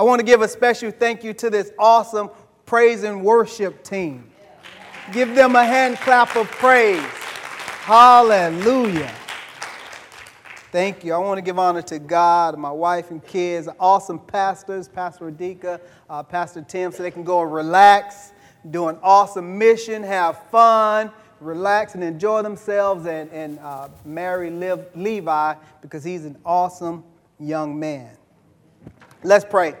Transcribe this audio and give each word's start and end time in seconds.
I 0.00 0.02
want 0.02 0.18
to 0.18 0.24
give 0.24 0.40
a 0.40 0.48
special 0.48 0.90
thank 0.90 1.22
you 1.22 1.34
to 1.34 1.50
this 1.50 1.72
awesome 1.78 2.30
praise 2.64 3.02
and 3.02 3.22
worship 3.22 3.84
team. 3.84 4.30
Give 5.12 5.34
them 5.34 5.54
a 5.54 5.62
hand 5.62 5.98
clap 5.98 6.34
of 6.36 6.50
praise. 6.52 7.02
Hallelujah. 7.82 9.12
Thank 10.72 11.04
you. 11.04 11.12
I 11.12 11.18
want 11.18 11.36
to 11.36 11.42
give 11.42 11.58
honor 11.58 11.82
to 11.82 11.98
God, 11.98 12.58
my 12.58 12.70
wife 12.70 13.10
and 13.10 13.22
kids, 13.22 13.68
awesome 13.78 14.18
pastors, 14.18 14.88
Pastor 14.88 15.30
Radika, 15.30 15.78
uh, 16.08 16.22
Pastor 16.22 16.64
Tim, 16.66 16.92
so 16.92 17.02
they 17.02 17.10
can 17.10 17.22
go 17.22 17.42
and 17.42 17.52
relax, 17.52 18.32
do 18.70 18.88
an 18.88 18.96
awesome 19.02 19.58
mission, 19.58 20.02
have 20.02 20.46
fun, 20.46 21.12
relax, 21.40 21.94
and 21.94 22.02
enjoy 22.02 22.40
themselves, 22.40 23.04
and, 23.04 23.30
and 23.32 23.58
uh, 23.58 23.90
marry 24.06 24.48
Levi 24.94 25.54
because 25.82 26.02
he's 26.02 26.24
an 26.24 26.38
awesome 26.46 27.04
young 27.38 27.78
man. 27.78 28.16
Let's 29.22 29.44
pray. 29.44 29.74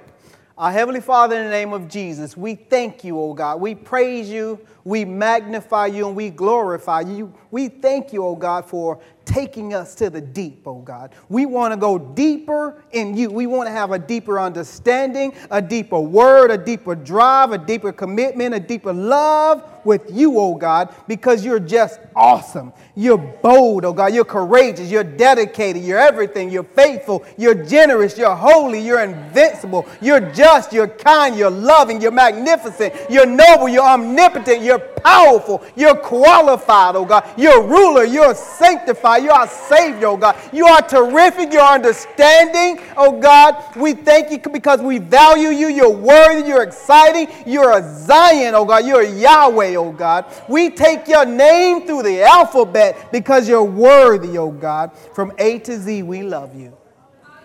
Our 0.60 0.72
Heavenly 0.72 1.00
Father, 1.00 1.38
in 1.38 1.44
the 1.44 1.50
name 1.50 1.72
of 1.72 1.88
Jesus, 1.88 2.36
we 2.36 2.54
thank 2.54 3.02
you, 3.02 3.18
O 3.18 3.32
God. 3.32 3.62
We 3.62 3.74
praise 3.74 4.28
you, 4.28 4.60
we 4.84 5.06
magnify 5.06 5.86
you, 5.86 6.06
and 6.06 6.14
we 6.14 6.28
glorify 6.28 7.00
you. 7.00 7.32
We 7.50 7.68
thank 7.68 8.12
you, 8.12 8.26
O 8.26 8.36
God, 8.36 8.66
for 8.66 9.00
taking 9.24 9.74
us 9.74 9.94
to 9.94 10.10
the 10.10 10.20
deep, 10.20 10.66
oh 10.66 10.80
God. 10.80 11.14
We 11.28 11.46
want 11.46 11.72
to 11.72 11.76
go 11.78 11.98
deeper 11.98 12.82
in 12.90 13.16
you. 13.16 13.30
We 13.30 13.46
want 13.46 13.68
to 13.68 13.70
have 13.70 13.92
a 13.92 13.98
deeper 13.98 14.40
understanding, 14.40 15.32
a 15.50 15.62
deeper 15.62 16.00
word, 16.00 16.50
a 16.50 16.58
deeper 16.58 16.94
drive, 16.94 17.52
a 17.52 17.58
deeper 17.58 17.92
commitment, 17.92 18.54
a 18.54 18.60
deeper 18.60 18.92
love 18.92 19.64
with 19.84 20.10
you, 20.10 20.38
oh 20.38 20.56
God, 20.56 20.94
because 21.06 21.44
you're 21.44 21.60
just 21.60 22.00
awesome. 22.16 22.72
You're 23.00 23.16
bold, 23.16 23.86
oh 23.86 23.94
God. 23.94 24.12
You're 24.12 24.26
courageous. 24.26 24.90
You're 24.90 25.04
dedicated. 25.04 25.82
You're 25.82 25.98
everything. 25.98 26.50
You're 26.50 26.64
faithful. 26.64 27.24
You're 27.38 27.54
generous. 27.54 28.18
You're 28.18 28.36
holy. 28.36 28.78
You're 28.78 29.00
invincible. 29.00 29.86
You're 30.02 30.20
just. 30.32 30.70
You're 30.70 30.86
kind. 30.86 31.34
You're 31.34 31.50
loving. 31.50 32.02
You're 32.02 32.10
magnificent. 32.10 32.92
You're 33.08 33.24
noble. 33.24 33.70
You're 33.70 33.88
omnipotent. 33.88 34.60
You're 34.60 34.80
powerful. 34.80 35.64
You're 35.76 35.96
qualified, 35.96 36.94
oh 36.94 37.06
God. 37.06 37.24
You're 37.38 37.62
ruler. 37.62 38.04
You're 38.04 38.34
sanctified. 38.34 39.22
You 39.22 39.30
are 39.30 39.48
Savior, 39.48 40.08
oh 40.08 40.18
God. 40.18 40.36
You 40.52 40.66
are 40.66 40.82
terrific. 40.82 41.54
You're 41.54 41.62
understanding, 41.62 42.84
oh 42.98 43.18
God. 43.18 43.76
We 43.76 43.94
thank 43.94 44.30
you 44.30 44.52
because 44.52 44.82
we 44.82 44.98
value 44.98 45.48
you. 45.48 45.68
You're 45.68 45.88
worthy. 45.88 46.46
You're 46.46 46.64
exciting. 46.64 47.28
You're 47.46 47.78
a 47.78 47.96
Zion, 48.04 48.54
oh 48.54 48.66
God. 48.66 48.84
You're 48.84 49.04
Yahweh, 49.04 49.74
oh 49.76 49.92
God. 49.92 50.26
We 50.50 50.68
take 50.68 51.08
your 51.08 51.24
name 51.24 51.86
through 51.86 52.02
the 52.02 52.22
alphabet 52.24 52.89
because 53.12 53.48
you're 53.48 53.64
worthy, 53.64 54.38
oh 54.38 54.50
God. 54.50 54.96
From 55.14 55.32
A 55.38 55.58
to 55.60 55.78
Z, 55.78 56.02
we 56.02 56.22
love 56.22 56.58
you 56.58 56.76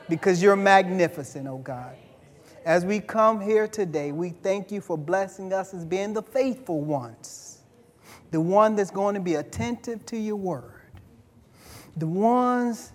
because 0.09 0.41
you're 0.41 0.55
magnificent, 0.55 1.47
oh 1.47 1.57
God. 1.57 1.95
As 2.65 2.83
we 2.83 2.99
come 2.99 3.39
here 3.39 3.67
today, 3.67 4.11
we 4.11 4.29
thank 4.29 4.71
you 4.71 4.81
for 4.81 4.97
blessing 4.97 5.53
us 5.53 5.73
as 5.73 5.85
being 5.85 6.13
the 6.13 6.23
faithful 6.23 6.81
ones, 6.81 7.59
the 8.31 8.41
one 8.41 8.75
that's 8.75 8.91
going 8.91 9.13
to 9.15 9.21
be 9.21 9.35
attentive 9.35 10.05
to 10.07 10.17
your 10.17 10.35
word 10.35 10.75
the 11.97 12.07
ones 12.07 12.91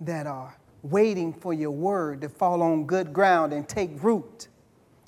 that 0.00 0.26
are 0.26 0.56
waiting 0.82 1.32
for 1.32 1.52
your 1.52 1.70
word 1.70 2.20
to 2.20 2.28
fall 2.28 2.62
on 2.62 2.86
good 2.86 3.12
ground 3.12 3.52
and 3.52 3.68
take 3.68 4.02
root. 4.02 4.48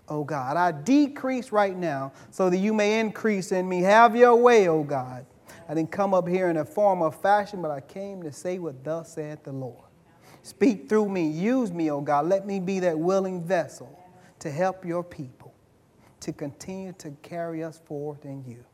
Oh 0.09 0.25
God, 0.25 0.57
I 0.57 0.73
decrease 0.73 1.53
right 1.53 1.77
now 1.77 2.13
so 2.31 2.51
that 2.51 2.57
you 2.57 2.73
may 2.73 2.99
increase 2.99 3.53
in 3.53 3.69
me. 3.69 3.83
Have 3.83 4.17
your 4.17 4.35
way, 4.37 4.69
oh 4.69 4.83
God. 4.83 5.25
I 5.69 5.75
didn't 5.75 5.91
come 5.91 6.15
up 6.15 6.27
here 6.27 6.49
in 6.49 6.57
a 6.57 6.65
form 6.65 7.03
of 7.03 7.21
fashion, 7.21 7.61
but 7.61 7.71
I 7.71 7.81
came 7.81 8.23
to 8.23 8.33
say 8.33 8.59
what 8.59 8.83
thus 8.83 9.13
saith 9.13 9.45
the 9.45 9.53
Lord. 9.53 9.85
Speak 10.43 10.89
through 10.89 11.11
me. 11.11 11.29
Use 11.29 11.73
me, 11.73 11.91
O 11.91 12.01
God. 12.01 12.27
Let 12.27 12.47
me 12.47 12.59
be 12.59 12.79
that 12.81 12.99
willing 12.99 13.43
vessel 13.45 13.99
to 14.39 14.51
help 14.51 14.85
your 14.85 15.05
people 15.05 15.53
to 16.21 16.33
continue 16.33 16.93
to 16.99 17.11
carry 17.23 17.63
us 17.63 17.81
forth 17.85 18.25
in 18.25 18.45
you. 18.47 18.65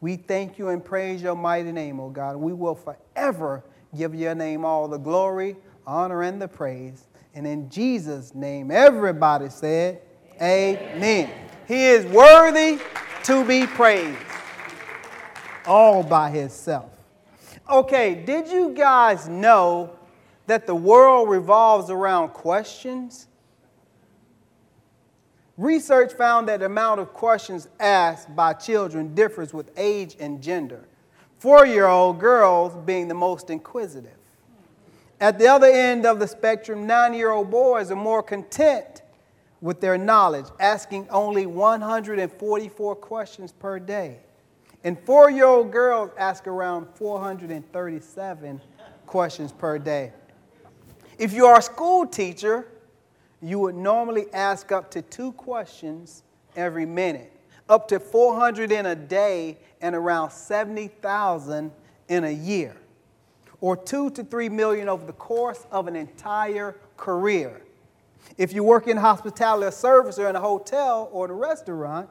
We 0.00 0.16
thank 0.16 0.58
you 0.58 0.70
and 0.70 0.84
praise 0.84 1.22
your 1.22 1.36
mighty 1.36 1.70
name, 1.70 2.00
O 2.00 2.10
God. 2.10 2.36
We 2.36 2.52
will 2.52 2.74
forever 2.74 3.62
give 3.96 4.14
your 4.14 4.34
name 4.34 4.64
all 4.64 4.88
the 4.88 4.98
glory, 4.98 5.56
honor, 5.86 6.22
and 6.22 6.42
the 6.42 6.48
praise. 6.48 7.06
And 7.34 7.46
in 7.46 7.70
Jesus' 7.70 8.34
name, 8.34 8.72
everybody 8.72 9.48
said, 9.48 10.02
Amen. 10.40 10.96
Amen. 10.96 11.30
He 11.68 11.84
is 11.84 12.04
worthy 12.06 12.80
to 13.24 13.44
be 13.44 13.66
praised 13.66 14.31
all 15.66 16.02
by 16.02 16.30
himself. 16.30 16.90
Okay, 17.70 18.14
did 18.14 18.48
you 18.48 18.70
guys 18.70 19.28
know 19.28 19.90
that 20.46 20.66
the 20.66 20.74
world 20.74 21.28
revolves 21.28 21.90
around 21.90 22.30
questions? 22.30 23.28
Research 25.56 26.12
found 26.14 26.48
that 26.48 26.60
the 26.60 26.66
amount 26.66 27.00
of 27.00 27.12
questions 27.12 27.68
asked 27.78 28.34
by 28.34 28.52
children 28.52 29.14
differs 29.14 29.52
with 29.54 29.70
age 29.76 30.16
and 30.18 30.42
gender 30.42 30.86
four 31.42 31.66
year 31.66 31.86
old 31.86 32.20
girls 32.20 32.72
being 32.86 33.08
the 33.08 33.14
most 33.14 33.50
inquisitive. 33.50 34.16
At 35.20 35.40
the 35.40 35.48
other 35.48 35.66
end 35.66 36.06
of 36.06 36.20
the 36.20 36.28
spectrum, 36.28 36.86
nine 36.86 37.14
year 37.14 37.32
old 37.32 37.50
boys 37.50 37.90
are 37.90 37.96
more 37.96 38.22
content 38.22 39.02
with 39.60 39.80
their 39.80 39.98
knowledge, 39.98 40.46
asking 40.60 41.08
only 41.10 41.46
144 41.46 42.94
questions 42.94 43.50
per 43.50 43.80
day. 43.80 44.18
And 44.84 44.98
four 45.00 45.30
year 45.30 45.46
old 45.46 45.70
girls 45.70 46.10
ask 46.18 46.46
around 46.46 46.86
437 46.94 48.60
questions 49.06 49.52
per 49.52 49.78
day. 49.78 50.12
If 51.18 51.32
you 51.32 51.46
are 51.46 51.58
a 51.58 51.62
school 51.62 52.06
teacher, 52.06 52.66
you 53.40 53.58
would 53.58 53.74
normally 53.74 54.26
ask 54.32 54.72
up 54.72 54.90
to 54.92 55.02
two 55.02 55.32
questions 55.32 56.22
every 56.56 56.86
minute 56.86 57.32
up 57.68 57.88
to 57.88 57.98
400 57.98 58.70
in 58.70 58.86
a 58.86 58.94
day 58.94 59.56
and 59.80 59.94
around 59.94 60.30
70,000 60.30 61.72
in 62.08 62.24
a 62.24 62.30
year, 62.30 62.76
or 63.60 63.76
two 63.76 64.10
to 64.10 64.22
three 64.22 64.48
million 64.48 64.88
over 64.88 65.06
the 65.06 65.14
course 65.14 65.66
of 65.70 65.88
an 65.88 65.96
entire 65.96 66.76
career. 66.96 67.62
If 68.36 68.52
you 68.52 68.62
work 68.62 68.88
in 68.88 68.96
hospitality 68.96 69.66
or 69.66 69.70
service 69.70 70.18
or 70.18 70.28
in 70.28 70.36
a 70.36 70.40
hotel 70.40 71.08
or 71.12 71.30
a 71.30 71.34
restaurant, 71.34 72.08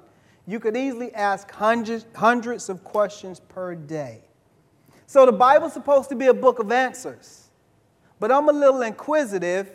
you 0.51 0.59
could 0.59 0.75
easily 0.75 1.13
ask 1.13 1.49
hundreds, 1.49 2.05
hundreds 2.13 2.67
of 2.67 2.83
questions 2.83 3.39
per 3.39 3.73
day. 3.73 4.21
So 5.07 5.25
the 5.25 5.31
Bible's 5.31 5.71
supposed 5.71 6.09
to 6.09 6.15
be 6.15 6.27
a 6.27 6.33
book 6.33 6.59
of 6.59 6.73
answers. 6.73 7.47
But 8.19 8.33
I'm 8.33 8.49
a 8.49 8.51
little 8.51 8.81
inquisitive, 8.81 9.71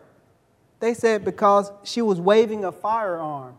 They 0.81 0.95
said, 0.95 1.25
Because 1.25 1.71
she 1.85 2.03
was 2.03 2.21
waving 2.21 2.65
a 2.65 2.73
firearm. 2.73 3.59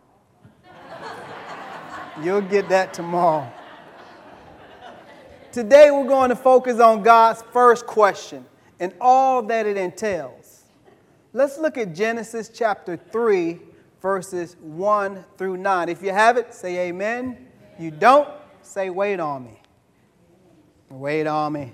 You'll 2.24 2.42
get 2.42 2.70
that 2.70 2.94
tomorrow. 2.94 3.52
Today, 5.52 5.90
we're 5.90 6.08
going 6.08 6.30
to 6.30 6.36
focus 6.36 6.80
on 6.80 7.02
God's 7.02 7.42
first 7.52 7.88
question 7.88 8.46
and 8.80 8.94
all 9.02 9.42
that 9.44 9.66
it 9.66 9.78
entails. 9.78 10.66
Let's 11.34 11.58
look 11.58 11.78
at 11.78 11.96
Genesis 11.96 12.50
chapter 12.50 12.98
3, 12.98 13.60
verses 14.02 14.56
1 14.62 15.24
through 15.38 15.58
9. 15.58 15.90
If 15.90 16.04
you 16.04 16.12
have 16.12 16.38
it, 16.38 16.54
say 16.54 16.90
amen. 16.90 17.48
You 17.80 17.92
don't, 17.92 18.30
say, 18.62 18.90
Wait 18.90 19.20
on 19.20 19.46
me. 19.46 19.60
Wait 20.90 21.28
on 21.28 21.54
me. 21.54 21.74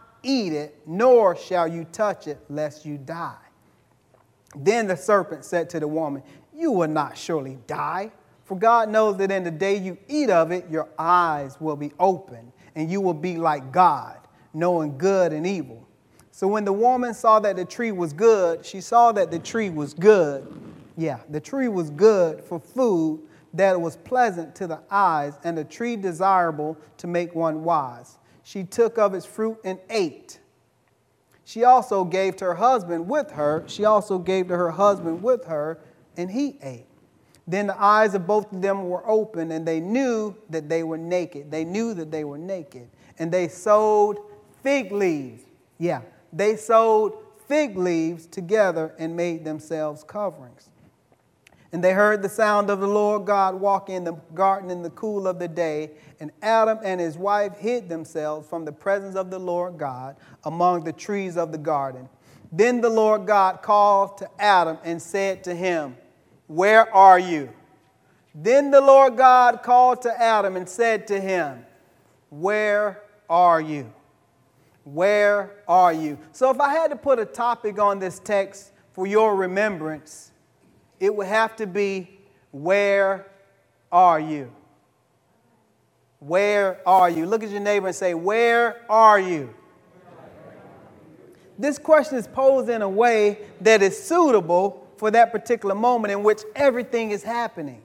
eat 0.23 0.53
it, 0.53 0.79
nor 0.85 1.35
shall 1.35 1.67
you 1.67 1.85
touch 1.85 2.27
it, 2.27 2.39
lest 2.49 2.85
you 2.85 2.97
die. 2.97 3.35
Then 4.55 4.87
the 4.87 4.97
serpent 4.97 5.45
said 5.45 5.69
to 5.71 5.79
the 5.79 5.87
woman, 5.87 6.23
You 6.53 6.71
will 6.71 6.87
not 6.87 7.17
surely 7.17 7.57
die, 7.67 8.11
for 8.43 8.57
God 8.57 8.89
knows 8.89 9.17
that 9.17 9.31
in 9.31 9.43
the 9.43 9.51
day 9.51 9.77
you 9.77 9.97
eat 10.07 10.29
of 10.29 10.51
it, 10.51 10.69
your 10.69 10.89
eyes 10.99 11.59
will 11.59 11.75
be 11.75 11.91
opened, 11.99 12.51
and 12.75 12.91
you 12.91 13.01
will 13.01 13.13
be 13.13 13.37
like 13.37 13.71
God, 13.71 14.17
knowing 14.53 14.97
good 14.97 15.31
and 15.33 15.47
evil. 15.47 15.87
So 16.31 16.47
when 16.47 16.65
the 16.65 16.73
woman 16.73 17.13
saw 17.13 17.39
that 17.39 17.55
the 17.55 17.65
tree 17.65 17.91
was 17.91 18.13
good, 18.13 18.65
she 18.65 18.81
saw 18.81 19.11
that 19.13 19.31
the 19.31 19.39
tree 19.39 19.69
was 19.69 19.93
good. 19.93 20.47
Yeah, 20.97 21.19
the 21.29 21.39
tree 21.39 21.67
was 21.67 21.89
good 21.89 22.41
for 22.41 22.59
food, 22.59 23.21
that 23.53 23.79
was 23.79 23.97
pleasant 23.97 24.55
to 24.55 24.67
the 24.67 24.79
eyes, 24.89 25.33
and 25.43 25.57
the 25.57 25.63
tree 25.63 25.95
desirable 25.95 26.77
to 26.97 27.07
make 27.07 27.35
one 27.35 27.63
wise 27.63 28.17
she 28.43 28.63
took 28.63 28.97
of 28.97 29.13
its 29.13 29.25
fruit 29.25 29.57
and 29.63 29.79
ate. 29.89 30.39
She 31.43 31.63
also 31.63 32.03
gave 32.03 32.37
to 32.37 32.45
her 32.45 32.55
husband 32.55 33.09
with 33.09 33.31
her. 33.31 33.63
She 33.67 33.85
also 33.85 34.17
gave 34.17 34.47
to 34.47 34.57
her 34.57 34.71
husband 34.71 35.21
with 35.21 35.45
her, 35.45 35.79
and 36.15 36.31
he 36.31 36.57
ate. 36.61 36.85
Then 37.47 37.67
the 37.67 37.81
eyes 37.81 38.13
of 38.13 38.27
both 38.27 38.53
of 38.53 38.61
them 38.61 38.87
were 38.87 39.07
open, 39.09 39.51
and 39.51 39.67
they 39.67 39.79
knew 39.79 40.35
that 40.49 40.69
they 40.69 40.83
were 40.83 40.97
naked. 40.97 41.51
They 41.51 41.65
knew 41.65 41.93
that 41.95 42.11
they 42.11 42.23
were 42.23 42.37
naked. 42.37 42.87
And 43.19 43.31
they 43.31 43.47
sewed 43.47 44.17
fig 44.63 44.91
leaves. 44.91 45.43
Yeah, 45.77 46.01
they 46.31 46.55
sewed 46.55 47.13
fig 47.47 47.77
leaves 47.77 48.27
together 48.27 48.93
and 48.97 49.15
made 49.15 49.43
themselves 49.43 50.03
coverings. 50.03 50.69
And 51.73 51.83
they 51.83 51.93
heard 51.93 52.21
the 52.21 52.29
sound 52.29 52.69
of 52.69 52.79
the 52.79 52.87
Lord 52.87 53.25
God 53.25 53.55
walking 53.55 53.95
in 53.95 54.03
the 54.03 54.13
garden 54.33 54.69
in 54.69 54.81
the 54.81 54.89
cool 54.91 55.27
of 55.27 55.39
the 55.39 55.47
day. 55.47 55.91
And 56.21 56.31
Adam 56.43 56.77
and 56.83 57.01
his 57.01 57.17
wife 57.17 57.57
hid 57.57 57.89
themselves 57.89 58.47
from 58.47 58.63
the 58.63 58.71
presence 58.71 59.15
of 59.15 59.31
the 59.31 59.39
Lord 59.39 59.79
God 59.79 60.17
among 60.43 60.83
the 60.83 60.93
trees 60.93 61.35
of 61.35 61.51
the 61.51 61.57
garden. 61.57 62.07
Then 62.51 62.79
the 62.79 62.91
Lord 62.91 63.25
God 63.25 63.63
called 63.63 64.19
to 64.19 64.29
Adam 64.37 64.77
and 64.83 65.01
said 65.01 65.43
to 65.45 65.55
him, 65.55 65.97
Where 66.45 66.93
are 66.93 67.17
you? 67.17 67.49
Then 68.35 68.69
the 68.69 68.81
Lord 68.81 69.17
God 69.17 69.63
called 69.63 70.03
to 70.03 70.21
Adam 70.21 70.55
and 70.55 70.69
said 70.69 71.07
to 71.07 71.19
him, 71.19 71.65
Where 72.29 73.01
are 73.27 73.59
you? 73.59 73.91
Where 74.83 75.63
are 75.67 75.91
you? 75.91 76.19
So, 76.33 76.51
if 76.51 76.59
I 76.59 76.71
had 76.71 76.89
to 76.91 76.97
put 76.97 77.17
a 77.17 77.25
topic 77.25 77.79
on 77.79 77.97
this 77.97 78.19
text 78.19 78.73
for 78.93 79.07
your 79.07 79.35
remembrance, 79.35 80.31
it 80.99 81.15
would 81.15 81.27
have 81.27 81.55
to 81.55 81.65
be, 81.65 82.19
Where 82.51 83.25
are 83.91 84.19
you? 84.19 84.51
Where 86.21 86.87
are 86.87 87.09
you? 87.09 87.25
Look 87.25 87.41
at 87.41 87.49
your 87.49 87.61
neighbor 87.61 87.87
and 87.87 87.95
say, 87.95 88.13
Where 88.13 88.85
are 88.87 89.19
you? 89.19 89.55
This 91.57 91.79
question 91.79 92.19
is 92.19 92.27
posed 92.27 92.69
in 92.69 92.83
a 92.83 92.89
way 92.89 93.39
that 93.61 93.81
is 93.81 94.01
suitable 94.01 94.87
for 94.97 95.09
that 95.09 95.31
particular 95.31 95.73
moment 95.73 96.11
in 96.11 96.21
which 96.21 96.41
everything 96.55 97.09
is 97.09 97.23
happening. 97.23 97.81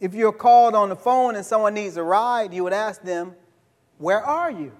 If 0.00 0.12
you're 0.12 0.32
called 0.32 0.74
on 0.74 0.88
the 0.88 0.96
phone 0.96 1.36
and 1.36 1.46
someone 1.46 1.74
needs 1.74 1.96
a 1.96 2.02
ride, 2.02 2.52
you 2.52 2.64
would 2.64 2.72
ask 2.72 3.00
them, 3.02 3.36
Where 3.98 4.20
are 4.20 4.50
you? 4.50 4.72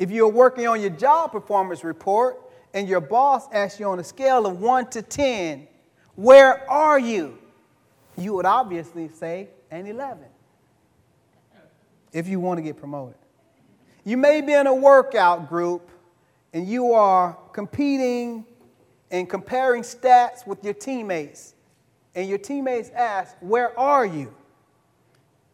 If 0.00 0.10
you're 0.10 0.28
working 0.28 0.66
on 0.66 0.80
your 0.80 0.90
job 0.90 1.30
performance 1.30 1.84
report 1.84 2.40
and 2.74 2.88
your 2.88 3.00
boss 3.00 3.46
asks 3.52 3.78
you 3.78 3.86
on 3.86 4.00
a 4.00 4.04
scale 4.04 4.46
of 4.46 4.60
1 4.60 4.90
to 4.90 5.00
10, 5.00 5.68
where 6.16 6.68
are 6.68 6.98
you? 6.98 7.38
You 8.18 8.34
would 8.34 8.46
obviously 8.46 9.08
say 9.10 9.50
an 9.70 9.86
11 9.86 10.26
if 12.16 12.26
you 12.26 12.40
want 12.40 12.56
to 12.56 12.62
get 12.62 12.78
promoted. 12.78 13.18
You 14.02 14.16
may 14.16 14.40
be 14.40 14.54
in 14.54 14.66
a 14.66 14.74
workout 14.74 15.50
group 15.50 15.90
and 16.54 16.66
you 16.66 16.94
are 16.94 17.36
competing 17.52 18.46
and 19.10 19.28
comparing 19.28 19.82
stats 19.82 20.46
with 20.46 20.64
your 20.64 20.72
teammates, 20.72 21.54
and 22.14 22.26
your 22.26 22.38
teammates 22.38 22.88
ask, 22.90 23.36
Where 23.40 23.78
are 23.78 24.06
you? 24.06 24.34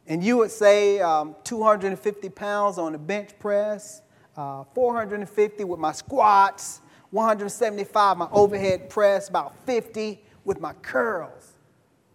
And 0.07 0.23
you 0.23 0.37
would 0.39 0.53
say, 0.53 1.01
um, 1.01 1.35
250 1.43 2.29
pounds 2.29 2.79
on 2.79 2.93
the 2.93 2.99
bench 2.99 3.37
press, 3.41 4.01
uh, 4.37 4.63
450 4.73 5.65
with 5.65 5.81
my 5.81 5.93
squats, 5.93 6.81
175 7.11 8.17
my 8.17 8.29
overhead 8.31 8.89
press, 8.89 9.29
about 9.29 9.57
50 9.67 10.23
with 10.45 10.61
my 10.61 10.73
curls 10.75 11.55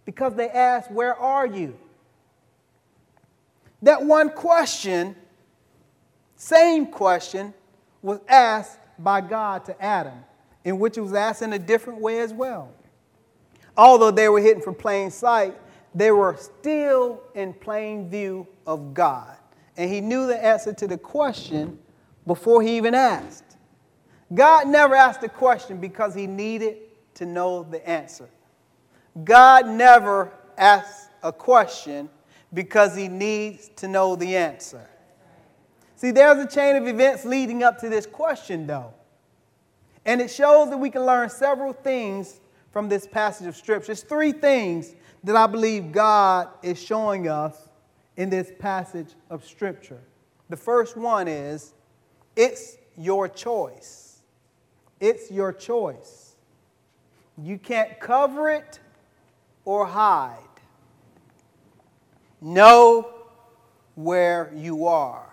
because 0.06 0.34
they 0.34 0.48
ask, 0.48 0.90
Where 0.90 1.14
are 1.14 1.46
you? 1.46 1.78
That 3.82 4.04
one 4.04 4.30
question, 4.30 5.14
same 6.36 6.86
question, 6.86 7.54
was 8.02 8.20
asked 8.28 8.78
by 8.98 9.20
God 9.20 9.64
to 9.66 9.82
Adam, 9.82 10.24
in 10.64 10.78
which 10.78 10.98
it 10.98 11.00
was 11.00 11.14
asked 11.14 11.42
in 11.42 11.52
a 11.52 11.58
different 11.58 12.00
way 12.00 12.20
as 12.20 12.32
well. 12.32 12.72
Although 13.76 14.10
they 14.10 14.28
were 14.28 14.40
hidden 14.40 14.62
from 14.62 14.74
plain 14.74 15.10
sight, 15.10 15.56
they 15.94 16.10
were 16.10 16.36
still 16.36 17.22
in 17.34 17.52
plain 17.52 18.10
view 18.10 18.46
of 18.66 18.92
God. 18.94 19.36
And 19.76 19.90
he 19.90 20.00
knew 20.00 20.26
the 20.26 20.44
answer 20.44 20.72
to 20.72 20.86
the 20.86 20.98
question 20.98 21.78
before 22.26 22.62
he 22.62 22.76
even 22.76 22.94
asked. 22.94 23.56
God 24.34 24.66
never 24.66 24.94
asked 24.94 25.20
the 25.20 25.28
question 25.28 25.80
because 25.80 26.14
he 26.14 26.26
needed 26.26 26.78
to 27.14 27.24
know 27.24 27.62
the 27.62 27.88
answer. 27.88 28.28
God 29.24 29.68
never 29.68 30.32
asks 30.56 31.08
a 31.22 31.32
question 31.32 32.10
because 32.52 32.96
he 32.96 33.08
needs 33.08 33.70
to 33.76 33.88
know 33.88 34.16
the 34.16 34.36
answer. 34.36 34.88
See, 35.96 36.10
there's 36.10 36.38
a 36.38 36.46
chain 36.46 36.76
of 36.76 36.86
events 36.86 37.24
leading 37.24 37.62
up 37.62 37.78
to 37.80 37.88
this 37.88 38.06
question, 38.06 38.66
though. 38.66 38.94
And 40.04 40.20
it 40.20 40.30
shows 40.30 40.70
that 40.70 40.78
we 40.78 40.90
can 40.90 41.04
learn 41.04 41.28
several 41.28 41.72
things 41.72 42.40
from 42.70 42.88
this 42.88 43.06
passage 43.06 43.46
of 43.46 43.56
Scripture. 43.56 43.88
There's 43.88 44.02
three 44.02 44.32
things 44.32 44.94
that 45.24 45.36
I 45.36 45.46
believe 45.46 45.92
God 45.92 46.48
is 46.62 46.80
showing 46.80 47.28
us 47.28 47.68
in 48.16 48.30
this 48.30 48.52
passage 48.58 49.08
of 49.30 49.44
Scripture. 49.44 50.00
The 50.48 50.56
first 50.56 50.96
one 50.96 51.28
is 51.28 51.74
it's 52.36 52.78
your 52.96 53.28
choice. 53.28 54.20
It's 55.00 55.30
your 55.30 55.52
choice. 55.52 56.36
You 57.36 57.58
can't 57.58 57.98
cover 58.00 58.50
it 58.50 58.80
or 59.64 59.86
hide. 59.86 60.38
Know 62.40 63.08
where 63.94 64.52
you 64.54 64.86
are. 64.86 65.28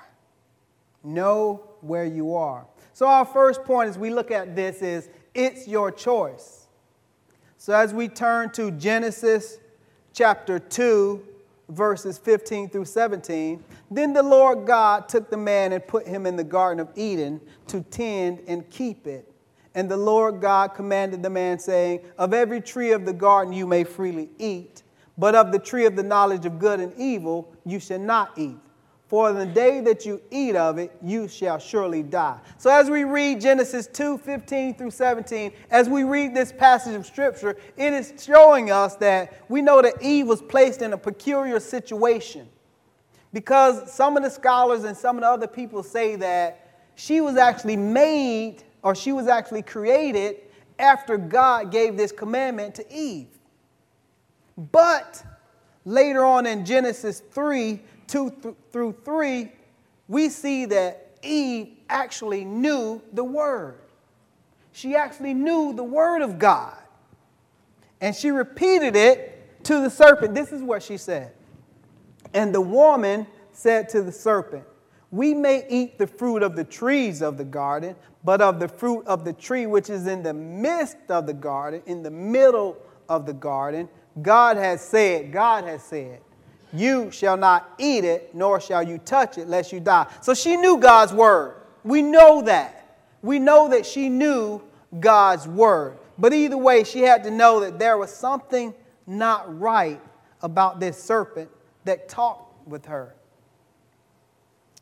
Know 1.04 1.62
where 1.82 2.06
you 2.06 2.36
are. 2.36 2.66
So, 2.94 3.08
our 3.08 3.26
first 3.26 3.64
point 3.64 3.90
as 3.90 3.98
we 3.98 4.10
look 4.10 4.32
at 4.32 4.56
this 4.56 4.82
is 4.82 5.10
it's 5.34 5.68
your 5.68 5.92
choice. 5.92 6.66
So, 7.58 7.74
as 7.74 7.94
we 7.94 8.08
turn 8.08 8.52
to 8.54 8.72
Genesis 8.72 9.60
chapter 10.14 10.60
2, 10.60 11.24
verses 11.70 12.18
15 12.18 12.70
through 12.70 12.86
17, 12.86 13.64
then 13.92 14.14
the 14.14 14.24
Lord 14.24 14.66
God 14.66 15.10
took 15.10 15.30
the 15.30 15.38
man 15.38 15.74
and 15.74 15.86
put 15.86 16.08
him 16.08 16.26
in 16.26 16.36
the 16.36 16.44
Garden 16.44 16.80
of 16.80 16.90
Eden 16.96 17.42
to 17.68 17.82
tend 17.82 18.42
and 18.48 18.70
keep 18.70 19.08
it. 19.08 19.32
And 19.74 19.92
the 19.92 19.98
Lord 19.98 20.40
God 20.40 20.70
commanded 20.70 21.22
the 21.22 21.30
man, 21.30 21.60
saying, 21.60 22.00
Of 22.18 22.34
every 22.34 22.62
tree 22.62 22.94
of 22.94 23.06
the 23.06 23.14
garden 23.14 23.54
you 23.54 23.68
may 23.68 23.84
freely 23.84 24.30
eat, 24.40 24.84
but 25.18 25.36
of 25.36 25.52
the 25.52 25.60
tree 25.60 25.86
of 25.86 25.96
the 25.96 26.04
knowledge 26.04 26.46
of 26.46 26.60
good 26.60 26.80
and 26.80 26.94
evil 26.98 27.54
you 27.66 27.80
shall 27.80 28.00
not 28.00 28.38
eat. 28.38 28.58
For 29.08 29.30
in 29.30 29.38
the 29.38 29.46
day 29.46 29.82
that 29.82 30.06
you 30.06 30.20
eat 30.32 30.56
of 30.56 30.80
it, 30.80 30.92
you 31.02 31.28
shall 31.28 31.60
surely 31.60 32.02
die. 32.02 32.40
So, 32.58 32.72
as 32.72 32.90
we 32.90 33.04
read 33.04 33.40
Genesis 33.40 33.88
2 33.88 34.18
15 34.18 34.76
through 34.76 34.92
17, 34.92 35.52
as 35.70 35.88
we 35.88 36.04
read 36.04 36.34
this 36.34 36.52
passage 36.52 36.96
of 36.96 37.06
Scripture, 37.06 37.56
it 37.78 37.94
is 37.94 38.14
showing 38.20 38.72
us 38.72 38.96
that 38.96 39.44
we 39.48 39.62
know 39.62 39.82
that 39.82 40.02
Eve 40.02 40.28
was 40.28 40.42
placed 40.42 40.82
in 40.82 40.94
a 40.94 40.98
peculiar 40.98 41.60
situation. 41.60 42.50
Because 43.32 43.94
some 43.94 44.18
of 44.18 44.24
the 44.24 44.30
scholars 44.30 44.86
and 44.86 44.98
some 44.98 45.18
of 45.18 45.22
the 45.22 45.30
other 45.30 45.48
people 45.48 45.84
say 45.84 46.16
that 46.16 46.82
she 46.96 47.22
was 47.22 47.36
actually 47.38 47.78
made 47.78 48.64
or 48.82 48.96
she 48.96 49.12
was 49.12 49.28
actually 49.28 49.62
created 49.62 50.38
after 50.80 51.18
God 51.18 51.72
gave 51.72 51.96
this 51.96 52.12
commandment 52.12 52.76
to 52.76 52.94
Eve. 52.94 53.28
But 54.58 55.24
later 55.84 56.24
on 56.24 56.46
in 56.46 56.66
Genesis 56.66 57.22
3 57.32 57.82
2 58.08 58.56
through 58.72 58.96
3, 59.04 59.52
we 60.08 60.30
see 60.30 60.66
that 60.66 61.18
Eve 61.24 61.70
actually 61.90 62.46
knew 62.46 63.02
the 63.14 63.24
word. 63.24 63.80
She 64.72 64.96
actually 64.96 65.34
knew 65.34 65.74
the 65.74 65.84
word 65.84 66.22
of 66.22 66.38
God. 66.38 66.78
And 68.02 68.16
she 68.16 68.30
repeated 68.30 68.96
it 68.96 69.64
to 69.64 69.82
the 69.82 69.90
serpent. 69.90 70.36
This 70.36 70.52
is 70.52 70.62
what 70.62 70.84
she 70.84 70.98
said. 70.98 71.32
And 72.34 72.54
the 72.54 72.62
woman 72.62 73.26
said 73.54 73.90
to 73.90 74.02
the 74.02 74.12
serpent, 74.12 74.66
We 75.10 75.34
may 75.34 75.66
eat 75.70 75.98
the 75.98 76.06
fruit 76.06 76.44
of 76.44 76.56
the 76.56 76.66
trees 76.66 77.22
of 77.22 77.38
the 77.38 77.46
garden, 77.46 77.96
but 78.24 78.42
of 78.42 78.60
the 78.60 78.68
fruit 78.68 79.08
of 79.08 79.24
the 79.24 79.34
tree 79.34 79.66
which 79.66 79.90
is 79.90 80.08
in 80.08 80.22
the 80.22 80.34
midst 80.34 80.98
of 81.10 81.26
the 81.26 81.34
garden, 81.34 81.82
in 81.86 82.04
the 82.04 82.12
middle 82.12 82.78
of 83.08 83.26
the 83.26 83.34
garden, 83.34 83.88
God 84.22 84.58
has 84.58 84.82
said, 84.82 85.32
God 85.32 85.66
has 85.66 85.84
said, 85.84 86.22
you 86.74 87.10
shall 87.12 87.38
not 87.38 87.74
eat 87.78 88.04
it, 88.04 88.36
nor 88.36 88.60
shall 88.60 88.84
you 88.84 88.98
touch 88.98 89.38
it, 89.38 89.48
lest 89.48 89.72
you 89.72 89.80
die. 89.80 90.08
So 90.22 90.34
she 90.34 90.58
knew 90.58 90.78
God's 90.78 91.14
word. 91.14 91.56
We 91.84 92.02
know 92.02 92.42
that. 92.44 92.98
We 93.22 93.40
know 93.40 93.70
that 93.70 93.86
she 93.86 94.10
knew 94.10 94.62
God's 95.00 95.48
word. 95.48 95.98
But 96.18 96.34
either 96.34 96.58
way, 96.58 96.84
she 96.84 97.02
had 97.02 97.24
to 97.24 97.32
know 97.32 97.60
that 97.62 97.80
there 97.80 97.98
was 97.98 98.14
something 98.14 98.74
not 99.08 99.60
right 99.60 100.02
about 100.42 100.80
this 100.80 101.02
serpent 101.02 101.50
that 101.86 102.10
talked 102.10 102.68
with 102.68 102.86
her. 102.86 103.16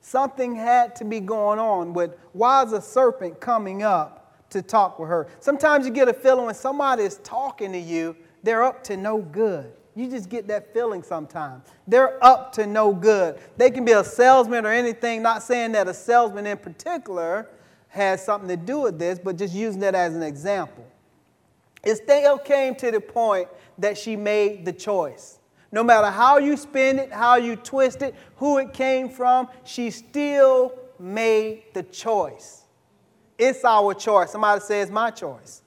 Something 0.01 0.55
had 0.55 0.95
to 0.97 1.05
be 1.05 1.19
going 1.19 1.59
on 1.59 1.93
with 1.93 2.15
why 2.33 2.63
is 2.63 2.73
a 2.73 2.81
serpent 2.81 3.39
coming 3.39 3.83
up 3.83 4.49
to 4.49 4.61
talk 4.61 4.99
with 4.99 5.09
her? 5.09 5.27
Sometimes 5.39 5.85
you 5.85 5.93
get 5.93 6.07
a 6.07 6.13
feeling 6.13 6.45
when 6.45 6.55
somebody 6.55 7.03
is 7.03 7.17
talking 7.23 7.71
to 7.71 7.79
you, 7.79 8.15
they're 8.43 8.63
up 8.63 8.83
to 8.85 8.97
no 8.97 9.19
good. 9.19 9.73
You 9.95 10.09
just 10.09 10.29
get 10.29 10.47
that 10.47 10.73
feeling 10.73 11.03
sometimes. 11.03 11.65
They're 11.87 12.23
up 12.23 12.51
to 12.53 12.65
no 12.65 12.93
good. 12.93 13.39
They 13.57 13.69
can 13.69 13.85
be 13.85 13.91
a 13.91 14.03
salesman 14.03 14.65
or 14.65 14.71
anything, 14.71 15.21
not 15.21 15.43
saying 15.43 15.73
that 15.73 15.87
a 15.87 15.93
salesman 15.93 16.47
in 16.47 16.57
particular 16.57 17.49
has 17.89 18.25
something 18.25 18.49
to 18.49 18.57
do 18.57 18.79
with 18.79 18.97
this, 18.97 19.19
but 19.19 19.37
just 19.37 19.53
using 19.53 19.81
that 19.81 19.93
as 19.93 20.15
an 20.15 20.23
example. 20.23 20.85
It 21.83 21.95
still 21.97 22.39
came 22.39 22.75
to 22.75 22.89
the 22.91 22.99
point 22.99 23.49
that 23.77 23.97
she 23.97 24.15
made 24.15 24.65
the 24.65 24.73
choice. 24.73 25.39
No 25.71 25.83
matter 25.83 26.09
how 26.09 26.37
you 26.37 26.57
spin 26.57 26.99
it, 26.99 27.11
how 27.11 27.35
you 27.35 27.55
twist 27.55 28.01
it, 28.01 28.15
who 28.37 28.57
it 28.57 28.73
came 28.73 29.09
from, 29.09 29.47
she 29.63 29.91
still 29.91 30.73
made 30.99 31.63
the 31.73 31.83
choice. 31.83 32.61
It's 33.37 33.63
our 33.65 33.93
choice. 33.93 34.31
Somebody 34.31 34.61
says, 34.61 34.89
my 34.89 35.11
choice. 35.11 35.61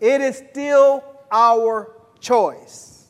It 0.00 0.20
is 0.20 0.42
still 0.50 1.04
our 1.30 1.92
choice. 2.20 3.08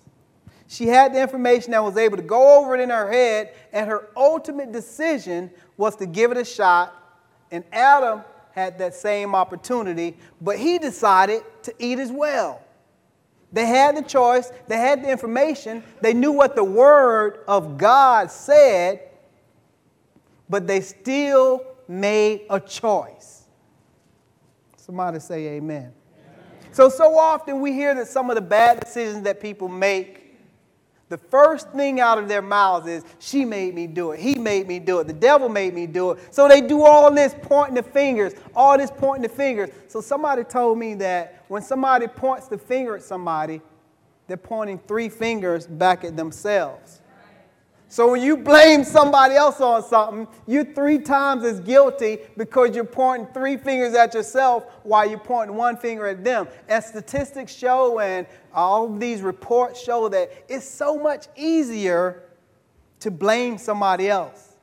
She 0.68 0.86
had 0.86 1.12
the 1.12 1.20
information 1.20 1.72
that 1.72 1.82
was 1.82 1.96
able 1.96 2.16
to 2.16 2.22
go 2.22 2.60
over 2.60 2.76
it 2.76 2.80
in 2.80 2.90
her 2.90 3.10
head, 3.10 3.54
and 3.72 3.88
her 3.88 4.08
ultimate 4.16 4.70
decision 4.70 5.50
was 5.76 5.96
to 5.96 6.06
give 6.06 6.30
it 6.30 6.36
a 6.36 6.44
shot. 6.44 6.94
And 7.50 7.64
Adam 7.72 8.22
had 8.52 8.78
that 8.78 8.94
same 8.94 9.34
opportunity, 9.34 10.16
but 10.40 10.58
he 10.58 10.78
decided 10.78 11.42
to 11.62 11.74
eat 11.78 11.98
as 11.98 12.12
well. 12.12 12.62
They 13.52 13.66
had 13.66 13.96
the 13.96 14.02
choice, 14.02 14.52
they 14.68 14.76
had 14.76 15.02
the 15.02 15.10
information, 15.10 15.82
they 16.00 16.14
knew 16.14 16.30
what 16.30 16.54
the 16.54 16.62
Word 16.62 17.40
of 17.48 17.76
God 17.76 18.30
said, 18.30 19.00
but 20.48 20.68
they 20.68 20.80
still 20.80 21.64
made 21.88 22.42
a 22.48 22.60
choice. 22.60 23.44
Somebody 24.76 25.18
say 25.18 25.46
amen. 25.48 25.92
So, 26.72 26.88
so 26.88 27.18
often 27.18 27.60
we 27.60 27.72
hear 27.72 27.94
that 27.94 28.08
some 28.08 28.30
of 28.30 28.36
the 28.36 28.42
bad 28.42 28.80
decisions 28.80 29.24
that 29.24 29.40
people 29.40 29.68
make 29.68 30.20
the 31.10 31.18
first 31.18 31.70
thing 31.70 31.98
out 31.98 32.18
of 32.18 32.28
their 32.28 32.40
mouths 32.40 32.86
is, 32.86 33.04
She 33.18 33.44
made 33.44 33.74
me 33.74 33.88
do 33.88 34.12
it. 34.12 34.20
He 34.20 34.36
made 34.36 34.68
me 34.68 34.78
do 34.78 35.00
it. 35.00 35.08
The 35.08 35.12
devil 35.12 35.48
made 35.48 35.74
me 35.74 35.88
do 35.88 36.12
it. 36.12 36.32
So 36.32 36.46
they 36.46 36.60
do 36.60 36.84
all 36.84 37.12
this 37.12 37.34
pointing 37.42 37.74
the 37.74 37.82
fingers, 37.82 38.32
all 38.54 38.78
this 38.78 38.92
pointing 38.92 39.24
the 39.24 39.28
fingers. 39.28 39.70
So 39.88 40.00
somebody 40.00 40.44
told 40.44 40.78
me 40.78 40.94
that 40.94 41.44
when 41.48 41.62
somebody 41.62 42.06
points 42.06 42.46
the 42.46 42.58
finger 42.58 42.94
at 42.94 43.02
somebody, 43.02 43.60
they're 44.28 44.36
pointing 44.36 44.78
three 44.78 45.08
fingers 45.08 45.66
back 45.66 46.04
at 46.04 46.16
themselves. 46.16 46.99
So 47.90 48.12
when 48.12 48.22
you 48.22 48.36
blame 48.36 48.84
somebody 48.84 49.34
else 49.34 49.60
on 49.60 49.82
something, 49.82 50.28
you're 50.46 50.64
three 50.64 51.00
times 51.00 51.42
as 51.42 51.58
guilty 51.58 52.18
because 52.36 52.72
you're 52.72 52.84
pointing 52.84 53.26
three 53.34 53.56
fingers 53.56 53.94
at 53.94 54.14
yourself 54.14 54.64
while 54.84 55.10
you're 55.10 55.18
pointing 55.18 55.56
one 55.56 55.76
finger 55.76 56.06
at 56.06 56.22
them. 56.22 56.46
And 56.68 56.84
statistics 56.84 57.52
show 57.52 57.98
and 57.98 58.28
all 58.54 58.84
of 58.84 59.00
these 59.00 59.22
reports 59.22 59.82
show 59.82 60.08
that 60.08 60.30
it's 60.48 60.64
so 60.64 61.00
much 61.00 61.26
easier 61.34 62.22
to 63.00 63.10
blame 63.10 63.58
somebody 63.58 64.08
else 64.08 64.54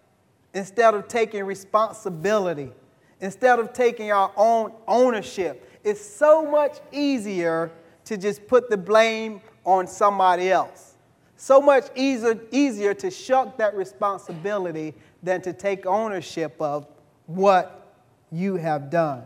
instead 0.53 0.93
of 0.93 1.10
taking 1.10 1.43
responsibility, 1.43 2.72
instead 3.19 3.60
of 3.60 3.74
taking 3.74 4.10
our 4.10 4.31
own 4.38 4.72
ownership. 4.88 5.69
It's 5.84 6.00
so 6.00 6.50
much 6.50 6.77
easier 6.93 7.72
to 8.05 8.15
just 8.15 8.48
put 8.48 8.69
the 8.69 8.77
blame 8.77 9.41
on 9.65 9.86
somebody 9.86 10.50
else 10.50 10.96
so 11.38 11.62
much 11.62 11.86
easier, 11.96 12.39
easier 12.51 12.94
to 12.96 13.12
shuck 13.12 13.58
that 13.58 13.75
responsibility 13.75 14.96
than 15.22 15.41
to 15.44 15.53
take 15.53 15.86
ownership 15.86 16.56
of 16.60 16.88
what 17.27 17.96
you 18.32 18.56
have 18.56 18.89
done. 18.89 19.24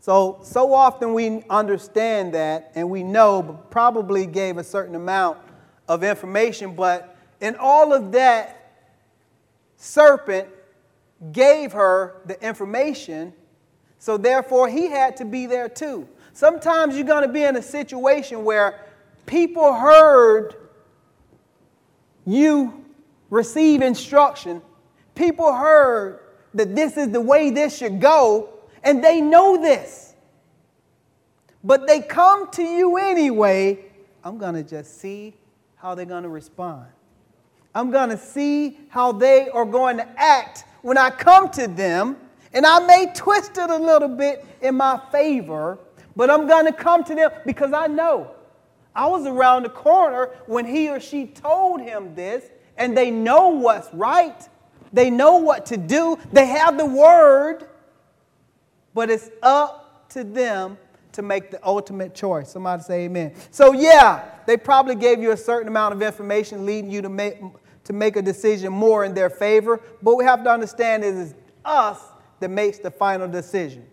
So, 0.00 0.40
so 0.42 0.74
often 0.74 1.14
we 1.14 1.44
understand 1.48 2.34
that 2.34 2.72
and 2.74 2.90
we 2.90 3.02
know, 3.02 3.42
but 3.42 3.70
probably 3.70 4.26
gave 4.26 4.58
a 4.58 4.64
certain 4.64 4.94
amount 4.94 5.38
of 5.86 6.02
information, 6.02 6.74
but 6.74 7.16
in 7.40 7.56
all 7.56 7.92
of 7.92 8.12
that, 8.12 8.72
serpent 9.76 10.48
gave 11.32 11.72
her 11.72 12.22
the 12.26 12.42
information, 12.44 13.32
so 13.98 14.16
therefore 14.16 14.68
he 14.68 14.88
had 14.88 15.16
to 15.16 15.24
be 15.24 15.46
there 15.46 15.68
too. 15.68 16.08
Sometimes 16.32 16.96
you're 16.96 17.06
going 17.06 17.26
to 17.26 17.32
be 17.32 17.42
in 17.42 17.56
a 17.56 17.62
situation 17.62 18.44
where 18.44 18.84
people 19.26 19.72
heard 19.72 20.54
you 22.28 22.84
receive 23.30 23.82
instruction, 23.82 24.62
people 25.14 25.52
heard 25.52 26.20
that 26.54 26.74
this 26.74 26.96
is 26.96 27.10
the 27.10 27.20
way 27.20 27.50
this 27.50 27.76
should 27.76 28.00
go, 28.00 28.50
and 28.82 29.02
they 29.02 29.20
know 29.20 29.60
this. 29.60 30.14
But 31.64 31.86
they 31.86 32.00
come 32.00 32.50
to 32.52 32.62
you 32.62 32.96
anyway. 32.96 33.84
I'm 34.22 34.38
going 34.38 34.54
to 34.54 34.62
just 34.62 35.00
see 35.00 35.34
how 35.76 35.94
they're 35.94 36.04
going 36.04 36.22
to 36.22 36.28
respond. 36.28 36.86
I'm 37.74 37.90
going 37.90 38.10
to 38.10 38.18
see 38.18 38.78
how 38.88 39.12
they 39.12 39.48
are 39.50 39.64
going 39.64 39.98
to 39.98 40.08
act 40.16 40.64
when 40.82 40.98
I 40.98 41.10
come 41.10 41.50
to 41.50 41.66
them. 41.66 42.16
And 42.52 42.64
I 42.64 42.84
may 42.86 43.12
twist 43.14 43.58
it 43.58 43.70
a 43.70 43.76
little 43.76 44.08
bit 44.08 44.44
in 44.62 44.74
my 44.74 45.00
favor, 45.12 45.78
but 46.16 46.30
I'm 46.30 46.46
going 46.46 46.64
to 46.66 46.72
come 46.72 47.04
to 47.04 47.14
them 47.14 47.30
because 47.44 47.72
I 47.72 47.86
know 47.86 48.34
I 48.98 49.06
was 49.06 49.26
around 49.26 49.62
the 49.62 49.68
corner 49.68 50.30
when 50.46 50.66
he 50.66 50.90
or 50.90 50.98
she 50.98 51.26
told 51.26 51.80
him 51.80 52.16
this, 52.16 52.44
and 52.76 52.96
they 52.96 53.12
know 53.12 53.50
what's 53.50 53.88
right. 53.94 54.42
They 54.92 55.08
know 55.08 55.36
what 55.36 55.66
to 55.66 55.76
do. 55.76 56.18
They 56.32 56.46
have 56.46 56.76
the 56.76 56.84
word, 56.84 57.68
but 58.94 59.08
it's 59.08 59.30
up 59.40 60.08
to 60.10 60.24
them 60.24 60.78
to 61.12 61.22
make 61.22 61.52
the 61.52 61.64
ultimate 61.64 62.12
choice. 62.12 62.50
Somebody 62.50 62.82
say 62.82 63.04
amen. 63.04 63.34
So, 63.52 63.72
yeah, 63.72 64.30
they 64.46 64.56
probably 64.56 64.96
gave 64.96 65.22
you 65.22 65.30
a 65.30 65.36
certain 65.36 65.68
amount 65.68 65.94
of 65.94 66.02
information 66.02 66.66
leading 66.66 66.90
you 66.90 67.00
to 67.02 67.08
make, 67.08 67.40
to 67.84 67.92
make 67.92 68.16
a 68.16 68.22
decision 68.22 68.72
more 68.72 69.04
in 69.04 69.14
their 69.14 69.30
favor, 69.30 69.80
but 70.02 70.16
we 70.16 70.24
have 70.24 70.42
to 70.42 70.50
understand 70.50 71.04
it 71.04 71.14
is 71.14 71.34
us 71.64 72.00
that 72.40 72.48
makes 72.48 72.78
the 72.78 72.90
final 72.90 73.28
decision. 73.28 73.86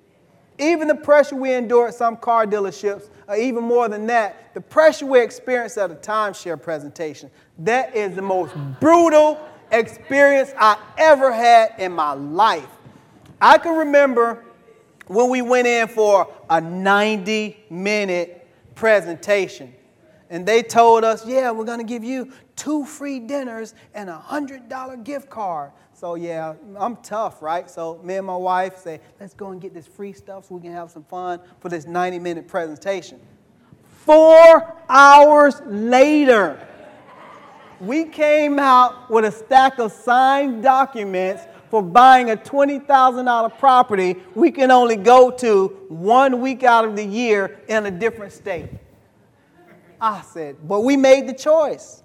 Even 0.57 0.87
the 0.87 0.95
pressure 0.95 1.35
we 1.35 1.53
endure 1.53 1.89
at 1.89 1.93
some 1.93 2.17
car 2.17 2.47
dealerships, 2.47 3.09
or 3.27 3.35
even 3.35 3.63
more 3.63 3.89
than 3.89 4.07
that, 4.07 4.53
the 4.53 4.61
pressure 4.61 5.05
we 5.05 5.21
experience 5.21 5.77
at 5.77 5.91
a 5.91 5.95
timeshare 5.95 6.61
presentation, 6.61 7.29
that 7.59 7.95
is 7.95 8.15
the 8.15 8.21
most 8.21 8.55
brutal 8.79 9.39
experience 9.71 10.53
I 10.57 10.77
ever 10.97 11.31
had 11.31 11.73
in 11.79 11.91
my 11.91 12.13
life. 12.13 12.69
I 13.41 13.57
can 13.57 13.75
remember 13.75 14.45
when 15.07 15.29
we 15.29 15.41
went 15.41 15.67
in 15.67 15.87
for 15.87 16.31
a 16.49 16.59
90 16.61 17.65
minute 17.69 18.47
presentation. 18.75 19.73
And 20.29 20.45
they 20.45 20.63
told 20.63 21.03
us, 21.03 21.25
yeah, 21.25 21.51
we're 21.51 21.65
going 21.65 21.79
to 21.79 21.85
give 21.85 22.03
you 22.03 22.31
two 22.55 22.85
free 22.85 23.19
dinners 23.19 23.75
and 23.93 24.09
a 24.09 24.21
$100 24.27 25.03
gift 25.03 25.29
card. 25.29 25.71
So 25.93 26.15
yeah, 26.15 26.55
I'm 26.77 26.97
tough, 26.97 27.41
right? 27.41 27.69
So 27.69 28.01
me 28.03 28.15
and 28.15 28.27
my 28.27 28.35
wife 28.35 28.77
say, 28.77 28.99
let's 29.19 29.33
go 29.33 29.51
and 29.51 29.61
get 29.61 29.73
this 29.73 29.87
free 29.87 30.13
stuff 30.13 30.45
so 30.45 30.55
we 30.55 30.61
can 30.61 30.73
have 30.73 30.91
some 30.91 31.03
fun 31.03 31.39
for 31.59 31.69
this 31.69 31.85
90 31.85 32.19
minute 32.19 32.47
presentation. 32.47 33.19
Four 34.03 34.75
hours 34.89 35.61
later, 35.65 36.67
we 37.79 38.05
came 38.05 38.59
out 38.59 39.09
with 39.09 39.25
a 39.25 39.31
stack 39.31 39.79
of 39.79 39.91
signed 39.91 40.63
documents 40.63 41.43
for 41.69 41.81
buying 41.81 42.29
a 42.29 42.37
$20,000 42.37 43.57
property 43.57 44.15
we 44.33 44.51
can 44.51 44.71
only 44.71 44.95
go 44.95 45.31
to 45.31 45.67
one 45.89 46.39
week 46.39 46.63
out 46.63 46.85
of 46.85 46.95
the 46.95 47.03
year 47.03 47.59
in 47.67 47.85
a 47.85 47.91
different 47.91 48.31
state. 48.31 48.69
I 49.99 50.21
said, 50.21 50.57
but 50.67 50.81
we 50.81 50.97
made 50.97 51.27
the 51.27 51.33
choice. 51.33 52.03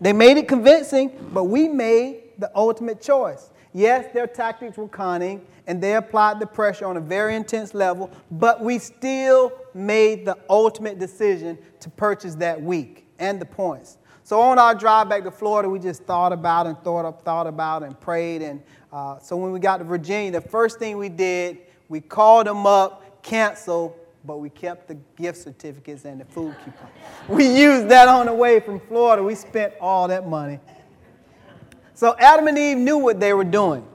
They 0.00 0.12
made 0.12 0.36
it 0.36 0.48
convincing, 0.48 1.30
but 1.32 1.44
we 1.44 1.68
made 1.68 2.22
the 2.38 2.50
ultimate 2.54 3.00
choice. 3.00 3.50
Yes, 3.72 4.12
their 4.12 4.26
tactics 4.26 4.76
were 4.76 4.88
cunning 4.88 5.46
and 5.66 5.80
they 5.80 5.94
applied 5.94 6.40
the 6.40 6.46
pressure 6.46 6.86
on 6.86 6.96
a 6.96 7.00
very 7.00 7.36
intense 7.36 7.74
level, 7.74 8.10
but 8.30 8.60
we 8.60 8.78
still 8.78 9.52
made 9.74 10.24
the 10.24 10.36
ultimate 10.48 10.98
decision 10.98 11.56
to 11.78 11.90
purchase 11.90 12.34
that 12.36 12.60
week 12.60 13.06
and 13.18 13.40
the 13.40 13.44
points. 13.44 13.98
So 14.24 14.40
on 14.40 14.58
our 14.58 14.74
drive 14.74 15.08
back 15.08 15.24
to 15.24 15.30
Florida, 15.30 15.68
we 15.68 15.78
just 15.78 16.02
thought 16.04 16.32
about 16.32 16.66
and 16.66 16.78
thought 16.82 17.04
up, 17.04 17.22
thought 17.22 17.46
about 17.46 17.82
and 17.82 17.98
prayed. 18.00 18.42
And 18.42 18.62
uh, 18.92 19.18
so 19.18 19.36
when 19.36 19.52
we 19.52 19.60
got 19.60 19.78
to 19.78 19.84
Virginia, 19.84 20.32
the 20.32 20.40
first 20.40 20.78
thing 20.78 20.96
we 20.98 21.08
did, 21.08 21.58
we 21.88 22.00
called 22.00 22.46
them 22.46 22.66
up, 22.66 23.22
canceled, 23.22 23.94
but 24.24 24.38
we 24.38 24.50
kept 24.50 24.88
the 24.88 24.96
gift 25.16 25.38
certificates 25.38 26.04
and 26.04 26.20
the 26.20 26.24
food 26.24 26.54
coupon. 26.64 26.88
We 27.28 27.46
used 27.46 27.88
that 27.88 28.08
on 28.08 28.26
the 28.26 28.34
way 28.34 28.60
from 28.60 28.80
Florida. 28.80 29.22
We 29.22 29.34
spent 29.34 29.74
all 29.80 30.08
that 30.08 30.28
money. 30.28 30.60
So 31.94 32.14
Adam 32.18 32.48
and 32.48 32.58
Eve 32.58 32.78
knew 32.78 32.98
what 32.98 33.20
they 33.20 33.32
were 33.32 33.44
doing. 33.44 33.86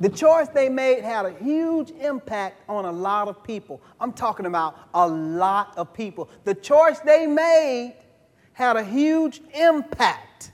The 0.00 0.08
choice 0.08 0.48
they 0.48 0.70
made 0.70 1.04
had 1.04 1.26
a 1.26 1.32
huge 1.32 1.90
impact 1.90 2.62
on 2.68 2.86
a 2.86 2.92
lot 2.92 3.28
of 3.28 3.42
people. 3.44 3.82
I'm 4.00 4.14
talking 4.14 4.46
about 4.46 4.78
a 4.94 5.06
lot 5.06 5.76
of 5.76 5.92
people. 5.92 6.30
The 6.44 6.54
choice 6.54 7.00
they 7.00 7.26
made 7.26 7.96
had 8.54 8.76
a 8.76 8.84
huge 8.84 9.42
impact 9.52 10.52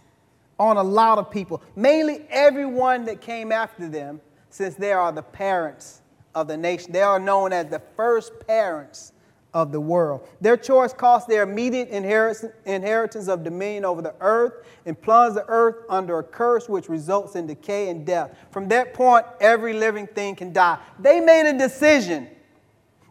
on 0.59 0.77
a 0.77 0.83
lot 0.83 1.19
of 1.19 1.31
people, 1.31 1.63
mainly 1.77 2.27
everyone 2.31 3.05
that 3.05 3.21
came 3.21 3.53
after 3.53 3.89
them, 3.89 4.21
since 4.51 4.75
they 4.75 4.93
are 4.93 5.13
the 5.13 5.23
parents 5.23 6.03
of 6.37 6.47
the 6.47 6.57
nation. 6.57 6.93
They 6.93 7.03
are 7.03 7.19
known 7.19 7.53
as 7.53 7.67
the 7.67 7.83
first 7.97 8.47
parents 8.47 9.13
of 9.55 9.73
the 9.73 9.81
world. 9.81 10.29
Their 10.41 10.59
choice 10.59 10.93
cost 10.93 11.27
their 11.27 11.43
immediate 11.43 11.89
inheritance 11.89 13.27
of 13.27 13.43
dominion 13.43 13.87
over 13.87 14.03
the 14.03 14.15
earth 14.21 14.53
and 14.85 15.01
plunged 15.01 15.37
the 15.37 15.47
earth 15.49 15.87
under 15.89 16.19
a 16.19 16.23
curse 16.23 16.69
which 16.69 16.91
results 16.91 17.37
in 17.37 17.47
decay 17.47 17.89
and 17.89 18.07
death. 18.07 18.37
From 18.51 18.69
that 18.69 18.93
point, 18.93 19.25
every 19.41 19.73
living 19.73 20.07
thing 20.07 20.37
can 20.37 20.53
die. 20.53 20.79
They 21.01 21.21
made 21.21 21.49
a 21.49 21.57
decision 21.57 22.29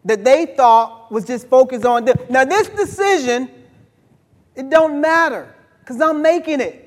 that 0.05 0.23
they 0.23 0.45
thought 0.45 1.11
was 1.11 1.25
just 1.25 1.47
focused 1.47 1.83
on 1.83 2.05
them. 2.05 2.17
Now, 2.29 2.45
this 2.45 2.69
decision 2.69 3.49
it 4.55 4.69
don't 4.69 5.01
matter 5.01 5.53
because 5.79 5.99
I'm 5.99 6.21
making 6.21 6.61
it. 6.61 6.81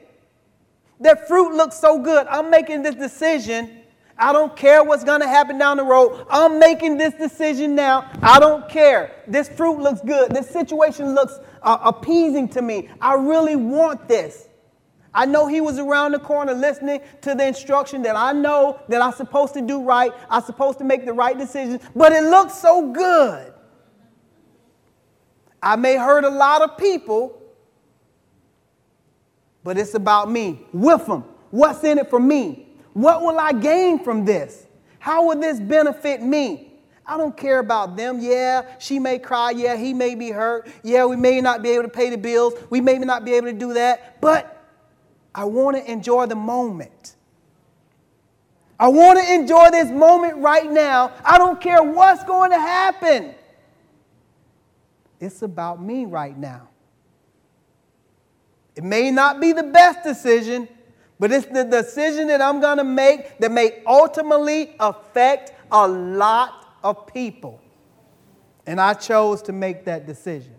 That 1.00 1.28
fruit 1.28 1.54
looks 1.54 1.78
so 1.78 1.98
good. 1.98 2.26
I'm 2.28 2.48
making 2.50 2.82
this 2.82 2.94
decision. 2.94 3.82
I 4.18 4.32
don't 4.32 4.56
care 4.56 4.82
what's 4.82 5.04
going 5.04 5.20
to 5.20 5.28
happen 5.28 5.58
down 5.58 5.76
the 5.76 5.84
road. 5.84 6.26
I'm 6.28 6.58
making 6.58 6.98
this 6.98 7.14
decision 7.14 7.76
now. 7.76 8.10
I 8.20 8.40
don't 8.40 8.68
care. 8.68 9.22
This 9.28 9.48
fruit 9.48 9.78
looks 9.78 10.00
good. 10.00 10.32
This 10.32 10.50
situation 10.50 11.14
looks 11.14 11.38
uh, 11.62 11.78
appeasing 11.84 12.48
to 12.50 12.62
me. 12.62 12.88
I 13.00 13.14
really 13.14 13.54
want 13.54 14.08
this. 14.08 14.48
I 15.14 15.24
know 15.24 15.46
he 15.46 15.60
was 15.60 15.78
around 15.78 16.12
the 16.12 16.18
corner 16.18 16.52
listening 16.52 17.00
to 17.22 17.34
the 17.34 17.46
instruction 17.46 18.02
that 18.02 18.16
I 18.16 18.32
know 18.32 18.80
that 18.88 19.00
I'm 19.00 19.12
supposed 19.12 19.54
to 19.54 19.60
do 19.60 19.82
right. 19.82 20.12
I'm 20.28 20.42
supposed 20.42 20.78
to 20.78 20.84
make 20.84 21.06
the 21.06 21.12
right 21.12 21.38
decisions, 21.38 21.82
but 21.94 22.12
it 22.12 22.24
looks 22.24 22.54
so 22.54 22.92
good. 22.92 23.52
I 25.62 25.76
may 25.76 25.96
hurt 25.96 26.24
a 26.24 26.28
lot 26.28 26.62
of 26.62 26.76
people, 26.76 27.40
but 29.64 29.78
it's 29.78 29.94
about 29.94 30.30
me 30.30 30.66
with 30.72 31.06
them. 31.06 31.24
What's 31.50 31.82
in 31.84 31.98
it 31.98 32.10
for 32.10 32.20
me? 32.20 32.67
What 32.98 33.22
will 33.22 33.38
I 33.38 33.52
gain 33.52 34.02
from 34.02 34.24
this? 34.24 34.66
How 34.98 35.24
will 35.28 35.38
this 35.38 35.60
benefit 35.60 36.20
me? 36.20 36.72
I 37.06 37.16
don't 37.16 37.36
care 37.36 37.60
about 37.60 37.96
them. 37.96 38.18
Yeah, 38.18 38.62
she 38.80 38.98
may 38.98 39.20
cry. 39.20 39.52
Yeah, 39.52 39.76
he 39.76 39.94
may 39.94 40.16
be 40.16 40.30
hurt. 40.30 40.68
Yeah, 40.82 41.04
we 41.04 41.14
may 41.14 41.40
not 41.40 41.62
be 41.62 41.68
able 41.70 41.84
to 41.84 41.88
pay 41.88 42.10
the 42.10 42.18
bills. 42.18 42.54
We 42.70 42.80
may 42.80 42.98
not 42.98 43.24
be 43.24 43.34
able 43.34 43.46
to 43.46 43.52
do 43.52 43.74
that. 43.74 44.20
But 44.20 44.68
I 45.32 45.44
want 45.44 45.76
to 45.76 45.88
enjoy 45.88 46.26
the 46.26 46.34
moment. 46.34 47.14
I 48.80 48.88
want 48.88 49.20
to 49.20 49.32
enjoy 49.32 49.70
this 49.70 49.92
moment 49.92 50.38
right 50.38 50.68
now. 50.68 51.12
I 51.24 51.38
don't 51.38 51.60
care 51.60 51.84
what's 51.84 52.24
going 52.24 52.50
to 52.50 52.58
happen. 52.58 53.32
It's 55.20 55.42
about 55.42 55.80
me 55.80 56.04
right 56.04 56.36
now. 56.36 56.68
It 58.74 58.82
may 58.82 59.12
not 59.12 59.40
be 59.40 59.52
the 59.52 59.62
best 59.62 60.02
decision, 60.02 60.68
but 61.18 61.32
it's 61.32 61.46
the 61.46 61.64
decision 61.64 62.28
that 62.28 62.40
I'm 62.40 62.60
going 62.60 62.78
to 62.78 62.84
make 62.84 63.38
that 63.38 63.50
may 63.50 63.82
ultimately 63.86 64.74
affect 64.78 65.52
a 65.70 65.86
lot 65.86 66.76
of 66.82 67.06
people. 67.06 67.60
And 68.66 68.80
I 68.80 68.94
chose 68.94 69.42
to 69.42 69.52
make 69.52 69.84
that 69.86 70.06
decision. 70.06 70.54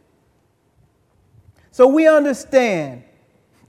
So 1.72 1.88
we 1.88 2.08
understand 2.08 3.04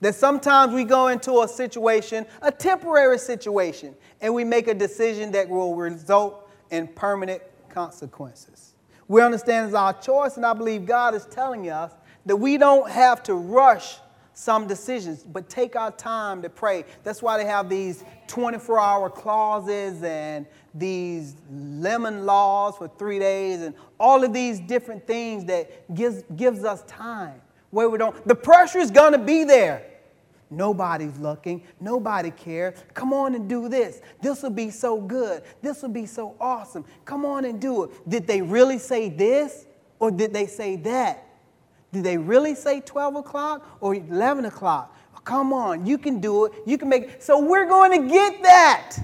that 0.00 0.14
sometimes 0.14 0.72
we 0.72 0.84
go 0.84 1.08
into 1.08 1.42
a 1.42 1.48
situation, 1.48 2.26
a 2.42 2.50
temporary 2.50 3.18
situation, 3.18 3.94
and 4.20 4.34
we 4.34 4.44
make 4.44 4.66
a 4.66 4.74
decision 4.74 5.30
that 5.32 5.48
will 5.48 5.76
result 5.76 6.50
in 6.70 6.88
permanent 6.88 7.42
consequences. 7.68 8.74
We 9.08 9.22
understand 9.22 9.66
it's 9.66 9.74
our 9.74 9.92
choice, 9.92 10.36
and 10.36 10.46
I 10.46 10.54
believe 10.54 10.86
God 10.86 11.14
is 11.14 11.26
telling 11.26 11.68
us 11.68 11.92
that 12.26 12.36
we 12.36 12.56
don't 12.56 12.88
have 12.90 13.22
to 13.24 13.34
rush 13.34 13.98
some 14.40 14.66
decisions, 14.66 15.22
but 15.22 15.50
take 15.50 15.76
our 15.76 15.90
time 15.90 16.40
to 16.40 16.48
pray. 16.48 16.86
That's 17.04 17.20
why 17.20 17.36
they 17.36 17.44
have 17.44 17.68
these 17.68 18.04
24 18.26 18.80
hour 18.80 19.10
clauses 19.10 20.02
and 20.02 20.46
these 20.74 21.36
lemon 21.52 22.24
laws 22.24 22.78
for 22.78 22.88
three 22.88 23.18
days 23.18 23.60
and 23.60 23.74
all 23.98 24.24
of 24.24 24.32
these 24.32 24.58
different 24.58 25.06
things 25.06 25.44
that 25.44 25.94
gives, 25.94 26.22
gives 26.36 26.64
us 26.64 26.82
time 26.84 27.38
where 27.68 27.90
we 27.90 27.98
don't, 27.98 28.26
the 28.26 28.34
pressure 28.34 28.78
is 28.78 28.90
going 28.90 29.12
to 29.12 29.18
be 29.18 29.44
there. 29.44 29.84
Nobody's 30.48 31.18
looking. 31.18 31.62
Nobody 31.78 32.30
cares. 32.30 32.82
Come 32.94 33.12
on 33.12 33.34
and 33.34 33.46
do 33.46 33.68
this. 33.68 34.00
This 34.22 34.42
will 34.42 34.50
be 34.50 34.70
so 34.70 35.02
good. 35.02 35.42
This 35.60 35.82
will 35.82 35.90
be 35.90 36.06
so 36.06 36.34
awesome. 36.40 36.86
Come 37.04 37.26
on 37.26 37.44
and 37.44 37.60
do 37.60 37.84
it. 37.84 38.08
Did 38.08 38.26
they 38.26 38.40
really 38.40 38.78
say 38.78 39.10
this 39.10 39.66
or 39.98 40.10
did 40.10 40.32
they 40.32 40.46
say 40.46 40.76
that? 40.76 41.26
Did 41.92 42.04
they 42.04 42.16
really 42.16 42.54
say 42.54 42.80
12 42.80 43.16
o'clock 43.16 43.66
or 43.80 43.94
11 43.94 44.44
o'clock? 44.44 44.96
Come 45.24 45.52
on, 45.52 45.86
you 45.86 45.98
can 45.98 46.20
do 46.20 46.46
it. 46.46 46.52
You 46.66 46.78
can 46.78 46.88
make 46.88 47.04
it. 47.04 47.22
So 47.22 47.40
we're 47.40 47.68
going 47.68 48.02
to 48.02 48.08
get 48.08 48.42
that. 48.42 48.96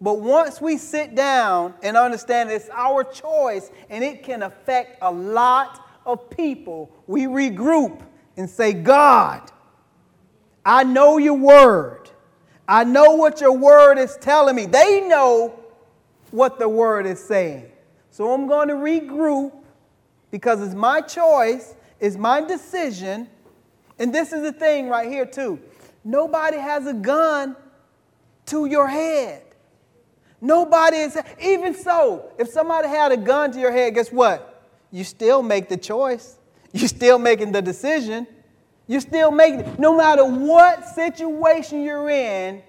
But 0.00 0.20
once 0.20 0.60
we 0.60 0.76
sit 0.76 1.14
down 1.14 1.74
and 1.82 1.96
understand 1.96 2.50
it's 2.50 2.70
our 2.72 3.04
choice 3.04 3.70
and 3.88 4.02
it 4.02 4.22
can 4.22 4.42
affect 4.42 4.98
a 5.02 5.10
lot 5.10 5.86
of 6.06 6.30
people, 6.30 6.90
we 7.06 7.24
regroup 7.24 8.02
and 8.36 8.48
say, 8.48 8.72
God, 8.72 9.50
I 10.64 10.84
know 10.84 11.18
your 11.18 11.34
word. 11.34 12.10
I 12.66 12.84
know 12.84 13.16
what 13.16 13.40
your 13.40 13.56
word 13.56 13.98
is 13.98 14.16
telling 14.20 14.56
me. 14.56 14.66
They 14.66 15.00
know 15.06 15.58
what 16.30 16.58
the 16.58 16.68
word 16.68 17.06
is 17.06 17.22
saying. 17.22 17.70
So 18.10 18.32
I'm 18.32 18.46
going 18.46 18.68
to 18.68 18.74
regroup 18.74 19.52
because 20.30 20.60
it's 20.60 20.74
my 20.74 21.00
choice, 21.00 21.74
it's 21.98 22.16
my 22.16 22.40
decision. 22.40 23.28
And 23.98 24.14
this 24.14 24.32
is 24.32 24.42
the 24.42 24.52
thing 24.52 24.88
right 24.88 25.10
here, 25.10 25.26
too. 25.26 25.60
Nobody 26.04 26.56
has 26.56 26.86
a 26.86 26.94
gun 26.94 27.56
to 28.46 28.66
your 28.66 28.88
head. 28.88 29.42
Nobody 30.40 30.96
is, 30.96 31.18
even 31.40 31.74
so, 31.74 32.32
if 32.38 32.48
somebody 32.48 32.88
had 32.88 33.12
a 33.12 33.16
gun 33.16 33.52
to 33.52 33.60
your 33.60 33.72
head, 33.72 33.94
guess 33.94 34.10
what? 34.10 34.64
You 34.90 35.04
still 35.04 35.42
make 35.42 35.68
the 35.68 35.76
choice. 35.76 36.38
You're 36.72 36.88
still 36.88 37.18
making 37.18 37.52
the 37.52 37.60
decision. 37.60 38.26
You're 38.86 39.02
still 39.02 39.30
making, 39.30 39.76
no 39.78 39.96
matter 39.96 40.24
what 40.24 40.84
situation 40.86 41.82
you're 41.82 42.08
in, 42.08 42.62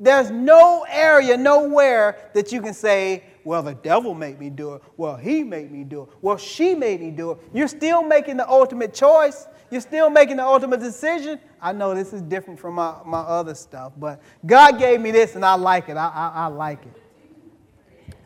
there's 0.00 0.30
no 0.30 0.86
area, 0.88 1.36
nowhere 1.36 2.30
that 2.32 2.52
you 2.52 2.62
can 2.62 2.72
say, 2.72 3.24
well, 3.48 3.62
the 3.62 3.72
devil 3.72 4.12
made 4.12 4.38
me 4.38 4.50
do 4.50 4.74
it. 4.74 4.82
Well, 4.98 5.16
he 5.16 5.42
made 5.42 5.72
me 5.72 5.82
do 5.82 6.02
it. 6.02 6.10
Well, 6.20 6.36
she 6.36 6.74
made 6.74 7.00
me 7.00 7.10
do 7.10 7.30
it. 7.30 7.38
You're 7.54 7.66
still 7.66 8.02
making 8.02 8.36
the 8.36 8.46
ultimate 8.46 8.92
choice. 8.92 9.46
You're 9.70 9.80
still 9.80 10.10
making 10.10 10.36
the 10.36 10.44
ultimate 10.44 10.80
decision. 10.80 11.40
I 11.58 11.72
know 11.72 11.94
this 11.94 12.12
is 12.12 12.20
different 12.20 12.60
from 12.60 12.74
my, 12.74 12.96
my 13.06 13.20
other 13.20 13.54
stuff, 13.54 13.94
but 13.96 14.20
God 14.44 14.78
gave 14.78 15.00
me 15.00 15.12
this 15.12 15.34
and 15.34 15.46
I 15.46 15.54
like 15.54 15.88
it. 15.88 15.96
I, 15.96 16.08
I, 16.08 16.32
I 16.34 16.46
like 16.48 16.84
it. 16.84 17.02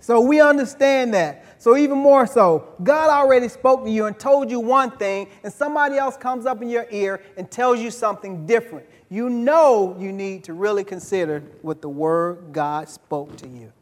So 0.01 0.21
we 0.21 0.41
understand 0.41 1.15
that. 1.15 1.45
So, 1.57 1.77
even 1.77 1.99
more 1.99 2.27
so, 2.27 2.75
God 2.83 3.09
already 3.09 3.47
spoke 3.47 3.85
to 3.85 3.91
you 3.93 4.07
and 4.07 4.19
told 4.19 4.51
you 4.51 4.59
one 4.59 4.91
thing, 4.91 5.29
and 5.45 5.53
somebody 5.53 5.99
else 5.99 6.17
comes 6.17 6.47
up 6.47 6.61
in 6.63 6.69
your 6.69 6.89
ear 6.91 7.23
and 7.37 7.49
tells 7.49 7.79
you 7.79 7.93
something 7.93 8.45
different. 8.45 8.89
You 9.09 9.31
know 9.31 9.97
you 10.01 10.11
need 10.11 10.43
to 10.45 10.53
really 10.53 10.83
consider 10.83 11.45
what 11.61 11.81
the 11.81 11.89
word 11.89 12.47
God 12.51 12.89
spoke 12.89 13.37
to 13.37 13.47
you. 13.47 13.73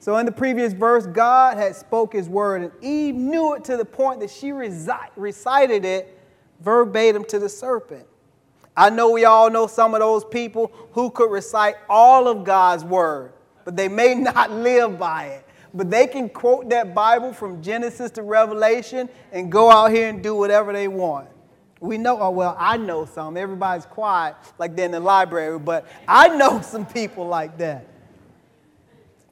So 0.00 0.16
in 0.16 0.24
the 0.24 0.32
previous 0.32 0.72
verse, 0.72 1.06
God 1.06 1.58
had 1.58 1.76
spoke 1.76 2.14
his 2.14 2.26
word, 2.26 2.62
and 2.62 2.72
Eve 2.82 3.14
knew 3.14 3.54
it 3.54 3.64
to 3.64 3.76
the 3.76 3.84
point 3.84 4.20
that 4.20 4.30
she 4.30 4.48
reci- 4.48 5.10
recited 5.14 5.84
it 5.84 6.18
verbatim 6.60 7.22
to 7.24 7.38
the 7.38 7.50
serpent. 7.50 8.06
I 8.74 8.88
know 8.88 9.10
we 9.10 9.26
all 9.26 9.50
know 9.50 9.66
some 9.66 9.92
of 9.92 10.00
those 10.00 10.24
people 10.24 10.72
who 10.92 11.10
could 11.10 11.30
recite 11.30 11.76
all 11.86 12.28
of 12.28 12.44
God's 12.44 12.82
word, 12.82 13.34
but 13.66 13.76
they 13.76 13.88
may 13.88 14.14
not 14.16 14.50
live 14.50 14.98
by 14.98 15.26
it. 15.26 15.46
But 15.74 15.90
they 15.90 16.06
can 16.06 16.30
quote 16.30 16.70
that 16.70 16.94
Bible 16.94 17.34
from 17.34 17.62
Genesis 17.62 18.10
to 18.12 18.22
Revelation 18.22 19.08
and 19.32 19.52
go 19.52 19.70
out 19.70 19.92
here 19.92 20.08
and 20.08 20.22
do 20.22 20.34
whatever 20.34 20.72
they 20.72 20.88
want. 20.88 21.28
We 21.78 21.98
know, 21.98 22.18
oh, 22.20 22.30
well, 22.30 22.56
I 22.58 22.78
know 22.78 23.04
some. 23.04 23.36
Everybody's 23.36 23.86
quiet 23.86 24.34
like 24.58 24.74
they're 24.74 24.86
in 24.86 24.92
the 24.92 25.00
library, 25.00 25.58
but 25.58 25.86
I 26.08 26.34
know 26.36 26.60
some 26.62 26.86
people 26.86 27.26
like 27.26 27.58
that. 27.58 27.86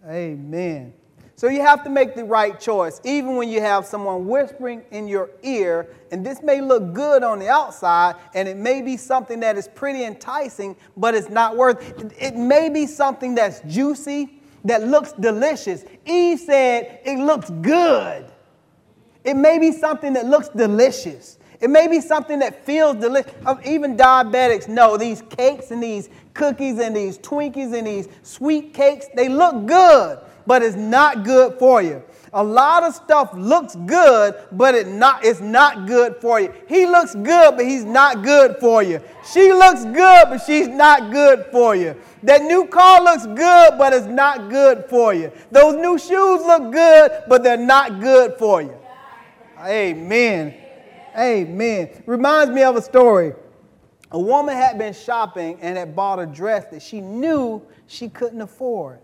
Amen. 0.08 0.94
So 1.36 1.48
you 1.48 1.60
have 1.60 1.84
to 1.84 1.90
make 1.90 2.16
the 2.16 2.24
right 2.24 2.58
choice, 2.58 3.00
even 3.04 3.36
when 3.36 3.48
you 3.48 3.60
have 3.60 3.86
someone 3.86 4.26
whispering 4.26 4.82
in 4.90 5.06
your 5.06 5.30
ear, 5.42 5.94
and 6.10 6.26
this 6.26 6.42
may 6.42 6.60
look 6.60 6.92
good 6.92 7.22
on 7.22 7.38
the 7.38 7.48
outside, 7.48 8.16
and 8.34 8.48
it 8.48 8.56
may 8.56 8.82
be 8.82 8.96
something 8.96 9.38
that 9.40 9.56
is 9.56 9.68
pretty 9.68 10.02
enticing, 10.02 10.74
but 10.96 11.14
it's 11.14 11.28
not 11.28 11.56
worth 11.56 11.80
it. 12.00 12.12
It 12.18 12.36
may 12.36 12.70
be 12.70 12.86
something 12.86 13.36
that's 13.36 13.60
juicy, 13.68 14.40
that 14.64 14.82
looks 14.82 15.12
delicious. 15.12 15.84
Eve 16.04 16.40
said 16.40 17.00
it 17.04 17.18
looks 17.18 17.50
good. 17.50 18.26
It 19.24 19.34
may 19.34 19.58
be 19.58 19.72
something 19.72 20.14
that 20.14 20.26
looks 20.26 20.48
delicious. 20.48 21.38
It 21.60 21.70
may 21.70 21.88
be 21.88 22.00
something 22.00 22.38
that 22.38 22.64
feels 22.64 22.96
delicious. 22.96 23.32
Um, 23.44 23.60
even 23.64 23.96
diabetics 23.96 24.68
know 24.68 24.96
these 24.96 25.22
cakes 25.22 25.70
and 25.70 25.82
these 25.82 26.08
cookies 26.34 26.78
and 26.78 26.96
these 26.96 27.18
Twinkies 27.18 27.76
and 27.76 27.86
these 27.86 28.08
sweet 28.22 28.72
cakes, 28.74 29.06
they 29.14 29.28
look 29.28 29.66
good 29.66 30.18
but 30.48 30.62
it's 30.62 30.76
not 30.76 31.24
good 31.24 31.58
for 31.58 31.82
you. 31.82 32.02
A 32.32 32.42
lot 32.42 32.82
of 32.82 32.94
stuff 32.94 33.30
looks 33.34 33.76
good, 33.76 34.34
but 34.52 34.74
it 34.74 34.86
not, 34.88 35.22
it's 35.22 35.40
not 35.40 35.86
good 35.86 36.16
for 36.22 36.40
you. 36.40 36.52
He 36.66 36.86
looks 36.86 37.14
good, 37.14 37.56
but 37.56 37.66
he's 37.66 37.84
not 37.84 38.24
good 38.24 38.56
for 38.56 38.82
you. 38.82 39.02
She 39.30 39.52
looks 39.52 39.84
good, 39.84 40.24
but 40.30 40.38
she's 40.38 40.66
not 40.66 41.12
good 41.12 41.46
for 41.52 41.76
you. 41.76 41.94
That 42.22 42.42
new 42.42 42.66
car 42.66 43.02
looks 43.02 43.26
good, 43.26 43.76
but 43.76 43.92
it's 43.92 44.06
not 44.06 44.48
good 44.48 44.86
for 44.88 45.12
you. 45.12 45.30
Those 45.50 45.76
new 45.76 45.98
shoes 45.98 46.40
look 46.40 46.72
good, 46.72 47.24
but 47.28 47.42
they're 47.42 47.58
not 47.58 48.00
good 48.00 48.38
for 48.38 48.62
you. 48.62 48.74
Amen. 49.60 50.54
Amen. 51.18 52.02
Reminds 52.06 52.52
me 52.52 52.62
of 52.62 52.76
a 52.76 52.82
story. 52.82 53.34
A 54.10 54.18
woman 54.18 54.56
had 54.56 54.78
been 54.78 54.94
shopping 54.94 55.58
and 55.60 55.76
had 55.76 55.94
bought 55.96 56.18
a 56.18 56.26
dress 56.26 56.66
that 56.70 56.80
she 56.80 57.00
knew 57.00 57.60
she 57.86 58.08
couldn't 58.08 58.40
afford. 58.40 59.00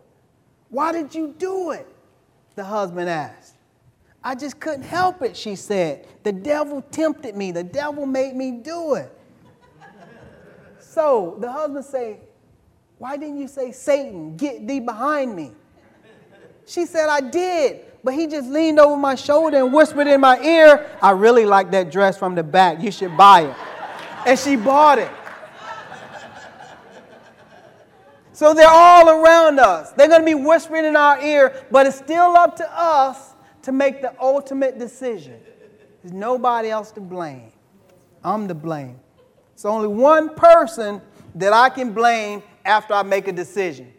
Why 0.71 0.93
did 0.93 1.15
you 1.15 1.35
do 1.37 1.73
it? 1.73 1.87
The 2.55 2.65
husband 2.65 3.11
asked. 3.11 3.57
I 4.23 4.35
just 4.35 4.59
couldn't 4.61 4.85
help 4.85 5.23
it, 5.23 5.37
she 5.37 5.57
said. 5.57 6.07
The 6.23 6.33
devil 6.33 6.81
tempted 6.91 7.37
me. 7.37 7.53
The 7.53 7.65
devil 7.65 8.07
made 8.07 8.35
me 8.35 8.53
do 8.53 8.95
it. 8.95 9.13
so 10.79 11.37
the 11.41 11.51
husband 11.51 11.85
said, 11.85 12.21
Why 12.99 13.17
didn't 13.17 13.39
you 13.39 13.49
say, 13.49 13.73
Satan, 13.73 14.37
get 14.37 14.67
thee 14.67 14.81
behind 14.81 15.37
me? 15.37 15.53
She 16.67 16.87
said, 16.87 17.09
I 17.11 17.21
did. 17.21 17.85
But 18.05 18.13
he 18.13 18.27
just 18.27 18.51
leaned 18.51 18.79
over 18.79 18.99
my 18.99 19.15
shoulder 19.15 19.57
and 19.57 19.73
whispered 19.73 20.07
in 20.07 20.21
my 20.21 20.39
ear, 20.41 20.87
I 21.01 21.13
really 21.13 21.47
like 21.47 21.71
that 21.71 21.91
dress 21.91 22.19
from 22.19 22.35
the 22.35 22.43
back. 22.43 22.83
You 22.83 22.91
should 22.93 23.17
buy 23.17 23.47
it. 23.47 23.57
And 24.27 24.39
she 24.39 24.57
bought 24.57 24.99
it. 24.99 25.11
So 28.35 28.53
they're 28.53 28.69
all 28.69 29.09
around 29.09 29.59
us. 29.59 29.93
They're 29.93 30.09
going 30.09 30.21
to 30.21 30.27
be 30.27 30.35
whispering 30.35 30.85
in 30.85 30.97
our 30.97 31.23
ear, 31.23 31.65
but 31.71 31.87
it's 31.87 31.97
still 31.97 32.37
up 32.37 32.57
to 32.57 32.79
us 32.79 33.33
to 33.63 33.73
make 33.73 34.03
the 34.03 34.13
ultimate 34.21 34.79
decision. 34.79 35.41
There's 36.03 36.13
nobody 36.13 36.69
else 36.69 36.91
to 36.93 37.01
blame. 37.01 37.53
I'm 38.23 38.49
to 38.49 38.55
blame. 38.55 38.99
It's 39.55 39.65
only 39.65 39.89
one 39.89 40.35
person 40.35 41.01
that 41.37 41.53
I 41.55 41.71
can 41.71 41.93
blame 41.93 42.43
after 42.65 42.93
I 42.93 43.03
make 43.03 43.29
a 43.29 43.33
decision. 43.33 43.93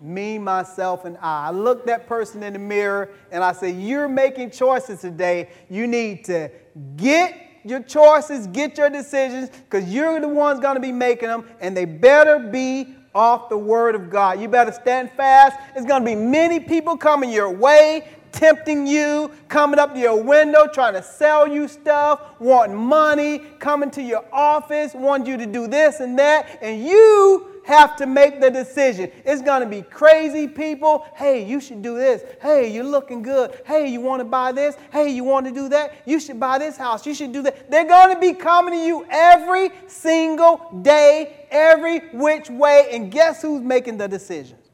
Me, 0.00 0.38
myself, 0.38 1.04
and 1.04 1.18
I. 1.18 1.48
I 1.48 1.50
look 1.50 1.86
that 1.86 2.06
person 2.06 2.42
in 2.42 2.52
the 2.52 2.58
mirror 2.58 3.10
and 3.32 3.42
I 3.42 3.52
say, 3.52 3.70
You're 3.70 4.08
making 4.08 4.50
choices 4.50 5.00
today. 5.00 5.50
You 5.68 5.86
need 5.86 6.24
to 6.26 6.50
get 6.96 7.34
your 7.64 7.82
choices, 7.82 8.46
get 8.46 8.78
your 8.78 8.90
decisions, 8.90 9.50
because 9.50 9.92
you're 9.92 10.20
the 10.20 10.28
ones 10.28 10.60
going 10.60 10.76
to 10.76 10.80
be 10.80 10.92
making 10.92 11.28
them, 11.28 11.44
and 11.60 11.76
they 11.76 11.84
better 11.84 12.38
be 12.38 12.94
off 13.14 13.48
the 13.48 13.58
word 13.58 13.94
of 13.94 14.10
God. 14.10 14.40
You 14.40 14.48
better 14.48 14.72
stand 14.72 15.10
fast. 15.16 15.58
There's 15.74 15.86
going 15.86 16.02
to 16.02 16.06
be 16.06 16.14
many 16.14 16.60
people 16.60 16.96
coming 16.96 17.30
your 17.30 17.50
way, 17.50 18.08
tempting 18.32 18.86
you, 18.86 19.30
coming 19.48 19.78
up 19.78 19.94
to 19.94 20.00
your 20.00 20.22
window, 20.22 20.66
trying 20.66 20.94
to 20.94 21.02
sell 21.02 21.46
you 21.46 21.68
stuff, 21.68 22.20
wanting 22.38 22.76
money, 22.76 23.38
coming 23.58 23.90
to 23.92 24.02
your 24.02 24.24
office, 24.32 24.94
wanting 24.94 25.26
you 25.26 25.36
to 25.36 25.46
do 25.46 25.66
this 25.66 26.00
and 26.00 26.18
that, 26.18 26.58
and 26.62 26.84
you 26.84 27.58
have 27.68 27.96
to 27.96 28.06
make 28.06 28.40
the 28.40 28.50
decision. 28.50 29.12
It's 29.26 29.42
going 29.42 29.60
to 29.60 29.68
be 29.68 29.82
crazy 29.82 30.48
people. 30.48 31.06
Hey, 31.14 31.44
you 31.44 31.60
should 31.60 31.82
do 31.82 31.96
this. 31.96 32.22
Hey, 32.40 32.72
you're 32.72 32.82
looking 32.82 33.20
good. 33.20 33.60
Hey, 33.66 33.88
you 33.88 34.00
want 34.00 34.20
to 34.20 34.24
buy 34.24 34.52
this? 34.52 34.74
Hey, 34.90 35.10
you 35.10 35.22
want 35.22 35.46
to 35.46 35.52
do 35.52 35.68
that? 35.68 36.02
You 36.06 36.18
should 36.18 36.40
buy 36.40 36.58
this 36.58 36.78
house. 36.78 37.04
You 37.04 37.14
should 37.14 37.30
do 37.30 37.42
that. 37.42 37.70
They're 37.70 37.86
going 37.86 38.14
to 38.14 38.20
be 38.20 38.32
coming 38.32 38.72
to 38.72 38.80
you 38.80 39.06
every 39.10 39.70
single 39.86 40.80
day, 40.80 41.46
every 41.50 41.98
which 42.14 42.48
way. 42.48 42.88
And 42.90 43.12
guess 43.12 43.42
who's 43.42 43.60
making 43.60 43.98
the 43.98 44.08
decisions? 44.08 44.70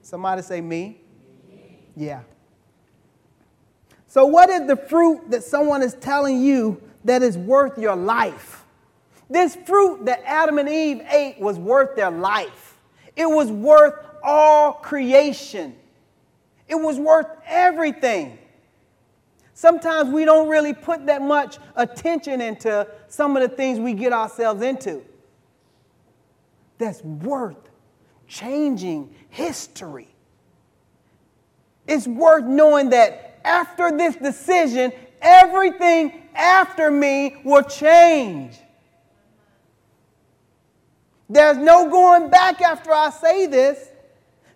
Somebody 0.00 0.40
say 0.40 0.62
me? 0.62 1.02
Yeah. 1.94 2.22
So, 4.08 4.24
what 4.24 4.48
is 4.48 4.66
the 4.66 4.76
fruit 4.76 5.30
that 5.30 5.44
someone 5.44 5.82
is 5.82 5.94
telling 5.94 6.42
you 6.42 6.82
that 7.04 7.22
is 7.22 7.36
worth 7.36 7.78
your 7.78 7.94
life? 7.94 8.64
This 9.28 9.54
fruit 9.54 10.06
that 10.06 10.22
Adam 10.24 10.58
and 10.58 10.68
Eve 10.68 11.02
ate 11.10 11.38
was 11.38 11.58
worth 11.58 11.94
their 11.94 12.10
life. 12.10 12.78
It 13.14 13.26
was 13.26 13.52
worth 13.52 13.94
all 14.22 14.72
creation. 14.72 15.76
It 16.66 16.76
was 16.76 16.98
worth 16.98 17.26
everything. 17.46 18.38
Sometimes 19.52 20.08
we 20.10 20.24
don't 20.24 20.48
really 20.48 20.72
put 20.72 21.06
that 21.06 21.20
much 21.20 21.58
attention 21.76 22.40
into 22.40 22.86
some 23.08 23.36
of 23.36 23.42
the 23.42 23.54
things 23.54 23.78
we 23.78 23.92
get 23.92 24.12
ourselves 24.12 24.62
into. 24.62 25.02
That's 26.78 27.02
worth 27.02 27.56
changing 28.26 29.14
history. 29.28 30.08
It's 31.86 32.06
worth 32.06 32.44
knowing 32.44 32.90
that 32.90 33.27
after 33.48 33.90
this 33.96 34.14
decision, 34.16 34.92
everything 35.22 36.28
after 36.34 36.90
me 36.90 37.36
will 37.44 37.62
change. 37.62 38.58
There's 41.30 41.56
no 41.56 41.90
going 41.90 42.30
back 42.30 42.60
after 42.60 42.92
I 42.92 43.10
say 43.10 43.46
this. 43.46 43.90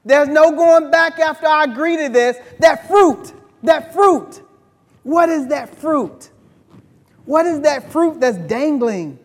There's 0.05 0.29
no 0.29 0.51
going 0.53 0.91
back 0.91 1.19
after 1.19 1.47
I 1.47 1.65
agree 1.65 1.97
to 1.97 2.09
this. 2.09 2.37
That 2.59 2.89
fruit, 2.89 3.33
that 3.63 3.93
fruit. 3.93 4.43
What 5.03 5.29
is 5.29 5.49
that 5.49 5.75
fruit? 5.77 6.31
What 7.25 7.47
is 7.47 7.61
that 7.61 7.91
fruit 7.91 8.21
that's 8.21 8.39
dangling 8.39 9.19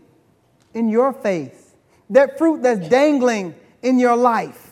in 0.73 0.89
your 0.89 1.13
face? 1.13 1.75
That 2.09 2.37
fruit 2.37 2.61
that's 2.61 2.87
dangling 2.87 3.55
in 3.81 3.99
your 3.99 4.15
life? 4.15 4.71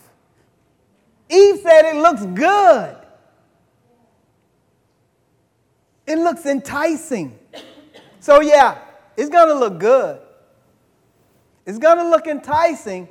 Eve 1.28 1.60
said 1.62 1.84
it 1.86 1.96
looks 1.96 2.24
good. 2.24 2.96
It 6.06 6.18
looks 6.18 6.46
enticing. 6.46 7.38
So, 8.20 8.40
yeah, 8.40 8.78
it's 9.16 9.30
going 9.30 9.48
to 9.48 9.54
look 9.54 9.78
good. 9.78 10.20
It's 11.64 11.78
going 11.78 11.98
to 11.98 12.08
look 12.08 12.26
enticing, 12.26 13.08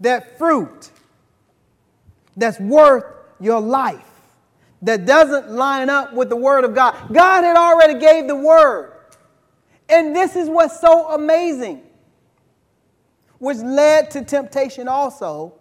that 0.00 0.36
fruit 0.36 0.90
that's 2.36 2.58
worth 2.58 3.04
your 3.40 3.60
life, 3.60 4.04
that 4.82 5.06
doesn't 5.06 5.50
line 5.50 5.88
up 5.88 6.12
with 6.12 6.28
the 6.28 6.36
Word 6.36 6.64
of 6.64 6.74
God. 6.74 6.96
God 7.12 7.44
had 7.44 7.56
already 7.56 8.00
gave 8.00 8.26
the 8.26 8.34
Word. 8.34 8.92
And 9.88 10.14
this 10.14 10.34
is 10.34 10.48
what's 10.48 10.80
so 10.80 11.10
amazing, 11.10 11.82
which 13.38 13.58
led 13.58 14.10
to 14.12 14.24
temptation 14.24 14.88
also. 14.88 15.54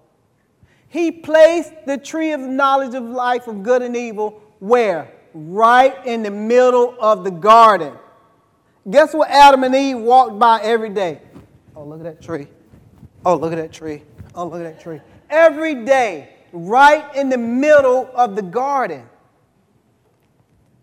He 0.87 1.11
placed 1.11 1.71
the 1.85 1.97
tree 1.97 2.31
of 2.31 2.39
knowledge 2.39 2.95
of 2.95 3.03
life 3.03 3.47
of 3.47 3.63
good 3.63 3.81
and 3.81 3.95
evil 3.95 4.41
where? 4.59 5.11
Right 5.33 6.05
in 6.05 6.23
the 6.23 6.31
middle 6.31 6.95
of 6.99 7.23
the 7.23 7.31
garden. 7.31 7.93
Guess 8.89 9.13
what 9.13 9.29
Adam 9.29 9.63
and 9.63 9.75
Eve 9.75 9.99
walked 9.99 10.39
by 10.39 10.59
every 10.61 10.89
day? 10.89 11.21
Oh, 11.75 11.83
look 11.83 11.99
at 11.99 12.03
that 12.03 12.21
tree. 12.21 12.47
Oh, 13.25 13.35
look 13.35 13.53
at 13.53 13.57
that 13.57 13.71
tree. 13.71 14.01
Oh, 14.33 14.47
look 14.47 14.61
at 14.61 14.63
that 14.63 14.81
tree. 14.81 14.99
Every 15.29 15.85
day, 15.85 16.29
right 16.51 17.15
in 17.15 17.29
the 17.29 17.37
middle 17.37 18.09
of 18.13 18.35
the 18.35 18.41
garden. 18.41 19.07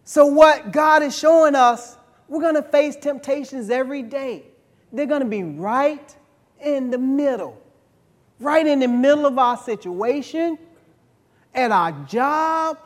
So, 0.05 0.27
what 0.27 0.73
God 0.73 1.03
is 1.03 1.17
showing 1.17 1.55
us, 1.55 1.97
we're 2.29 2.41
going 2.41 2.55
to 2.55 2.63
face 2.63 2.97
temptations 2.97 3.69
every 3.69 4.03
day. 4.03 4.45
They're 4.93 5.07
going 5.07 5.23
to 5.23 5.29
be 5.29 5.43
right 5.43 6.17
in 6.61 6.91
the 6.91 6.99
middle, 6.99 7.61
right 8.41 8.67
in 8.67 8.81
the 8.81 8.89
middle 8.89 9.27
of 9.27 9.39
our 9.39 9.57
situation, 9.57 10.59
at 11.55 11.71
our 11.73 11.93
job, 12.07 12.79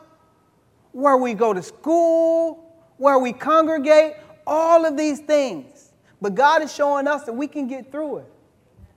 where 0.93 1.17
we 1.17 1.33
go 1.33 1.53
to 1.53 1.61
school, 1.61 2.87
where 2.97 3.19
we 3.19 3.33
congregate, 3.33 4.13
all 4.47 4.85
of 4.85 4.95
these 4.95 5.19
things. 5.19 5.91
But 6.21 6.35
God 6.35 6.61
is 6.61 6.73
showing 6.73 7.07
us 7.07 7.25
that 7.25 7.33
we 7.33 7.47
can 7.47 7.67
get 7.67 7.91
through 7.91 8.19
it. 8.19 8.31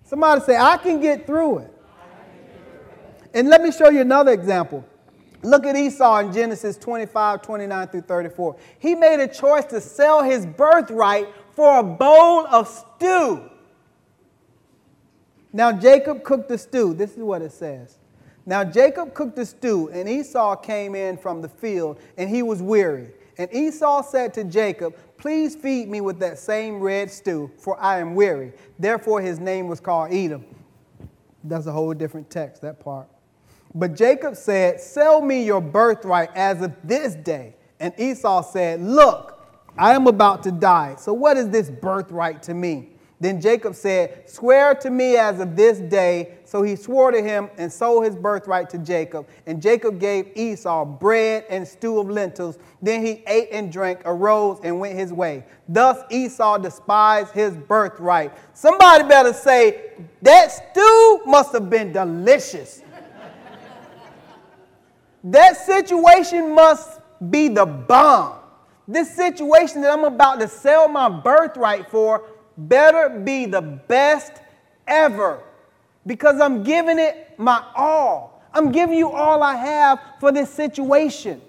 Somebody 0.04 0.40
say, 0.42 0.56
I 0.56 0.76
can 0.76 1.00
get 1.00 1.26
through 1.26 1.58
it. 1.58 1.72
And 3.34 3.48
let 3.48 3.60
me 3.60 3.72
show 3.72 3.90
you 3.90 4.00
another 4.00 4.32
example. 4.32 4.84
Look 5.42 5.66
at 5.66 5.76
Esau 5.76 6.18
in 6.18 6.32
Genesis 6.32 6.76
25, 6.76 7.42
29 7.42 7.88
through 7.88 8.00
34. 8.02 8.56
He 8.78 8.94
made 8.94 9.20
a 9.20 9.28
choice 9.28 9.64
to 9.66 9.80
sell 9.80 10.22
his 10.22 10.46
birthright 10.46 11.28
for 11.52 11.80
a 11.80 11.82
bowl 11.82 12.46
of 12.46 12.68
stew. 12.68 13.50
Now 15.52 15.72
Jacob 15.72 16.22
cooked 16.22 16.48
the 16.48 16.58
stew. 16.58 16.94
This 16.94 17.12
is 17.12 17.22
what 17.22 17.42
it 17.42 17.52
says. 17.52 17.98
Now 18.46 18.62
Jacob 18.62 19.12
cooked 19.12 19.34
the 19.34 19.44
stew, 19.44 19.90
and 19.92 20.08
Esau 20.08 20.54
came 20.56 20.94
in 20.94 21.18
from 21.18 21.42
the 21.42 21.48
field, 21.48 21.98
and 22.16 22.30
he 22.30 22.42
was 22.42 22.62
weary. 22.62 23.10
And 23.38 23.52
Esau 23.52 24.02
said 24.02 24.32
to 24.34 24.44
Jacob, 24.44 24.96
Please 25.18 25.56
feed 25.56 25.88
me 25.88 26.00
with 26.00 26.20
that 26.20 26.38
same 26.38 26.80
red 26.80 27.10
stew, 27.10 27.50
for 27.58 27.78
I 27.80 27.98
am 27.98 28.14
weary. 28.14 28.52
Therefore 28.78 29.20
his 29.20 29.40
name 29.40 29.66
was 29.66 29.80
called 29.80 30.12
Edom. 30.12 30.44
That's 31.42 31.66
a 31.66 31.72
whole 31.72 31.92
different 31.92 32.30
text, 32.30 32.62
that 32.62 32.80
part. 32.80 33.08
But 33.74 33.94
Jacob 33.94 34.36
said, 34.36 34.80
Sell 34.80 35.20
me 35.20 35.44
your 35.44 35.60
birthright 35.60 36.30
as 36.34 36.62
of 36.62 36.72
this 36.84 37.14
day. 37.14 37.54
And 37.80 37.92
Esau 37.98 38.42
said, 38.42 38.80
Look, 38.80 39.38
I 39.76 39.94
am 39.94 40.06
about 40.06 40.42
to 40.44 40.52
die. 40.52 40.96
So 40.98 41.12
what 41.12 41.36
is 41.36 41.50
this 41.50 41.68
birthright 41.68 42.42
to 42.44 42.54
me? 42.54 42.90
Then 43.18 43.40
Jacob 43.40 43.74
said, 43.74 44.28
Swear 44.28 44.74
to 44.76 44.90
me 44.90 45.16
as 45.16 45.40
of 45.40 45.56
this 45.56 45.78
day. 45.78 46.38
So 46.44 46.62
he 46.62 46.76
swore 46.76 47.10
to 47.10 47.22
him 47.22 47.48
and 47.56 47.72
sold 47.72 48.04
his 48.04 48.14
birthright 48.14 48.68
to 48.70 48.78
Jacob. 48.78 49.26
And 49.46 49.60
Jacob 49.60 49.98
gave 49.98 50.36
Esau 50.36 50.84
bread 50.84 51.46
and 51.48 51.66
stew 51.66 51.98
of 51.98 52.10
lentils. 52.10 52.58
Then 52.82 53.04
he 53.04 53.24
ate 53.26 53.48
and 53.52 53.72
drank, 53.72 54.02
arose, 54.04 54.60
and 54.62 54.78
went 54.78 54.98
his 54.98 55.12
way. 55.12 55.44
Thus 55.66 55.98
Esau 56.10 56.58
despised 56.58 57.32
his 57.32 57.56
birthright. 57.56 58.32
Somebody 58.52 59.04
better 59.04 59.32
say, 59.32 59.92
That 60.20 60.52
stew 60.52 61.22
must 61.24 61.52
have 61.52 61.70
been 61.70 61.92
delicious. 61.92 62.82
that 65.24 65.56
situation 65.56 66.54
must 66.54 67.00
be 67.30 67.48
the 67.48 67.64
bomb. 67.64 68.40
This 68.88 69.12
situation 69.16 69.80
that 69.80 69.92
I'm 69.92 70.04
about 70.04 70.38
to 70.40 70.48
sell 70.48 70.86
my 70.86 71.08
birthright 71.08 71.90
for 71.90 72.24
better 72.56 73.20
be 73.20 73.46
the 73.46 73.62
best 73.62 74.32
ever 74.86 75.42
because 76.06 76.40
I'm 76.40 76.62
giving 76.62 76.98
it 76.98 77.34
my 77.38 77.64
all. 77.74 78.42
I'm 78.52 78.72
giving 78.72 78.96
you 78.96 79.10
all 79.10 79.42
I 79.42 79.56
have 79.56 80.00
for 80.20 80.32
this 80.32 80.48
situation. 80.50 81.42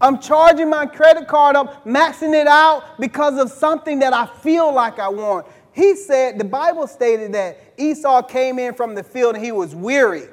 I'm 0.00 0.20
charging 0.20 0.70
my 0.70 0.86
credit 0.86 1.26
card 1.26 1.56
up, 1.56 1.84
maxing 1.84 2.34
it 2.34 2.46
out 2.46 2.98
because 3.00 3.38
of 3.38 3.50
something 3.50 3.98
that 4.00 4.12
I 4.12 4.26
feel 4.26 4.72
like 4.72 4.98
I 4.98 5.08
want. 5.08 5.46
He 5.72 5.94
said, 5.94 6.38
the 6.38 6.44
Bible 6.44 6.86
stated 6.86 7.32
that 7.34 7.58
Esau 7.76 8.22
came 8.22 8.58
in 8.58 8.74
from 8.74 8.94
the 8.94 9.02
field 9.02 9.36
and 9.36 9.44
he 9.44 9.52
was 9.52 9.74
weary. 9.74 10.28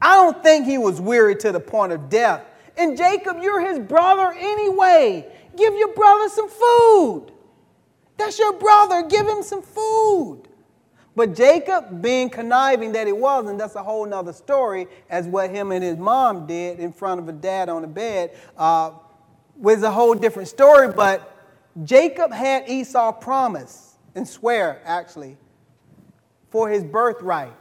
I 0.00 0.16
don't 0.16 0.42
think 0.42 0.66
he 0.66 0.78
was 0.78 1.00
weary 1.00 1.36
to 1.36 1.52
the 1.52 1.60
point 1.60 1.92
of 1.92 2.08
death. 2.08 2.44
And 2.76 2.96
Jacob, 2.96 3.38
you're 3.40 3.60
his 3.66 3.78
brother 3.78 4.32
anyway. 4.38 5.26
Give 5.56 5.74
your 5.74 5.94
brother 5.94 6.28
some 6.28 6.48
food. 6.48 7.32
That's 8.18 8.38
your 8.38 8.52
brother. 8.52 9.08
Give 9.08 9.26
him 9.26 9.42
some 9.42 9.62
food. 9.62 10.42
But 11.16 11.34
Jacob, 11.34 12.02
being 12.02 12.30
conniving 12.30 12.92
that 12.92 13.06
he 13.06 13.12
wasn't, 13.12 13.58
that's 13.58 13.74
a 13.74 13.82
whole 13.82 14.06
nother 14.06 14.32
story, 14.32 14.86
as 15.10 15.26
what 15.26 15.50
him 15.50 15.72
and 15.72 15.82
his 15.82 15.96
mom 15.96 16.46
did 16.46 16.78
in 16.78 16.92
front 16.92 17.20
of 17.20 17.28
a 17.28 17.32
dad 17.32 17.68
on 17.68 17.82
the 17.82 17.88
bed, 17.88 18.36
uh, 18.56 18.92
was 19.56 19.82
a 19.82 19.90
whole 19.90 20.14
different 20.14 20.48
story. 20.48 20.92
But 20.92 21.34
Jacob 21.84 22.32
had 22.32 22.68
Esau 22.68 23.12
promise 23.12 23.96
and 24.14 24.28
swear, 24.28 24.80
actually, 24.84 25.36
for 26.50 26.68
his 26.68 26.84
birthright. 26.84 27.54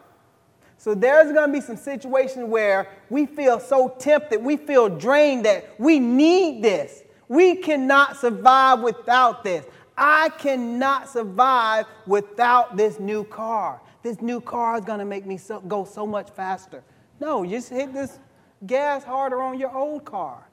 So 0.77 0.93
there's 0.93 1.33
going 1.33 1.51
to 1.51 1.53
be 1.53 1.61
some 1.61 1.77
situations 1.77 2.45
where 2.47 2.89
we 3.09 3.25
feel 3.25 3.59
so 3.59 3.95
tempted, 3.97 4.43
we 4.43 4.57
feel 4.57 4.87
drained 4.87 5.45
that 5.45 5.79
we 5.79 5.99
need 5.99 6.63
this. 6.63 7.03
We 7.27 7.55
cannot 7.55 8.17
survive 8.17 8.81
without 8.81 9.43
this. 9.43 9.65
I 9.97 10.29
cannot 10.37 11.09
survive 11.09 11.87
without 12.05 12.77
this 12.77 12.99
new 12.99 13.23
car. 13.23 13.81
This 14.03 14.21
new 14.21 14.39
car 14.39 14.77
is 14.77 14.85
going 14.85 14.99
to 14.99 15.05
make 15.05 15.25
me 15.25 15.37
so, 15.37 15.59
go 15.61 15.85
so 15.85 16.05
much 16.05 16.29
faster. 16.29 16.83
No, 17.19 17.43
just 17.43 17.69
hit 17.69 17.93
this 17.93 18.19
gas 18.65 19.03
harder 19.03 19.41
on 19.41 19.59
your 19.59 19.75
old 19.75 20.05
car. 20.05 20.47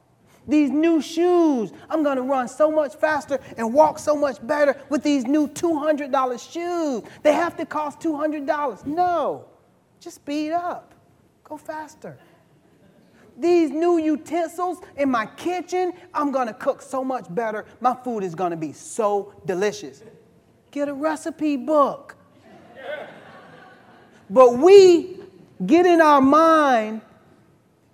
These 0.46 0.70
new 0.70 1.00
shoes, 1.00 1.72
I'm 1.88 2.02
going 2.02 2.16
to 2.16 2.22
run 2.22 2.48
so 2.48 2.70
much 2.70 2.94
faster 2.94 3.38
and 3.57 3.72
walk 3.72 3.98
so 3.98 4.14
much 4.14 4.44
better 4.46 4.80
with 4.88 5.02
these 5.02 5.24
new 5.24 5.48
$200 5.48 6.52
shoes. 6.52 7.02
They 7.22 7.33
have 7.33 7.57
to 7.57 7.66
cost 7.66 8.00
$200. 8.00 8.87
No, 8.87 9.46
just 10.00 10.16
speed 10.16 10.52
up, 10.52 10.94
go 11.44 11.57
faster 11.57 12.18
these 13.37 13.70
new 13.70 13.99
utensils 13.99 14.79
in 14.97 15.11
my 15.11 15.27
kitchen, 15.27 15.92
I'm 16.12 16.31
gonna 16.31 16.55
cook 16.55 16.83
so 16.83 17.05
much 17.05 17.27
better. 17.35 17.66
My 17.81 17.94
food 17.94 18.23
is 18.23 18.35
gonna 18.35 18.57
be 18.57 18.73
so 18.73 19.35
delicious. 19.44 20.03
Get 20.70 20.88
a 20.88 20.94
recipe 20.94 21.57
book. 21.57 22.16
But 24.31 24.59
we 24.59 25.20
get 25.64 25.87
in 25.87 26.01
our 26.01 26.20
mind 26.20 27.01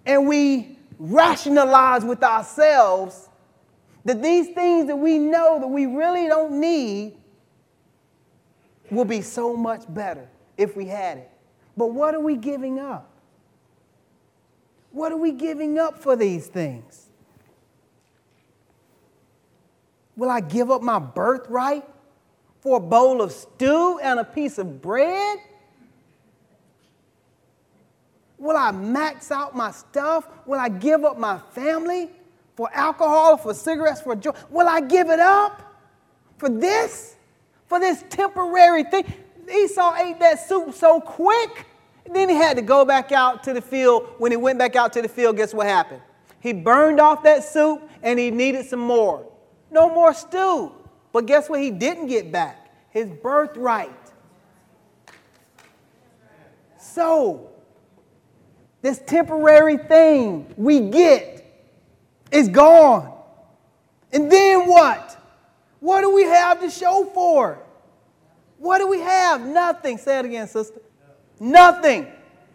and 0.07 0.27
we 0.29 0.79
rationalize 0.99 2.05
with 2.05 2.23
ourselves 2.23 3.29
that 4.05 4.23
these 4.23 4.49
things 4.55 4.87
that 4.87 4.97
we 4.97 5.19
know 5.19 5.59
that 5.59 5.67
we 5.67 5.87
really 5.87 6.27
don't 6.27 6.59
need 6.61 7.17
will 8.91 9.05
be 9.05 9.21
so 9.21 9.57
much 9.57 9.83
better 9.93 10.29
if 10.57 10.77
we 10.77 10.87
had 10.87 11.19
it. 11.19 11.31
But 11.77 11.89
what 11.89 12.15
are 12.15 12.21
we 12.21 12.37
giving 12.37 12.79
up? 12.79 13.10
What 14.93 15.13
are 15.13 15.17
we 15.17 15.33
giving 15.33 15.79
up 15.79 16.03
for 16.03 16.17
these 16.17 16.47
things? 16.47 17.07
Will 20.17 20.31
I 20.31 20.41
give 20.41 20.71
up 20.71 20.83
my 20.83 20.99
birthright 20.99 21.85
for 22.61 22.77
a 22.77 22.81
bowl 22.81 23.23
of 23.23 23.33
stew 23.33 23.99
and 24.03 24.21
a 24.21 24.25
piece 24.25 24.59
of 24.59 24.83
bread? 24.83 25.39
Will 28.37 28.57
I 28.57 28.71
max 28.73 29.31
out 29.31 29.55
my 29.55 29.71
stuff? 29.71 30.27
Will 30.47 30.59
I 30.59 30.69
give 30.69 31.05
up 31.05 31.19
my 31.19 31.39
family 31.53 32.11
for 32.57 32.71
alcohol, 32.73 33.37
for 33.37 33.55
cigarettes, 33.55 34.01
for 34.01 34.17
joy? 34.17 34.33
Will 34.51 34.69
I 34.69 34.81
give 34.81 35.11
it 35.11 35.21
up 35.21 35.63
for 36.39 36.49
this? 36.49 37.17
For 37.67 37.79
this 37.79 38.03
temporary 38.11 38.85
thing? 38.85 39.05
Esau 39.51 39.95
ate 39.97 40.19
that 40.21 40.47
soup 40.47 40.75
so 40.75 41.01
quick. 41.01 41.67
Then 42.13 42.29
he 42.29 42.35
had 42.35 42.57
to 42.57 42.63
go 42.63 42.85
back 42.85 43.13
out 43.13 43.45
to 43.45 43.53
the 43.53 43.61
field. 43.61 44.09
When 44.19 44.33
he 44.33 44.37
went 44.37 44.59
back 44.59 44.77
out 44.77 44.93
to 44.95 45.03
the 45.03 45.09
field, 45.09 45.37
guess 45.37 45.55
what 45.55 45.67
happened? 45.67 46.03
He 46.41 46.53
burned 46.53 47.01
off 47.01 47.23
that 47.23 47.45
soup 47.45 47.89
and 48.03 48.19
he 48.19 48.31
needed 48.31 48.67
some 48.67 48.81
more. 48.81 49.27
No 49.71 49.89
more 49.89 50.13
stew. 50.13 50.73
But 51.13 51.27
guess 51.27 51.49
what 51.49 51.61
he 51.61 51.71
didn't 51.71 52.07
get 52.07 52.33
back? 52.33 52.71
His 52.91 53.09
birthright. 53.09 53.91
So, 56.79 57.51
this 58.83 59.01
temporary 59.07 59.77
thing 59.77 60.53
we 60.57 60.81
get 60.91 61.47
is 62.33 62.49
gone. 62.49 63.13
And 64.13 64.31
then 64.31 64.67
what? 64.67 65.17
What 65.81 66.01
do 66.01 66.13
we 66.15 66.25
have 66.25 66.61
to 66.61 66.71
show 66.71 67.05
for 67.15 67.53
it? 67.53 67.67
What 68.59 68.79
do 68.79 68.89
we 68.89 69.01
have? 69.01 69.41
Nothing. 69.41 69.99
Say 69.99 70.19
it 70.19 70.25
again, 70.25 70.49
sister. 70.49 70.81
Nothing. 71.41 72.07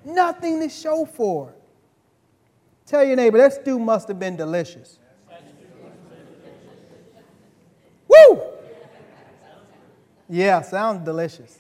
Nothing 0.05 0.61
to 0.61 0.69
show 0.69 1.05
for 1.05 1.49
it. 1.49 1.61
Tell 2.85 3.03
your 3.03 3.15
neighbor, 3.15 3.39
that 3.39 3.53
stew 3.53 3.79
must 3.79 4.07
have 4.07 4.19
been 4.19 4.35
delicious. 4.35 4.99
Woo! 8.07 8.43
Yeah, 10.29 10.61
sounds 10.61 11.03
delicious. 11.03 11.57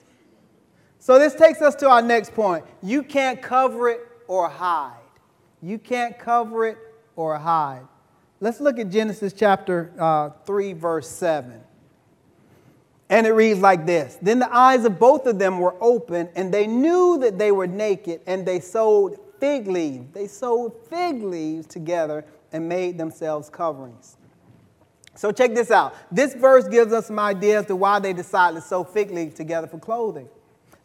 So 0.99 1.19
this 1.19 1.33
takes 1.33 1.61
us 1.61 1.75
to 1.75 1.89
our 1.89 2.01
next 2.01 2.33
point. 2.33 2.63
You 2.81 3.01
can't 3.01 3.41
cover 3.41 3.89
it 3.89 4.01
or 4.27 4.47
hide. 4.47 4.93
You 5.61 5.79
can't 5.79 6.17
cover 6.17 6.65
it 6.67 6.77
or 7.15 7.37
hide. 7.37 7.87
Let's 8.39 8.59
look 8.59 8.77
at 8.77 8.89
Genesis 8.89 9.33
chapter 9.33 9.91
uh, 9.99 10.29
3, 10.45 10.73
verse 10.73 11.09
7. 11.09 11.61
And 13.09 13.27
it 13.27 13.31
reads 13.31 13.59
like 13.59 13.85
this 13.85 14.17
Then 14.21 14.39
the 14.39 14.53
eyes 14.55 14.85
of 14.85 14.99
both 14.99 15.25
of 15.25 15.39
them 15.39 15.59
were 15.59 15.75
open, 15.81 16.29
and 16.35 16.53
they 16.53 16.67
knew 16.67 17.17
that 17.19 17.37
they 17.37 17.51
were 17.51 17.67
naked, 17.67 18.21
and 18.25 18.45
they 18.45 18.59
sewed 18.59 19.17
fig 19.39 19.67
leaves. 19.67 20.11
They 20.13 20.27
sewed 20.27 20.73
fig 20.89 21.21
leaves 21.21 21.67
together 21.67 22.25
and 22.51 22.67
made 22.67 22.97
themselves 22.97 23.49
coverings. 23.49 24.17
So 25.15 25.31
check 25.31 25.53
this 25.53 25.71
out. 25.71 25.95
This 26.11 26.33
verse 26.33 26.67
gives 26.67 26.91
us 26.91 27.07
some 27.07 27.19
ideas 27.19 27.65
to 27.67 27.75
why 27.75 27.99
they 27.99 28.11
decided 28.11 28.55
to 28.55 28.61
sew 28.61 28.83
fig 28.83 29.11
leaves 29.11 29.35
together 29.35 29.67
for 29.67 29.77
clothing. 29.77 30.27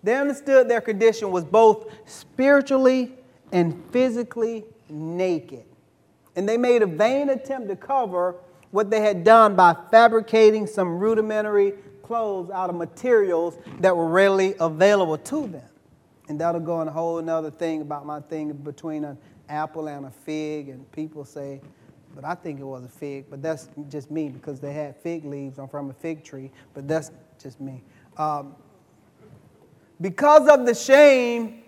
They 0.02 0.16
understood 0.16 0.68
their 0.68 0.80
condition 0.80 1.30
was 1.30 1.44
both 1.44 1.92
spiritually 2.06 3.12
and 3.52 3.82
physically 3.90 4.64
naked. 4.88 5.64
And 6.36 6.48
they 6.48 6.56
made 6.56 6.82
a 6.82 6.86
vain 6.86 7.28
attempt 7.28 7.68
to 7.68 7.76
cover 7.76 8.36
what 8.70 8.88
they 8.88 9.00
had 9.00 9.24
done 9.24 9.56
by 9.56 9.76
fabricating 9.90 10.66
some 10.66 10.98
rudimentary 10.98 11.74
clothes 12.10 12.50
out 12.50 12.68
of 12.68 12.74
materials 12.74 13.56
that 13.78 13.96
were 13.96 14.08
readily 14.08 14.56
available 14.58 15.16
to 15.16 15.46
them. 15.46 15.68
And 16.28 16.40
that'll 16.40 16.60
go 16.60 16.74
on 16.74 16.88
a 16.88 16.90
whole 16.90 17.30
other 17.30 17.52
thing 17.52 17.82
about 17.82 18.04
my 18.04 18.18
thing 18.18 18.52
between 18.52 19.04
an 19.04 19.16
apple 19.48 19.86
and 19.86 20.04
a 20.06 20.10
fig. 20.10 20.70
And 20.70 20.90
people 20.90 21.24
say, 21.24 21.60
but 22.16 22.24
I 22.24 22.34
think 22.34 22.58
it 22.58 22.64
was 22.64 22.84
a 22.84 22.88
fig, 22.88 23.26
but 23.30 23.40
that's 23.40 23.68
just 23.88 24.10
me 24.10 24.28
because 24.28 24.58
they 24.58 24.72
had 24.72 24.96
fig 24.96 25.24
leaves 25.24 25.60
on 25.60 25.68
from 25.68 25.88
a 25.88 25.92
fig 25.92 26.24
tree, 26.24 26.50
but 26.74 26.88
that's 26.88 27.12
just 27.40 27.60
me. 27.60 27.80
Um, 28.16 28.56
because 30.00 30.48
of 30.48 30.66
the 30.66 30.74
shame 30.74 31.62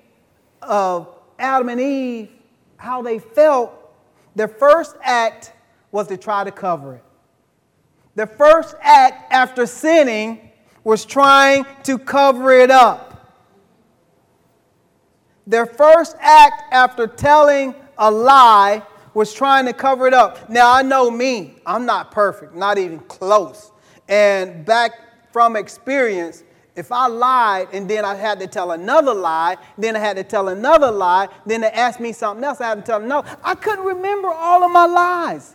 of 0.61 1.20
Adam 1.38 1.68
and 1.68 1.81
Eve, 1.81 2.31
how 2.78 3.00
they 3.00 3.20
felt, 3.20 3.72
their 4.35 4.48
first 4.48 4.96
act 5.05 5.52
was 5.92 6.09
to 6.09 6.16
try 6.16 6.42
to 6.42 6.50
cover 6.50 6.96
it. 6.96 7.05
The 8.14 8.27
first 8.27 8.75
act 8.81 9.33
after 9.33 9.66
sinning 9.66 10.51
was 10.85 11.05
trying 11.05 11.64
to 11.85 11.98
cover 11.98 12.53
it 12.53 12.70
up. 12.70 13.09
Their 15.46 15.66
first 15.66 16.16
act 16.20 16.62
after 16.72 17.07
telling 17.07 17.75
a 17.98 18.11
lie 18.11 18.83
was 19.14 19.33
trying 19.33 19.66
to 19.66 19.72
cover 19.72 20.07
it 20.07 20.14
up. 20.14 20.48
Now, 20.48 20.72
I 20.72 20.83
know 20.83 21.11
me, 21.11 21.57
I'm 21.66 21.85
not 21.85 22.11
perfect, 22.11 22.55
not 22.55 22.79
even 22.79 22.98
close. 23.01 23.72
And 24.09 24.64
back 24.64 25.33
from 25.33 25.57
experience, 25.57 26.44
if 26.75 26.90
I 26.90 27.07
lied 27.07 27.68
and 27.72 27.88
then 27.88 28.05
I 28.05 28.14
had 28.14 28.40
to 28.40 28.46
tell 28.46 28.72
another 28.72 29.12
lie, 29.12 29.57
then 29.77 29.96
I 29.96 29.98
had 29.98 30.16
to 30.16 30.25
tell 30.25 30.48
another 30.48 30.90
lie, 30.90 31.29
then 31.44 31.61
they 31.61 31.70
asked 31.70 32.01
me 32.01 32.12
something 32.12 32.42
else, 32.44 32.61
I 32.61 32.68
had 32.68 32.75
to 32.77 32.83
tell 32.83 33.01
them 33.01 33.09
no. 33.09 33.25
I 33.44 33.55
couldn't 33.55 33.85
remember 33.85 34.29
all 34.29 34.64
of 34.64 34.70
my 34.70 34.87
lies. 34.87 35.55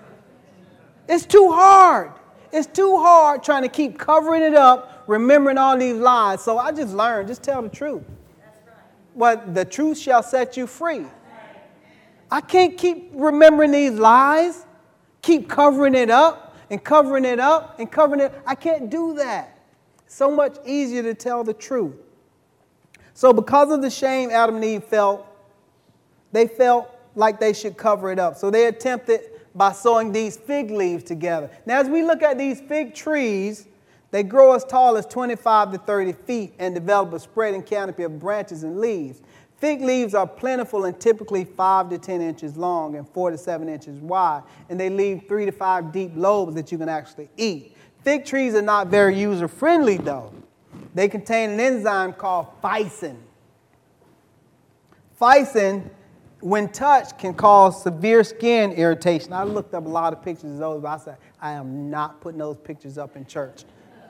It's 1.07 1.25
too 1.25 1.51
hard. 1.51 2.11
It's 2.51 2.67
too 2.67 2.97
hard 2.97 3.43
trying 3.43 3.63
to 3.63 3.69
keep 3.69 3.97
covering 3.97 4.43
it 4.43 4.55
up, 4.55 5.03
remembering 5.07 5.57
all 5.57 5.77
these 5.77 5.95
lies. 5.97 6.41
So 6.41 6.57
I 6.57 6.71
just 6.71 6.93
learned, 6.93 7.27
just 7.27 7.43
tell 7.43 7.61
the 7.61 7.69
truth. 7.69 8.03
But 9.15 9.53
the 9.53 9.65
truth 9.65 9.97
shall 9.97 10.23
set 10.23 10.57
you 10.57 10.67
free. 10.67 11.05
I 12.29 12.41
can't 12.41 12.77
keep 12.77 13.11
remembering 13.13 13.71
these 13.71 13.93
lies, 13.93 14.65
keep 15.21 15.49
covering 15.49 15.95
it 15.95 16.09
up 16.09 16.55
and 16.69 16.83
covering 16.83 17.25
it 17.25 17.39
up 17.39 17.79
and 17.79 17.91
covering 17.91 18.21
it. 18.21 18.33
I 18.45 18.55
can't 18.55 18.89
do 18.89 19.13
that. 19.15 19.57
So 20.07 20.31
much 20.31 20.57
easier 20.65 21.03
to 21.03 21.13
tell 21.13 21.43
the 21.43 21.53
truth. 21.53 21.95
So, 23.13 23.33
because 23.33 23.71
of 23.71 23.81
the 23.81 23.89
shame 23.89 24.29
Adam 24.29 24.55
and 24.55 24.63
Eve 24.63 24.83
felt, 24.83 25.25
they 26.31 26.47
felt 26.47 26.93
like 27.15 27.39
they 27.39 27.51
should 27.51 27.75
cover 27.75 28.11
it 28.11 28.19
up. 28.19 28.35
So, 28.35 28.51
they 28.51 28.67
attempted 28.67 29.21
by 29.57 29.71
sewing 29.71 30.11
these 30.11 30.37
fig 30.37 30.69
leaves 30.69 31.03
together. 31.03 31.49
Now, 31.65 31.79
as 31.79 31.89
we 31.89 32.03
look 32.03 32.21
at 32.21 32.37
these 32.37 32.61
fig 32.61 32.93
trees, 32.93 33.67
they 34.11 34.23
grow 34.23 34.53
as 34.53 34.63
tall 34.63 34.95
as 34.97 35.05
25 35.07 35.71
to 35.73 35.77
30 35.79 36.13
feet 36.13 36.53
and 36.59 36.73
develop 36.75 37.11
a 37.13 37.19
spreading 37.19 37.63
canopy 37.63 38.03
of 38.03 38.19
branches 38.19 38.63
and 38.63 38.79
leaves. 38.79 39.21
Fig 39.57 39.81
leaves 39.81 40.13
are 40.13 40.27
plentiful 40.27 40.85
and 40.85 40.99
typically 40.99 41.43
5 41.43 41.89
to 41.89 41.97
10 41.97 42.21
inches 42.21 42.55
long 42.55 42.95
and 42.95 43.09
4 43.09 43.31
to 43.31 43.37
7 43.37 43.67
inches 43.67 43.99
wide, 43.99 44.43
and 44.69 44.79
they 44.79 44.89
leave 44.89 45.23
3 45.27 45.45
to 45.45 45.51
5 45.51 45.91
deep 45.91 46.11
lobes 46.15 46.53
that 46.53 46.71
you 46.71 46.77
can 46.77 46.87
actually 46.87 47.27
eat. 47.37 47.75
Fig 48.03 48.23
trees 48.23 48.53
are 48.53 48.61
not 48.61 48.87
very 48.87 49.19
user 49.19 49.47
friendly, 49.47 49.97
though. 49.97 50.31
They 50.93 51.09
contain 51.09 51.49
an 51.49 51.59
enzyme 51.59 52.13
called 52.13 52.47
ficin. 52.61 53.17
Ficin, 55.19 55.89
when 56.39 56.69
touched, 56.69 57.17
can 57.17 57.33
cause 57.33 57.81
severe 57.81 58.23
skin 58.23 58.71
irritation. 58.73 59.33
I 59.33 59.43
looked 59.43 59.73
up 59.73 59.85
a 59.85 59.89
lot 59.89 60.13
of 60.13 60.23
pictures 60.23 60.51
of 60.51 60.57
those, 60.57 60.81
but 60.81 60.87
I 60.89 60.97
said, 60.97 61.17
I 61.41 61.51
am 61.53 61.89
not 61.89 62.21
putting 62.21 62.39
those 62.39 62.57
pictures 62.57 62.97
up 62.97 63.15
in 63.15 63.25
church. 63.25 63.63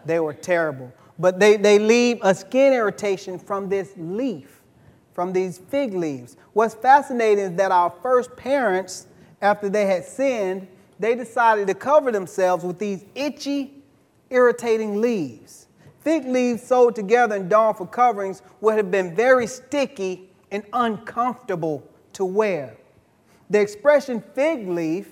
They 0.06 0.20
were 0.20 0.34
terrible. 0.34 0.92
But 1.20 1.40
they, 1.40 1.58
they 1.58 1.80
leave 1.80 2.20
a 2.22 2.36
skin 2.36 2.74
irritation 2.74 3.40
from 3.40 3.70
this 3.70 3.94
leaf, 3.98 4.62
from 5.14 5.34
these 5.34 5.58
fig 5.58 5.94
leaves. 5.94 6.38
What's 6.54 6.76
fascinating 6.76 7.46
is 7.46 7.58
that 7.58 7.72
our 7.72 7.94
first 8.02 8.36
parents, 8.36 9.08
after 9.42 9.70
they 9.70 9.86
had 9.86 10.06
sinned, 10.06 10.68
they 11.00 11.16
decided 11.16 11.68
to 11.68 11.74
cover 11.74 12.12
themselves 12.12 12.64
with 12.64 12.78
these 12.78 13.06
itchy, 13.16 13.74
irritating 14.30 15.00
leaves. 15.02 15.68
Fig 16.02 16.26
leaves 16.26 16.64
sewed 16.64 16.96
together 16.96 17.36
and 17.36 17.50
done 17.50 17.74
for 17.74 17.88
coverings 17.88 18.42
would 18.62 18.78
have 18.78 18.92
been 18.92 19.16
very 19.16 19.48
sticky 19.48 20.30
and 20.52 20.64
uncomfortable 20.74 21.88
to 22.18 22.26
wear. 22.26 22.76
The 23.52 23.62
expression 23.62 24.24
fig 24.34 24.68
leaf, 24.68 25.08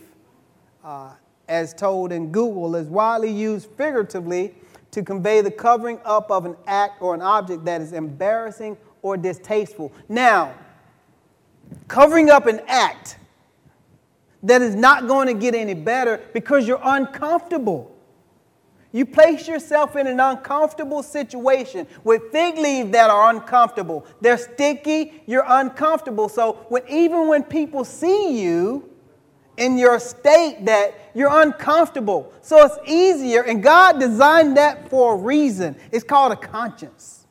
uh, 0.83 1.11
as 1.47 1.71
told 1.71 2.11
in 2.11 2.31
Google, 2.31 2.75
is 2.75 2.87
widely 2.87 3.31
used 3.31 3.69
figuratively 3.77 4.55
to 4.89 5.03
convey 5.03 5.41
the 5.41 5.51
covering 5.51 5.99
up 6.03 6.31
of 6.31 6.45
an 6.45 6.55
act 6.65 7.03
or 7.03 7.13
an 7.13 7.21
object 7.21 7.63
that 7.65 7.79
is 7.79 7.93
embarrassing 7.93 8.75
or 9.03 9.17
distasteful. 9.17 9.91
Now, 10.09 10.55
covering 11.87 12.31
up 12.31 12.47
an 12.47 12.61
act 12.67 13.19
that 14.41 14.63
is 14.63 14.73
not 14.73 15.07
going 15.07 15.27
to 15.27 15.35
get 15.35 15.53
any 15.53 15.75
better 15.75 16.19
because 16.33 16.67
you're 16.67 16.81
uncomfortable. 16.83 17.94
You 18.95 19.05
place 19.05 19.45
yourself 19.45 19.97
in 19.97 20.08
an 20.08 20.21
uncomfortable 20.21 21.03
situation 21.03 21.86
with 22.05 22.31
fig 22.31 22.58
leaves 22.58 22.91
that 22.91 23.10
are 23.10 23.29
uncomfortable. 23.29 24.05
They're 24.21 24.38
sticky, 24.38 25.21
you're 25.25 25.43
uncomfortable. 25.45 26.29
So 26.29 26.65
when, 26.69 26.84
even 26.88 27.27
when 27.27 27.43
people 27.43 27.84
see 27.84 28.41
you, 28.41 28.89
in 29.58 29.77
your 29.77 29.99
state 29.99 30.65
that 30.65 30.93
you're 31.13 31.41
uncomfortable. 31.41 32.31
So 32.41 32.65
it's 32.65 32.77
easier, 32.89 33.41
and 33.41 33.62
God 33.62 33.99
designed 33.99 34.55
that 34.55 34.89
for 34.89 35.15
a 35.15 35.17
reason. 35.17 35.75
It's 35.91 36.05
called 36.05 36.31
a 36.31 36.38
conscience. 36.38 37.25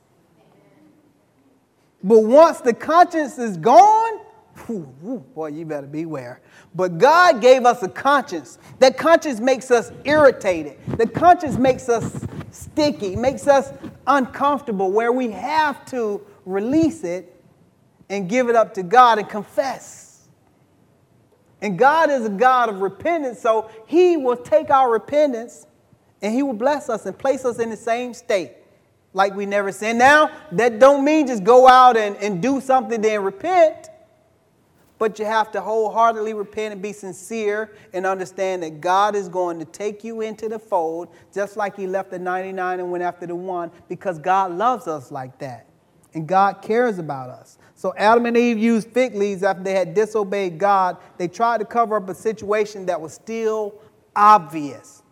But 2.03 2.24
once 2.24 2.61
the 2.61 2.74
conscience 2.74 3.38
is 3.38 3.57
gone, 3.57 4.20
whew, 4.67 5.25
boy, 5.35 5.49
you 5.49 5.64
better 5.64 5.87
beware. 5.87 6.40
But 6.75 6.99
God 6.99 7.40
gave 7.40 7.67
us 7.67 7.83
a 7.83 7.88
conscience. 7.88 8.59
That 8.79 8.97
conscience 8.97 9.40
makes 9.40 9.71
us 9.71 9.93
irritated. 10.05 10.79
The 10.97 11.07
conscience 11.07 11.57
makes 11.57 11.88
us 11.88 12.27
sticky, 12.51 13.17
makes 13.17 13.47
us 13.47 13.73
uncomfortable, 14.07 14.90
where 14.90 15.12
we 15.12 15.31
have 15.31 15.85
to 15.87 16.25
release 16.45 17.05
it 17.05 17.35
and 18.09 18.29
give 18.29 18.49
it 18.49 18.57
up 18.57 18.75
to 18.75 18.83
God 18.83 19.19
and 19.19 19.29
confess. 19.29 20.29
And 21.61 21.79
God 21.79 22.11
is 22.11 22.27
a 22.27 22.31
God 22.31 22.69
of 22.69 22.81
repentance, 22.81 23.40
so 23.40 23.71
He 23.87 24.17
will 24.17 24.37
take 24.37 24.71
our 24.71 24.90
repentance 24.90 25.67
and 26.21 26.35
He 26.35 26.43
will 26.43 26.53
bless 26.55 26.88
us 26.88 27.07
and 27.07 27.17
place 27.17 27.45
us 27.45 27.59
in 27.59 27.71
the 27.71 27.77
same 27.77 28.14
state 28.14 28.53
like 29.14 29.35
we 29.35 29.47
never 29.47 29.73
sinned. 29.73 29.99
Now, 29.99 30.31
that 30.53 30.79
don't 30.79 31.05
mean 31.05 31.27
just 31.27 31.45
go 31.45 31.67
out 31.69 31.97
and, 31.97 32.17
and 32.17 32.43
do 32.43 32.61
something 32.61 33.01
then 33.01 33.23
repent, 33.23 33.88
but 34.98 35.18
you 35.18 35.24
have 35.24 35.50
to 35.52 35.61
wholeheartedly 35.61 36.35
repent 36.35 36.72
and 36.72 36.83
be 36.83 36.92
sincere 36.92 37.72
and 37.92 38.07
understand 38.07 38.62
that 38.62 38.80
God 38.80 39.14
is 39.14 39.28
going 39.28 39.59
to 39.59 39.64
take 39.64 40.04
you 40.04 40.20
into 40.20 40.48
the 40.48 40.59
fold 40.59 41.09
just 41.33 41.57
like 41.57 41.76
He 41.76 41.87
left 41.87 42.11
the 42.11 42.18
99 42.18 42.80
and 42.80 42.90
went 42.90 43.02
after 43.02 43.26
the 43.26 43.35
one 43.35 43.70
because 43.88 44.18
God 44.18 44.52
loves 44.52 44.87
us 44.87 45.11
like 45.11 45.38
that 45.38 45.66
and 46.14 46.26
God 46.26 46.62
cares 46.62 46.98
about 46.98 47.28
us. 47.28 47.59
So 47.74 47.92
Adam 47.96 48.24
and 48.26 48.37
Eve 48.37 48.57
used 48.57 48.88
fig 48.90 49.14
leaves 49.14 49.42
after 49.42 49.62
they 49.62 49.74
had 49.74 49.94
disobeyed 49.94 50.59
God. 50.59 50.96
They 51.18 51.28
tried 51.28 51.59
to 51.59 51.64
cover 51.64 51.96
up 51.96 52.09
a 52.09 52.14
situation 52.14 52.87
that 52.87 53.00
was 53.00 53.12
still 53.12 53.74
obvious. 54.14 55.02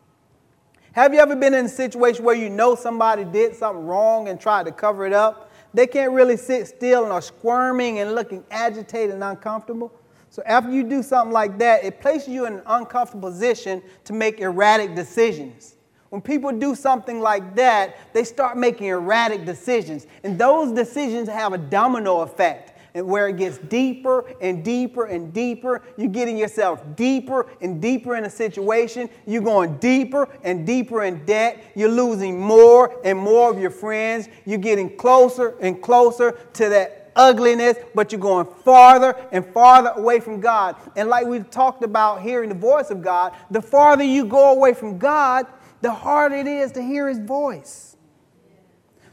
Have 0.92 1.12
you 1.12 1.20
ever 1.20 1.34
been 1.34 1.54
in 1.54 1.66
a 1.66 1.70
situation 1.70 2.24
where 2.24 2.36
you 2.36 2.50
know 2.50 2.74
somebody 2.74 3.24
did 3.24 3.56
something 3.56 3.84
wrong 3.84 4.28
and 4.28 4.40
tried 4.40 4.66
to 4.66 4.72
cover 4.72 5.06
it 5.06 5.12
up? 5.12 5.41
They 5.74 5.86
can't 5.86 6.12
really 6.12 6.36
sit 6.36 6.66
still 6.66 7.04
and 7.04 7.12
are 7.12 7.22
squirming 7.22 7.98
and 7.98 8.14
looking 8.14 8.44
agitated 8.50 9.14
and 9.14 9.24
uncomfortable. 9.24 9.92
So 10.30 10.42
after 10.46 10.70
you 10.70 10.82
do 10.82 11.02
something 11.02 11.32
like 11.32 11.58
that, 11.58 11.84
it 11.84 12.00
places 12.00 12.28
you 12.28 12.46
in 12.46 12.54
an 12.54 12.62
uncomfortable 12.66 13.28
position 13.28 13.82
to 14.04 14.12
make 14.12 14.40
erratic 14.40 14.94
decisions. 14.94 15.76
When 16.10 16.20
people 16.20 16.52
do 16.52 16.74
something 16.74 17.20
like 17.20 17.54
that, 17.56 17.96
they 18.12 18.24
start 18.24 18.58
making 18.58 18.88
erratic 18.88 19.46
decisions. 19.46 20.06
And 20.24 20.38
those 20.38 20.72
decisions 20.72 21.28
have 21.28 21.54
a 21.54 21.58
domino 21.58 22.20
effect. 22.20 22.71
And 22.94 23.06
where 23.06 23.28
it 23.28 23.38
gets 23.38 23.58
deeper 23.58 24.26
and 24.40 24.62
deeper 24.62 25.06
and 25.06 25.32
deeper, 25.32 25.82
you're 25.96 26.10
getting 26.10 26.36
yourself 26.36 26.82
deeper 26.94 27.46
and 27.60 27.80
deeper 27.80 28.16
in 28.16 28.24
a 28.24 28.30
situation. 28.30 29.08
You're 29.26 29.42
going 29.42 29.78
deeper 29.78 30.28
and 30.42 30.66
deeper 30.66 31.04
in 31.04 31.24
debt. 31.24 31.62
You're 31.74 31.88
losing 31.88 32.38
more 32.38 33.00
and 33.04 33.18
more 33.18 33.50
of 33.50 33.58
your 33.58 33.70
friends. 33.70 34.28
You're 34.44 34.58
getting 34.58 34.96
closer 34.96 35.56
and 35.60 35.82
closer 35.82 36.32
to 36.54 36.68
that 36.68 37.02
ugliness, 37.16 37.76
but 37.94 38.12
you're 38.12 38.20
going 38.20 38.46
farther 38.64 39.16
and 39.32 39.46
farther 39.46 39.90
away 39.96 40.20
from 40.20 40.40
God. 40.40 40.76
And 40.96 41.08
like 41.08 41.26
we've 41.26 41.48
talked 41.50 41.82
about 41.82 42.22
hearing 42.22 42.48
the 42.48 42.54
voice 42.54 42.90
of 42.90 43.02
God, 43.02 43.34
the 43.50 43.62
farther 43.62 44.04
you 44.04 44.24
go 44.24 44.52
away 44.52 44.74
from 44.74 44.98
God, 44.98 45.46
the 45.80 45.92
harder 45.92 46.36
it 46.36 46.46
is 46.46 46.72
to 46.72 46.82
hear 46.82 47.08
his 47.08 47.18
voice. 47.18 47.91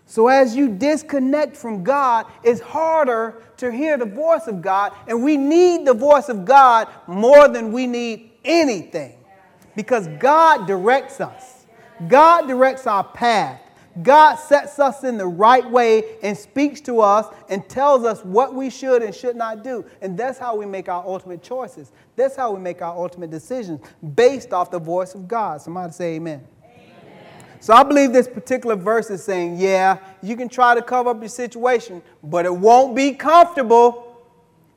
So, 0.10 0.28
as 0.28 0.56
you 0.56 0.70
disconnect 0.70 1.56
from 1.56 1.84
God, 1.84 2.26
it's 2.44 2.60
harder 2.60 3.44
to 3.58 3.72
hear 3.72 3.96
the 3.96 4.08
voice 4.08 4.48
of 4.48 4.60
God, 4.60 4.92
and 5.08 5.24
we 5.24 5.38
need 5.38 5.86
the 5.86 5.94
voice 5.94 6.30
of 6.30 6.46
God 6.46 6.88
more 7.06 7.48
than 7.48 7.72
we 7.72 7.86
need 7.86 8.32
anything 8.44 9.14
because 9.76 10.08
God 10.20 10.66
directs 10.66 11.22
us. 11.22 11.68
God 12.08 12.48
directs 12.48 12.88
our 12.88 13.04
path. 13.04 13.62
God 14.02 14.38
sets 14.38 14.80
us 14.80 15.04
in 15.04 15.16
the 15.16 15.28
right 15.28 15.70
way 15.70 16.18
and 16.24 16.36
speaks 16.36 16.82
to 16.82 17.02
us 17.02 17.32
and 17.48 17.70
tells 17.70 18.04
us 18.04 18.26
what 18.26 18.56
we 18.56 18.72
should 18.72 19.04
and 19.04 19.14
should 19.14 19.36
not 19.36 19.64
do. 19.64 19.86
And 20.02 20.18
that's 20.18 20.40
how 20.40 20.56
we 20.56 20.66
make 20.66 20.90
our 20.90 21.06
ultimate 21.06 21.44
choices. 21.44 21.92
That's 22.16 22.36
how 22.36 22.52
we 22.52 22.60
make 22.60 22.82
our 22.82 22.98
ultimate 22.98 23.30
decisions 23.30 23.80
based 24.16 24.54
off 24.54 24.72
the 24.72 24.80
voice 24.80 25.14
of 25.14 25.28
God. 25.28 25.62
Somebody 25.62 25.94
say 25.94 26.16
amen. 26.16 26.48
So 27.60 27.74
I 27.74 27.84
believe 27.84 28.14
this 28.14 28.28
particular 28.28 28.76
verse 28.76 29.10
is 29.10 29.24
saying, 29.24 29.58
yeah, 29.58 29.98
you 30.22 30.36
can 30.38 30.48
try 30.48 30.76
to 30.76 30.82
cover 30.82 31.10
up 31.10 31.20
your 31.20 31.30
situation, 31.30 32.02
but 32.24 32.46
it 32.46 32.56
won't 32.56 32.96
be 32.96 33.14
comfortable. 33.14 34.22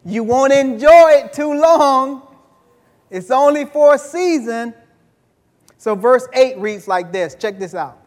You 0.05 0.25
won't 0.25 0.53
enjoy 0.53 1.23
it 1.25 1.33
too 1.33 1.55
long. 1.55 2.23
It's 3.09 3.31
only 3.31 3.67
for 3.67 3.95
a 3.95 3.99
season. 3.99 4.75
So 5.79 5.95
verse 5.95 6.27
8 6.33 6.59
reads 6.59 6.89
like 6.89 7.13
this. 7.13 7.35
Check 7.35 7.59
this 7.59 7.75
out. 7.75 7.99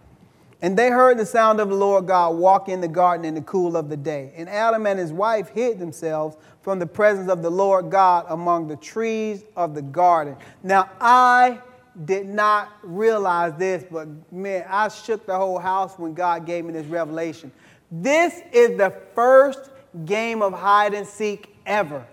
And 0.62 0.78
they 0.78 0.90
heard 0.90 1.18
the 1.18 1.26
sound 1.26 1.60
of 1.60 1.70
the 1.70 1.76
Lord 1.76 2.08
God 2.08 2.38
walk 2.38 2.70
in 2.70 2.82
the 2.82 2.88
garden 2.88 3.26
in 3.26 3.36
the 3.36 3.42
cool 3.42 3.78
of 3.78 3.90
the 3.90 3.98
day. 3.98 4.34
And 4.36 4.50
Adam 4.50 4.88
and 4.88 4.98
his 4.98 5.14
wife 5.14 5.50
hid 5.50 5.80
themselves 5.80 6.38
from 6.62 6.80
the 6.80 6.88
presence 6.88 7.30
of 7.30 7.44
the 7.44 7.52
Lord 7.52 7.92
God 7.92 8.26
among 8.30 8.68
the 8.68 8.76
trees 8.78 9.44
of 9.56 9.76
the 9.76 9.82
garden. 9.82 10.36
Now, 10.64 10.90
I 11.00 11.60
did 12.04 12.26
not 12.26 12.74
realize 12.84 13.54
this, 13.58 13.86
but 13.90 14.08
man, 14.32 14.66
I 14.70 14.90
shook 14.90 15.26
the 15.26 15.36
whole 15.36 15.60
house 15.60 15.98
when 15.98 16.14
God 16.14 16.46
gave 16.46 16.66
me 16.66 16.74
this 16.74 16.88
revelation. 16.88 17.52
This 17.90 18.42
is 18.52 18.78
the 18.78 18.94
first 19.14 19.70
game 20.04 20.42
of 20.42 20.54
hide 20.54 20.94
and 20.94 21.08
seek 21.08 21.56
ever. 21.66 22.06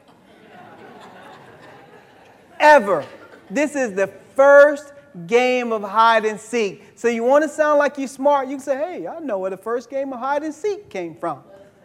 ever. 2.60 3.04
This 3.50 3.74
is 3.74 3.94
the 3.94 4.06
first 4.36 4.92
game 5.26 5.72
of 5.72 5.82
hide 5.82 6.24
and 6.24 6.38
seek. 6.38 6.84
So 6.94 7.08
you 7.08 7.24
want 7.24 7.42
to 7.42 7.48
sound 7.48 7.78
like 7.78 7.98
you're 7.98 8.08
smart, 8.08 8.48
you 8.48 8.56
can 8.56 8.64
say, 8.64 8.76
hey, 8.76 9.06
I 9.06 9.18
know 9.18 9.38
where 9.38 9.50
the 9.50 9.56
first 9.56 9.90
game 9.90 10.12
of 10.12 10.20
hide 10.20 10.42
and 10.42 10.54
seek 10.54 10.88
came 10.88 11.16
from. 11.16 11.42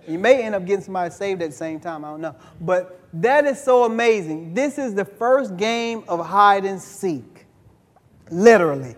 You 0.08 0.20
may 0.20 0.44
end 0.44 0.56
up 0.56 0.66
getting 0.66 0.84
somebody 0.84 1.12
saved 1.12 1.42
at 1.42 1.50
the 1.50 1.56
same 1.56 1.80
time, 1.80 2.06
I 2.06 2.10
don't 2.10 2.22
know. 2.22 2.36
But 2.62 3.02
that 3.14 3.46
is 3.46 3.62
so 3.62 3.84
amazing. 3.84 4.54
This 4.54 4.78
is 4.78 4.94
the 4.94 5.04
first 5.04 5.58
game 5.58 6.04
of 6.08 6.26
hide 6.26 6.64
and 6.64 6.82
seek. 6.82 7.37
Literally. 8.30 8.96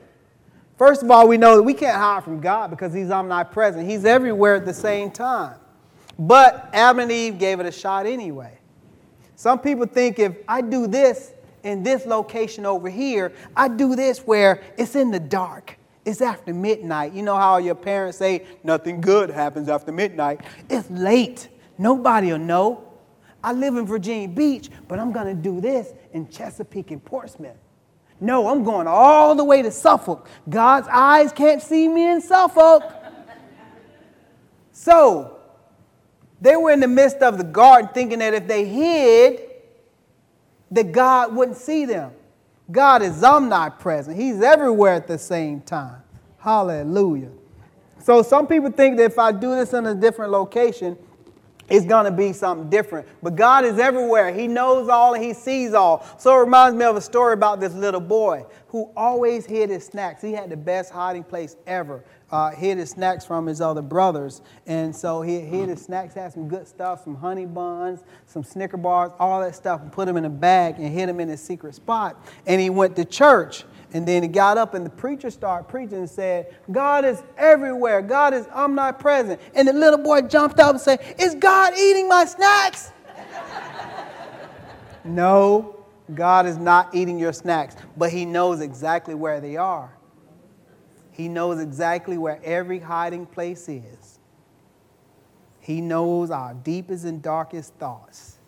First 0.77 1.03
of 1.03 1.11
all, 1.11 1.27
we 1.27 1.37
know 1.37 1.57
that 1.57 1.63
we 1.63 1.73
can't 1.73 1.97
hide 1.97 2.23
from 2.23 2.39
God 2.39 2.69
because 2.69 2.93
He's 2.93 3.11
omnipresent. 3.11 3.87
He's 3.87 4.05
everywhere 4.05 4.55
at 4.55 4.65
the 4.65 4.73
same 4.73 5.11
time. 5.11 5.55
But 6.17 6.69
Adam 6.73 6.99
and 6.99 7.11
Eve 7.11 7.37
gave 7.37 7.59
it 7.59 7.65
a 7.65 7.71
shot 7.71 8.05
anyway. 8.05 8.57
Some 9.35 9.59
people 9.59 9.85
think 9.85 10.19
if 10.19 10.35
I 10.47 10.61
do 10.61 10.87
this 10.87 11.33
in 11.63 11.83
this 11.83 12.05
location 12.05 12.65
over 12.65 12.89
here, 12.89 13.33
I 13.55 13.67
do 13.67 13.95
this 13.95 14.19
where 14.19 14.61
it's 14.77 14.95
in 14.95 15.11
the 15.11 15.19
dark. 15.19 15.77
It's 16.05 16.21
after 16.21 16.53
midnight. 16.53 17.13
You 17.13 17.23
know 17.23 17.35
how 17.35 17.57
your 17.57 17.75
parents 17.75 18.17
say 18.17 18.45
nothing 18.63 18.99
good 18.99 19.29
happens 19.29 19.69
after 19.69 19.91
midnight? 19.91 20.41
It's 20.69 20.89
late. 20.89 21.49
Nobody 21.77 22.31
will 22.31 22.39
know. 22.39 22.85
I 23.43 23.53
live 23.53 23.77
in 23.77 23.85
Virginia 23.85 24.27
Beach, 24.27 24.69
but 24.87 24.99
I'm 24.99 25.11
going 25.11 25.27
to 25.27 25.41
do 25.41 25.61
this 25.61 25.93
in 26.13 26.27
Chesapeake 26.29 26.91
and 26.91 27.03
Portsmouth. 27.03 27.55
No, 28.21 28.49
I'm 28.49 28.63
going 28.63 28.87
all 28.87 29.35
the 29.35 29.43
way 29.43 29.61
to 29.61 29.71
Suffolk. 29.71 30.27
God's 30.49 30.87
eyes 30.91 31.31
can't 31.31 31.61
see 31.61 31.87
me 31.87 32.09
in 32.09 32.21
Suffolk. 32.21 32.83
So, 34.71 35.39
they 36.41 36.55
were 36.55 36.71
in 36.71 36.79
the 36.79 36.87
midst 36.87 37.17
of 37.17 37.37
the 37.37 37.43
garden 37.43 37.89
thinking 37.93 38.19
that 38.19 38.33
if 38.33 38.47
they 38.47 38.65
hid, 38.65 39.41
that 40.71 40.91
God 40.91 41.35
wouldn't 41.35 41.57
see 41.57 41.85
them. 41.85 42.11
God 42.71 43.01
is 43.01 43.23
omnipresent. 43.23 44.15
He's 44.15 44.41
everywhere 44.41 44.93
at 44.93 45.07
the 45.07 45.17
same 45.17 45.61
time. 45.61 46.01
Hallelujah. 46.37 47.31
So 48.01 48.21
some 48.21 48.47
people 48.47 48.71
think 48.71 48.97
that 48.97 49.03
if 49.03 49.19
I 49.19 49.31
do 49.31 49.55
this 49.55 49.73
in 49.73 49.85
a 49.85 49.95
different 49.95 50.31
location, 50.31 50.97
it's 51.69 51.85
going 51.85 52.05
to 52.05 52.11
be 52.11 52.33
something 52.33 52.69
different. 52.69 53.07
But 53.21 53.35
God 53.35 53.65
is 53.65 53.79
everywhere. 53.79 54.33
He 54.33 54.47
knows 54.47 54.89
all 54.89 55.13
and 55.13 55.23
He 55.23 55.33
sees 55.33 55.73
all. 55.73 56.05
So 56.17 56.35
it 56.35 56.39
reminds 56.39 56.77
me 56.77 56.85
of 56.85 56.95
a 56.95 57.01
story 57.01 57.33
about 57.33 57.59
this 57.59 57.73
little 57.73 58.01
boy 58.01 58.45
who 58.69 58.91
always 58.95 59.45
hid 59.45 59.69
his 59.69 59.85
snacks. 59.85 60.21
He 60.21 60.31
had 60.31 60.49
the 60.49 60.57
best 60.57 60.91
hiding 60.91 61.23
place 61.23 61.55
ever. 61.65 62.03
Uh, 62.31 62.51
hid 62.51 62.77
his 62.77 62.91
snacks 62.91 63.25
from 63.25 63.47
his 63.47 63.61
other 63.61 63.81
brothers. 63.81 64.43
And 64.67 64.95
so 64.95 65.23
he 65.23 65.39
hid 65.39 65.69
his 65.69 65.81
snacks, 65.81 66.13
had 66.13 66.31
some 66.31 66.47
good 66.47 66.67
stuff, 66.67 67.03
some 67.03 67.15
honey 67.15 67.47
buns, 67.47 68.03
some 68.27 68.43
Snicker 68.43 68.77
bars, 68.77 69.11
all 69.19 69.41
that 69.41 69.55
stuff, 69.55 69.81
and 69.81 69.91
put 69.91 70.05
them 70.05 70.17
in 70.17 70.25
a 70.25 70.29
bag 70.29 70.75
and 70.77 70.93
hid 70.93 71.09
them 71.09 71.19
in 71.19 71.31
a 71.31 71.37
secret 71.37 71.73
spot. 71.73 72.23
And 72.45 72.61
he 72.61 72.69
went 72.69 72.95
to 72.97 73.05
church. 73.05 73.65
And 73.93 74.07
then 74.07 74.21
he 74.21 74.29
got 74.29 74.57
up 74.57 74.75
and 74.75 74.85
the 74.85 74.91
preacher 74.91 75.31
started 75.31 75.67
preaching 75.67 75.97
and 75.97 76.09
said, 76.09 76.55
God 76.71 77.05
is 77.05 77.23
everywhere. 77.37 78.01
God 78.01 78.33
is 78.33 78.47
omnipresent. 78.47 79.41
And 79.55 79.67
the 79.67 79.73
little 79.73 79.97
boy 79.97 80.21
jumped 80.21 80.59
up 80.59 80.71
and 80.71 80.81
said, 80.81 81.15
Is 81.17 81.35
God 81.35 81.73
eating 81.77 82.07
my 82.07 82.25
snacks? 82.25 82.91
no, 85.03 85.83
God 86.13 86.45
is 86.45 86.57
not 86.57 86.93
eating 86.93 87.17
your 87.17 87.33
snacks, 87.33 87.75
but 87.97 88.11
he 88.11 88.25
knows 88.25 88.61
exactly 88.61 89.15
where 89.15 89.39
they 89.39 89.57
are. 89.57 89.91
He 91.11 91.27
knows 91.27 91.59
exactly 91.59 92.17
where 92.17 92.39
every 92.43 92.79
hiding 92.79 93.25
place 93.25 93.67
is. 93.67 94.19
He 95.59 95.81
knows 95.81 96.31
our 96.31 96.53
deepest 96.53 97.05
and 97.05 97.21
darkest 97.21 97.73
thoughts. 97.75 98.38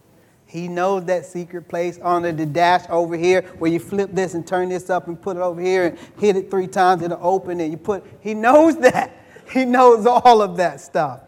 He 0.51 0.67
knows 0.67 1.05
that 1.05 1.25
secret 1.25 1.69
place 1.69 1.97
under 2.03 2.33
the 2.33 2.45
dash 2.45 2.83
over 2.89 3.15
here 3.15 3.43
where 3.57 3.71
you 3.71 3.79
flip 3.79 4.09
this 4.11 4.33
and 4.33 4.45
turn 4.45 4.67
this 4.67 4.89
up 4.89 5.07
and 5.07 5.19
put 5.19 5.37
it 5.37 5.39
over 5.39 5.61
here 5.61 5.85
and 5.85 5.97
hit 6.19 6.35
it 6.35 6.51
three 6.51 6.67
times, 6.67 7.01
it'll 7.03 7.17
open 7.21 7.61
and 7.61 7.71
you 7.71 7.77
put, 7.77 8.03
he 8.19 8.33
knows 8.33 8.77
that. 8.79 9.15
He 9.49 9.63
knows 9.63 10.05
all 10.05 10.41
of 10.41 10.57
that 10.57 10.81
stuff. 10.81 11.21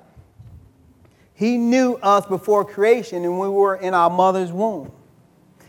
He 1.34 1.58
knew 1.58 1.94
us 2.04 2.26
before 2.26 2.66
creation 2.66 3.24
and 3.24 3.40
we 3.40 3.48
were 3.48 3.78
in 3.78 3.94
our 3.94 4.10
mother's 4.10 4.52
womb. 4.52 4.92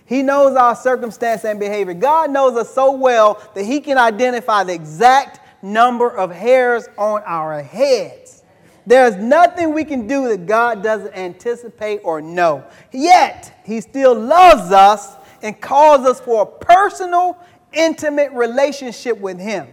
He 0.05 0.23
knows 0.23 0.57
our 0.57 0.75
circumstance 0.75 1.45
and 1.45 1.61
behavior. 1.61 1.95
God 1.95 2.33
knows 2.33 2.57
us 2.57 2.75
so 2.75 2.91
well 2.91 3.41
that 3.55 3.65
He 3.65 3.81
can 3.81 3.99
identify 3.99 4.65
the 4.65 4.75
exact 4.75 5.63
number 5.63 6.11
of 6.11 6.33
hairs 6.33 6.89
on 6.99 7.23
our 7.25 7.63
heads. 7.63 8.43
There's 8.87 9.17
nothing 9.17 9.73
we 9.73 9.85
can 9.85 10.07
do 10.07 10.29
that 10.29 10.47
God 10.47 10.83
doesn't 10.83 11.15
anticipate 11.17 12.01
or 12.05 12.21
know. 12.21 12.65
Yet, 12.93 13.61
He 13.65 13.81
still 13.81 14.15
loves 14.19 14.73
us 14.73 15.17
and 15.43 15.59
calls 15.61 16.07
us 16.07 16.21
for 16.21 16.43
a 16.43 16.47
personal, 16.47 17.39
intimate 17.73 18.33
relationship 18.33 19.19
with 19.19 19.39
Him. 19.39 19.69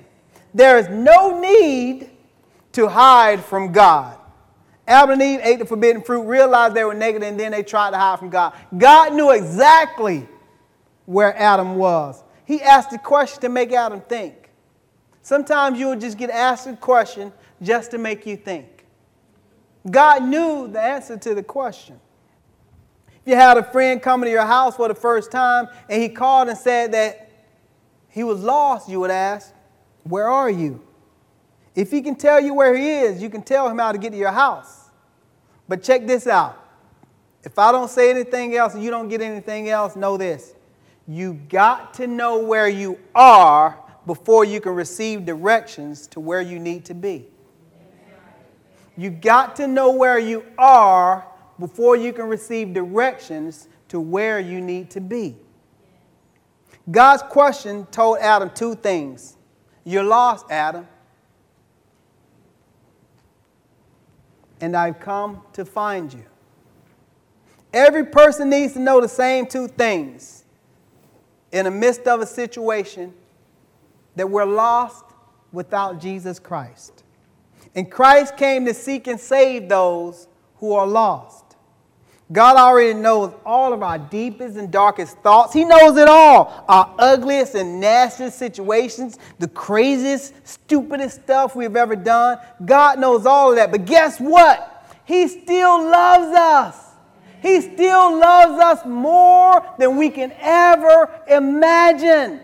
There 0.53 0.77
is 0.77 0.89
no 0.89 1.39
need 1.39 2.09
to 2.73 2.87
hide 2.87 3.43
from 3.43 3.71
God. 3.71 4.17
Adam 4.87 5.11
and 5.11 5.21
Eve 5.21 5.39
ate 5.43 5.59
the 5.59 5.65
forbidden 5.65 6.01
fruit, 6.01 6.23
realized 6.23 6.73
they 6.73 6.83
were 6.83 6.93
naked, 6.93 7.23
and 7.23 7.39
then 7.39 7.51
they 7.51 7.63
tried 7.63 7.91
to 7.91 7.97
hide 7.97 8.19
from 8.19 8.29
God. 8.29 8.53
God 8.77 9.13
knew 9.13 9.31
exactly 9.31 10.27
where 11.05 11.37
Adam 11.37 11.75
was. 11.75 12.23
He 12.45 12.61
asked 12.61 12.91
the 12.91 12.97
question 12.97 13.41
to 13.41 13.49
make 13.49 13.71
Adam 13.71 14.01
think. 14.01 14.49
Sometimes 15.21 15.79
you'll 15.79 15.95
just 15.95 16.17
get 16.17 16.29
asked 16.29 16.67
a 16.67 16.75
question 16.75 17.31
just 17.61 17.91
to 17.91 17.97
make 17.97 18.25
you 18.25 18.35
think. 18.35 18.67
God 19.89 20.23
knew 20.23 20.67
the 20.67 20.79
answer 20.79 21.17
to 21.17 21.33
the 21.33 21.43
question. 21.43 21.99
If 23.07 23.21
you 23.25 23.35
had 23.35 23.57
a 23.57 23.63
friend 23.63 24.01
coming 24.01 24.25
to 24.25 24.31
your 24.31 24.45
house 24.45 24.75
for 24.75 24.87
the 24.87 24.95
first 24.95 25.31
time 25.31 25.67
and 25.89 26.01
he 26.01 26.09
called 26.09 26.49
and 26.49 26.57
said 26.57 26.91
that 26.93 27.31
he 28.09 28.23
was 28.23 28.41
lost, 28.41 28.89
you 28.89 28.99
would 28.99 29.11
ask, 29.11 29.53
Where 30.03 30.27
are 30.27 30.49
you? 30.49 30.81
If 31.75 31.91
he 31.91 32.01
can 32.01 32.15
tell 32.15 32.39
you 32.39 32.53
where 32.53 32.75
he 32.75 32.89
is, 32.89 33.21
you 33.21 33.29
can 33.29 33.41
tell 33.41 33.69
him 33.69 33.77
how 33.77 33.91
to 33.91 33.97
get 33.97 34.11
to 34.11 34.17
your 34.17 34.31
house. 34.31 34.89
But 35.67 35.83
check 35.83 36.05
this 36.05 36.27
out. 36.27 36.57
If 37.43 37.57
I 37.57 37.71
don't 37.71 37.89
say 37.89 38.09
anything 38.09 38.55
else 38.55 38.73
and 38.73 38.83
you 38.83 38.91
don't 38.91 39.07
get 39.07 39.21
anything 39.21 39.69
else, 39.69 39.95
know 39.95 40.17
this. 40.17 40.53
You 41.07 41.33
got 41.49 41.93
to 41.95 42.07
know 42.07 42.39
where 42.39 42.67
you 42.67 42.99
are 43.15 43.79
before 44.05 44.45
you 44.45 44.59
can 44.59 44.73
receive 44.73 45.25
directions 45.25 46.07
to 46.07 46.19
where 46.19 46.41
you 46.41 46.59
need 46.59 46.85
to 46.85 46.93
be. 46.93 47.30
You 49.01 49.09
got 49.09 49.55
to 49.55 49.67
know 49.67 49.93
where 49.93 50.19
you 50.19 50.45
are 50.59 51.25
before 51.57 51.95
you 51.95 52.13
can 52.13 52.27
receive 52.27 52.71
directions 52.71 53.67
to 53.87 53.99
where 53.99 54.39
you 54.39 54.61
need 54.61 54.91
to 54.91 55.01
be. 55.01 55.35
God's 56.91 57.23
question 57.23 57.87
told 57.87 58.19
Adam 58.19 58.51
two 58.53 58.75
things 58.75 59.37
You're 59.85 60.03
lost, 60.03 60.45
Adam. 60.51 60.87
And 64.59 64.77
I've 64.77 64.99
come 64.99 65.41
to 65.53 65.65
find 65.65 66.13
you. 66.13 66.25
Every 67.73 68.05
person 68.05 68.51
needs 68.51 68.73
to 68.73 68.79
know 68.79 69.01
the 69.01 69.09
same 69.09 69.47
two 69.47 69.67
things 69.67 70.45
in 71.51 71.65
the 71.65 71.71
midst 71.71 72.01
of 72.01 72.21
a 72.21 72.27
situation 72.27 73.15
that 74.15 74.29
we're 74.29 74.45
lost 74.45 75.05
without 75.51 75.99
Jesus 75.99 76.37
Christ. 76.37 77.00
And 77.75 77.89
Christ 77.89 78.37
came 78.37 78.65
to 78.65 78.73
seek 78.73 79.07
and 79.07 79.19
save 79.19 79.69
those 79.69 80.27
who 80.57 80.73
are 80.73 80.87
lost. 80.87 81.41
God 82.31 82.55
already 82.55 82.93
knows 82.93 83.33
all 83.45 83.73
of 83.73 83.83
our 83.83 83.97
deepest 83.97 84.55
and 84.55 84.71
darkest 84.71 85.17
thoughts. 85.17 85.53
He 85.53 85.65
knows 85.65 85.97
it 85.97 86.07
all. 86.07 86.63
Our 86.67 86.93
ugliest 86.97 87.55
and 87.55 87.81
nastiest 87.81 88.37
situations, 88.37 89.19
the 89.39 89.49
craziest, 89.49 90.47
stupidest 90.47 91.23
stuff 91.23 91.55
we've 91.57 91.75
ever 91.75 91.95
done. 91.95 92.37
God 92.63 92.99
knows 92.99 93.25
all 93.25 93.49
of 93.49 93.57
that. 93.57 93.71
But 93.71 93.85
guess 93.85 94.19
what? 94.19 94.67
He 95.03 95.27
still 95.27 95.83
loves 95.83 96.33
us. 96.33 96.77
He 97.41 97.59
still 97.59 98.17
loves 98.17 98.61
us 98.61 98.85
more 98.85 99.65
than 99.77 99.97
we 99.97 100.09
can 100.09 100.31
ever 100.39 101.09
imagine. 101.27 102.39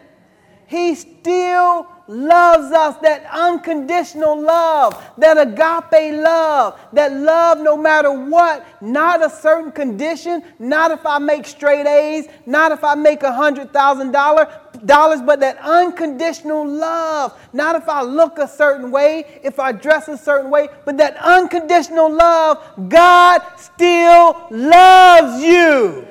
He 0.66 0.96
still 0.96 1.88
loves 2.08 2.72
us, 2.72 2.96
that 2.98 3.26
unconditional 3.32 4.40
love, 4.40 5.04
that 5.18 5.38
agape 5.38 6.14
love, 6.22 6.80
that 6.94 7.14
love 7.14 7.60
no 7.60 7.76
matter 7.76 8.12
what, 8.12 8.66
not 8.82 9.24
a 9.24 9.30
certain 9.30 9.72
condition, 9.72 10.44
not 10.60 10.92
if 10.92 11.06
I 11.06 11.20
make 11.20 11.46
straight 11.46 11.86
A's, 11.86 12.28
not 12.46 12.72
if 12.72 12.84
I 12.84 12.96
make 12.96 13.24
a 13.24 13.34
hundred 13.34 13.74
thousand 13.74 14.12
dollar 14.12 14.48
dollars, 14.86 15.22
but 15.22 15.40
that 15.40 15.58
unconditional 15.58 16.66
love, 16.66 17.38
not 17.54 17.76
if 17.76 17.90
I 17.90 18.02
look 18.04 18.38
a 18.38 18.48
certain 18.48 18.92
way, 18.92 19.40
if 19.44 19.60
I 19.60 19.72
dress 19.72 20.08
a 20.08 20.18
certain 20.18 20.50
way, 20.50 20.70
but 20.86 20.98
that 20.98 21.18
unconditional 21.18 22.12
love, 22.12 22.64
God 22.90 23.42
still 23.58 24.48
loves 24.52 25.44
you. 25.44 26.08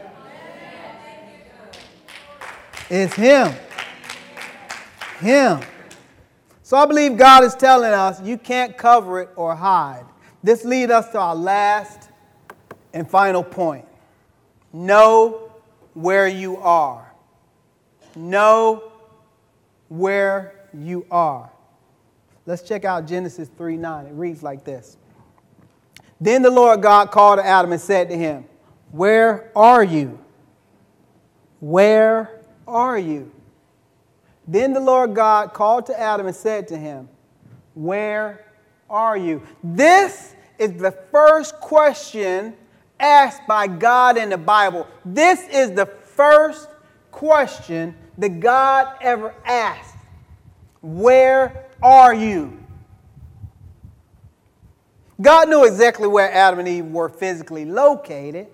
It's 2.88 3.14
Him. 3.14 3.53
Him. 5.18 5.61
So 6.67 6.77
I 6.77 6.85
believe 6.85 7.17
God 7.17 7.45
is 7.45 7.55
telling 7.55 7.93
us 7.93 8.21
you 8.21 8.37
can't 8.37 8.77
cover 8.77 9.21
it 9.21 9.29
or 9.37 9.55
hide. 9.55 10.05
This 10.43 10.64
leads 10.64 10.91
us 10.91 11.09
to 11.11 11.21
our 11.21 11.37
last 11.37 12.11
and 12.93 13.09
final 13.09 13.45
point. 13.45 13.87
Know 14.73 15.53
where 15.95 16.27
you 16.27 16.57
are. 16.57 17.14
Know 18.17 18.91
where 19.87 20.69
you 20.75 21.07
are. 21.09 21.53
Let's 22.47 22.62
check 22.62 22.85
out 22.85 23.07
Genesis 23.07 23.49
3 23.57 23.77
9. 23.77 24.07
It 24.07 24.12
reads 24.14 24.43
like 24.43 24.64
this 24.64 24.97
Then 26.21 26.43
the 26.43 26.51
Lord 26.51 26.83
God 26.83 27.12
called 27.12 27.39
to 27.39 27.47
Adam 27.47 27.71
and 27.71 27.81
said 27.81 28.09
to 28.09 28.19
him, 28.19 28.45
Where 28.91 29.53
are 29.55 29.85
you? 29.85 30.19
Where 31.61 32.41
are 32.67 32.99
you? 32.99 33.31
Then 34.49 34.72
the 34.72 34.80
Lord 34.80 35.14
God 35.14 35.53
called 35.53 35.86
to 35.86 35.99
Adam 35.99 36.26
and 36.26 36.36
said 36.36 36.68
to 36.68 36.76
him, 36.76 37.09
Where 37.74 38.44
are 38.88 39.16
you? 39.16 39.42
This 39.62 40.34
is 40.59 40.74
the 40.74 40.92
first 41.11 41.61
question 41.61 42.55
asked 42.99 43.47
by 43.47 43.66
God 43.66 44.16
in 44.16 44.30
the 44.30 44.38
Bible. 44.38 44.86
This 45.05 45.47
is 45.49 45.72
the 45.72 45.86
first 45.86 46.68
question 47.11 47.97
that 48.18 48.40
God 48.40 48.97
ever 49.01 49.34
asked. 49.44 49.97
Where 50.80 51.66
are 51.82 52.14
you? 52.14 52.62
God 55.20 55.49
knew 55.49 55.64
exactly 55.64 56.07
where 56.07 56.30
Adam 56.30 56.61
and 56.61 56.68
Eve 56.68 56.86
were 56.86 57.09
physically 57.09 57.64
located. 57.64 58.49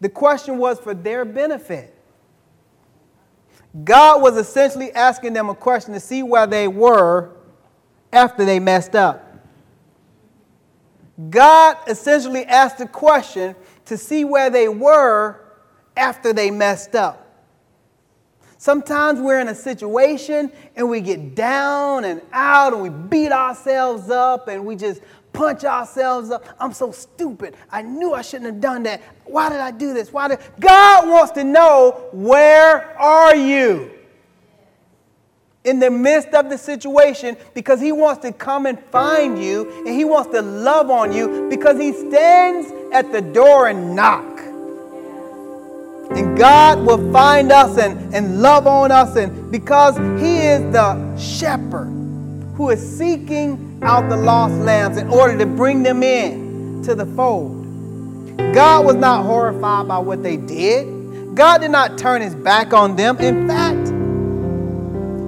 The 0.00 0.08
question 0.08 0.58
was 0.58 0.78
for 0.78 0.94
their 0.94 1.24
benefit. 1.24 1.93
God 3.82 4.22
was 4.22 4.36
essentially 4.36 4.92
asking 4.92 5.32
them 5.32 5.48
a 5.48 5.54
question 5.54 5.94
to 5.94 6.00
see 6.00 6.22
where 6.22 6.46
they 6.46 6.68
were 6.68 7.30
after 8.12 8.44
they 8.44 8.60
messed 8.60 8.94
up. 8.94 9.34
God 11.30 11.76
essentially 11.88 12.44
asked 12.44 12.80
a 12.80 12.86
question 12.86 13.56
to 13.86 13.96
see 13.96 14.24
where 14.24 14.50
they 14.50 14.68
were 14.68 15.40
after 15.96 16.32
they 16.32 16.50
messed 16.50 16.94
up. 16.94 17.20
Sometimes 18.58 19.20
we're 19.20 19.40
in 19.40 19.48
a 19.48 19.54
situation 19.54 20.50
and 20.74 20.88
we 20.88 21.00
get 21.00 21.34
down 21.34 22.04
and 22.04 22.22
out 22.32 22.72
and 22.72 22.82
we 22.82 22.88
beat 22.88 23.30
ourselves 23.30 24.08
up 24.08 24.48
and 24.48 24.64
we 24.64 24.76
just 24.76 25.02
punch 25.34 25.64
ourselves 25.64 26.30
up. 26.30 26.46
I'm 26.58 26.72
so 26.72 26.92
stupid. 26.92 27.56
I 27.70 27.82
knew 27.82 28.14
I 28.14 28.22
shouldn't 28.22 28.46
have 28.46 28.60
done 28.60 28.84
that. 28.84 29.02
Why 29.24 29.50
did 29.50 29.60
I 29.60 29.70
do 29.70 29.92
this? 29.92 30.10
Why 30.10 30.28
did 30.28 30.38
God 30.58 31.08
wants 31.08 31.32
to 31.32 31.44
know 31.44 32.08
where 32.12 32.98
are 32.98 33.36
you? 33.36 33.90
In 35.64 35.78
the 35.80 35.90
midst 35.90 36.28
of 36.28 36.50
the 36.50 36.58
situation, 36.58 37.36
because 37.54 37.80
He 37.80 37.90
wants 37.90 38.22
to 38.22 38.32
come 38.32 38.66
and 38.66 38.78
find 38.86 39.42
you 39.42 39.70
and 39.86 39.88
He 39.88 40.04
wants 40.04 40.30
to 40.32 40.40
love 40.40 40.90
on 40.90 41.12
you 41.12 41.48
because 41.50 41.78
He 41.78 41.92
stands 41.92 42.70
at 42.92 43.12
the 43.12 43.20
door 43.20 43.68
and 43.68 43.94
knock. 43.96 44.40
And 46.10 46.36
God 46.36 46.86
will 46.86 47.10
find 47.12 47.50
us 47.50 47.78
and, 47.78 48.14
and 48.14 48.42
love 48.42 48.66
on 48.66 48.92
us, 48.92 49.16
and 49.16 49.50
because 49.50 49.96
He 50.20 50.36
is 50.36 50.60
the 50.70 51.16
shepherd 51.16 51.86
who 52.56 52.70
is 52.70 52.98
seeking 52.98 53.63
out 53.84 54.08
the 54.08 54.16
lost 54.16 54.54
lambs 54.54 54.96
in 54.96 55.08
order 55.08 55.36
to 55.38 55.46
bring 55.46 55.82
them 55.82 56.02
in 56.02 56.82
to 56.84 56.94
the 56.94 57.06
fold. 57.06 57.64
God 58.54 58.84
was 58.84 58.96
not 58.96 59.24
horrified 59.24 59.88
by 59.88 59.98
what 59.98 60.22
they 60.22 60.36
did. 60.36 61.34
God 61.34 61.60
did 61.60 61.70
not 61.70 61.98
turn 61.98 62.22
his 62.22 62.34
back 62.34 62.72
on 62.72 62.96
them. 62.96 63.18
In 63.18 63.46
fact, 63.46 63.88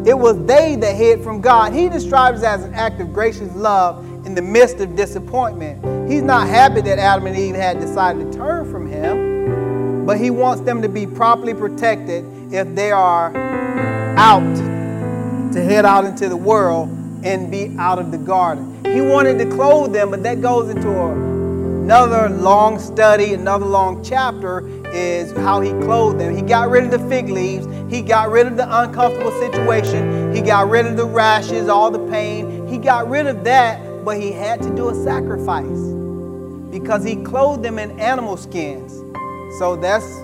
it 0.08 0.16
was 0.16 0.42
they 0.46 0.76
that 0.76 0.94
hid 0.94 1.22
from 1.22 1.40
God. 1.40 1.72
He 1.72 1.88
describes 1.88 2.42
as 2.42 2.64
an 2.64 2.74
act 2.74 3.00
of 3.00 3.12
gracious 3.12 3.52
love 3.54 4.04
in 4.24 4.34
the 4.34 4.42
midst 4.42 4.80
of 4.80 4.96
disappointment. 4.96 6.10
He's 6.10 6.22
not 6.22 6.48
happy 6.48 6.80
that 6.82 6.98
Adam 6.98 7.26
and 7.26 7.36
Eve 7.36 7.56
had 7.56 7.80
decided 7.80 8.30
to 8.30 8.38
turn 8.38 8.70
from 8.70 8.86
him, 8.86 10.06
but 10.06 10.18
he 10.18 10.30
wants 10.30 10.62
them 10.62 10.80
to 10.82 10.88
be 10.88 11.06
properly 11.06 11.54
protected 11.54 12.24
if 12.52 12.72
they 12.74 12.92
are 12.92 13.36
out 14.16 14.56
to 15.52 15.62
head 15.62 15.84
out 15.84 16.04
into 16.04 16.28
the 16.28 16.36
world 16.36 16.88
and 17.26 17.50
be 17.50 17.74
out 17.76 17.98
of 17.98 18.12
the 18.12 18.18
garden. 18.18 18.84
He 18.84 19.00
wanted 19.00 19.38
to 19.38 19.46
clothe 19.46 19.92
them, 19.92 20.12
but 20.12 20.22
that 20.22 20.40
goes 20.40 20.70
into 20.70 20.88
another 20.88 22.28
long 22.28 22.78
study, 22.78 23.34
another 23.34 23.66
long 23.66 24.02
chapter 24.04 24.64
is 24.92 25.32
how 25.32 25.60
he 25.60 25.70
clothed 25.72 26.20
them. 26.20 26.36
He 26.36 26.42
got 26.42 26.70
rid 26.70 26.84
of 26.84 26.92
the 26.92 27.08
fig 27.08 27.28
leaves, 27.28 27.66
he 27.92 28.00
got 28.00 28.30
rid 28.30 28.46
of 28.46 28.56
the 28.56 28.80
uncomfortable 28.80 29.32
situation, 29.40 30.32
he 30.32 30.40
got 30.40 30.70
rid 30.70 30.86
of 30.86 30.96
the 30.96 31.04
rashes, 31.04 31.68
all 31.68 31.90
the 31.90 32.06
pain. 32.10 32.66
He 32.68 32.78
got 32.78 33.08
rid 33.08 33.26
of 33.26 33.42
that, 33.42 34.04
but 34.04 34.20
he 34.20 34.30
had 34.30 34.62
to 34.62 34.74
do 34.76 34.88
a 34.90 34.94
sacrifice 34.94 35.66
because 36.70 37.02
he 37.02 37.16
clothed 37.16 37.64
them 37.64 37.80
in 37.80 37.98
animal 37.98 38.36
skins. 38.36 39.02
So 39.58 39.74
that's 39.74 40.22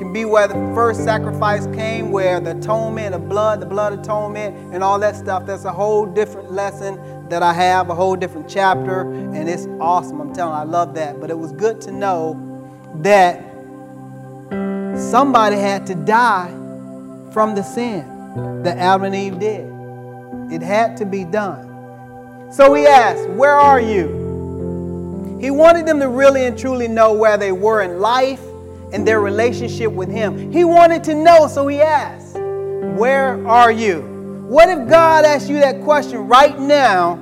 can 0.00 0.14
be 0.14 0.24
where 0.24 0.48
the 0.48 0.54
first 0.74 1.04
sacrifice 1.04 1.66
came, 1.76 2.10
where 2.10 2.40
the 2.40 2.56
atonement, 2.56 3.12
the 3.12 3.18
blood, 3.18 3.60
the 3.60 3.66
blood 3.66 3.92
atonement, 3.92 4.56
and 4.72 4.82
all 4.82 4.98
that 4.98 5.14
stuff. 5.14 5.44
That's 5.44 5.66
a 5.66 5.72
whole 5.72 6.06
different 6.06 6.50
lesson 6.50 7.28
that 7.28 7.42
I 7.42 7.52
have, 7.52 7.90
a 7.90 7.94
whole 7.94 8.16
different 8.16 8.48
chapter, 8.48 9.02
and 9.02 9.46
it's 9.46 9.66
awesome. 9.78 10.18
I'm 10.22 10.32
telling 10.32 10.54
you, 10.54 10.60
I 10.60 10.62
love 10.62 10.94
that. 10.94 11.20
But 11.20 11.28
it 11.28 11.38
was 11.38 11.52
good 11.52 11.82
to 11.82 11.92
know 11.92 12.32
that 13.02 13.44
somebody 14.98 15.56
had 15.56 15.86
to 15.88 15.94
die 15.94 16.48
from 17.30 17.54
the 17.54 17.62
sin 17.62 18.62
that 18.62 18.78
Adam 18.78 19.04
and 19.04 19.14
Eve 19.14 19.38
did. 19.38 19.70
It 20.50 20.62
had 20.62 20.96
to 20.96 21.04
be 21.04 21.24
done. 21.24 22.50
So 22.50 22.72
he 22.72 22.86
asked, 22.86 23.28
Where 23.28 23.54
are 23.54 23.82
you? 23.82 25.38
He 25.42 25.50
wanted 25.50 25.84
them 25.84 26.00
to 26.00 26.08
really 26.08 26.46
and 26.46 26.58
truly 26.58 26.88
know 26.88 27.12
where 27.12 27.36
they 27.36 27.52
were 27.52 27.82
in 27.82 28.00
life 28.00 28.40
and 28.92 29.06
their 29.06 29.20
relationship 29.20 29.92
with 29.92 30.08
Him. 30.08 30.52
He 30.52 30.64
wanted 30.64 31.04
to 31.04 31.14
know, 31.14 31.46
so 31.46 31.66
He 31.66 31.80
asked, 31.80 32.34
Where 32.34 33.46
are 33.46 33.70
you? 33.70 34.02
What 34.48 34.68
if 34.68 34.88
God 34.88 35.24
asked 35.24 35.48
you 35.48 35.60
that 35.60 35.82
question 35.82 36.26
right 36.26 36.58
now? 36.58 37.18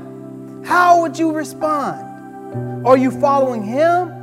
How 0.64 1.02
would 1.02 1.18
you 1.18 1.32
respond? 1.32 2.86
Are 2.86 2.96
you 2.96 3.10
following 3.10 3.62
Him? 3.62 4.14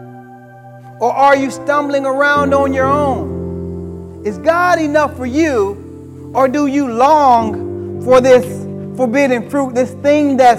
Or 0.99 1.11
are 1.11 1.35
you 1.35 1.51
stumbling 1.51 2.05
around 2.05 2.53
on 2.53 2.73
your 2.73 2.85
own? 2.85 4.23
Is 4.25 4.37
God 4.37 4.79
enough 4.79 5.15
for 5.15 5.25
you? 5.25 6.31
Or 6.33 6.47
do 6.47 6.67
you 6.67 6.91
long 6.91 8.01
for 8.03 8.21
this 8.21 8.65
forbidden 8.97 9.49
fruit, 9.49 9.75
this 9.75 9.91
thing 9.95 10.37
that 10.37 10.57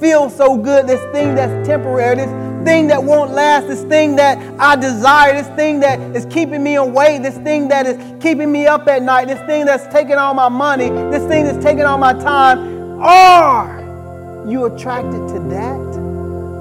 feels 0.00 0.34
so 0.34 0.56
good, 0.56 0.86
this 0.86 1.00
thing 1.12 1.34
that's 1.34 1.66
temporary, 1.66 2.16
this 2.16 2.30
thing 2.66 2.88
that 2.88 3.02
won't 3.02 3.30
last, 3.30 3.68
this 3.68 3.84
thing 3.84 4.16
that 4.16 4.36
I 4.60 4.74
desire, 4.74 5.32
this 5.32 5.46
thing 5.56 5.80
that 5.80 6.00
is 6.16 6.26
keeping 6.26 6.62
me 6.64 6.74
awake, 6.74 7.22
this 7.22 7.38
thing 7.38 7.68
that 7.68 7.86
is 7.86 7.96
keeping 8.20 8.50
me 8.50 8.66
up 8.66 8.88
at 8.88 9.02
night, 9.02 9.28
this 9.28 9.40
thing 9.46 9.64
that's 9.64 9.86
taking 9.92 10.16
all 10.16 10.34
my 10.34 10.48
money, 10.48 10.90
this 10.90 11.24
thing 11.28 11.44
that's 11.44 11.62
taking 11.64 11.84
all 11.84 11.96
my 11.96 12.12
time. 12.12 13.00
Are 13.00 14.44
you 14.48 14.64
attracted 14.66 15.28
to 15.28 15.38
that 15.50 16.00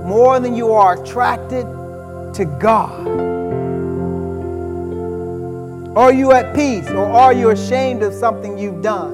more 0.06 0.40
than 0.40 0.56
you 0.56 0.72
are 0.72 1.02
attracted 1.02 1.66
to 2.36 2.46
God? 2.60 3.08
Are 5.98 6.14
you 6.14 6.34
at 6.34 6.56
peace 6.56 6.88
or 6.90 7.06
are 7.06 7.34
you 7.34 7.50
ashamed 7.50 8.04
of 8.04 8.14
something 8.14 8.60
you've 8.60 8.84
done? 8.84 9.14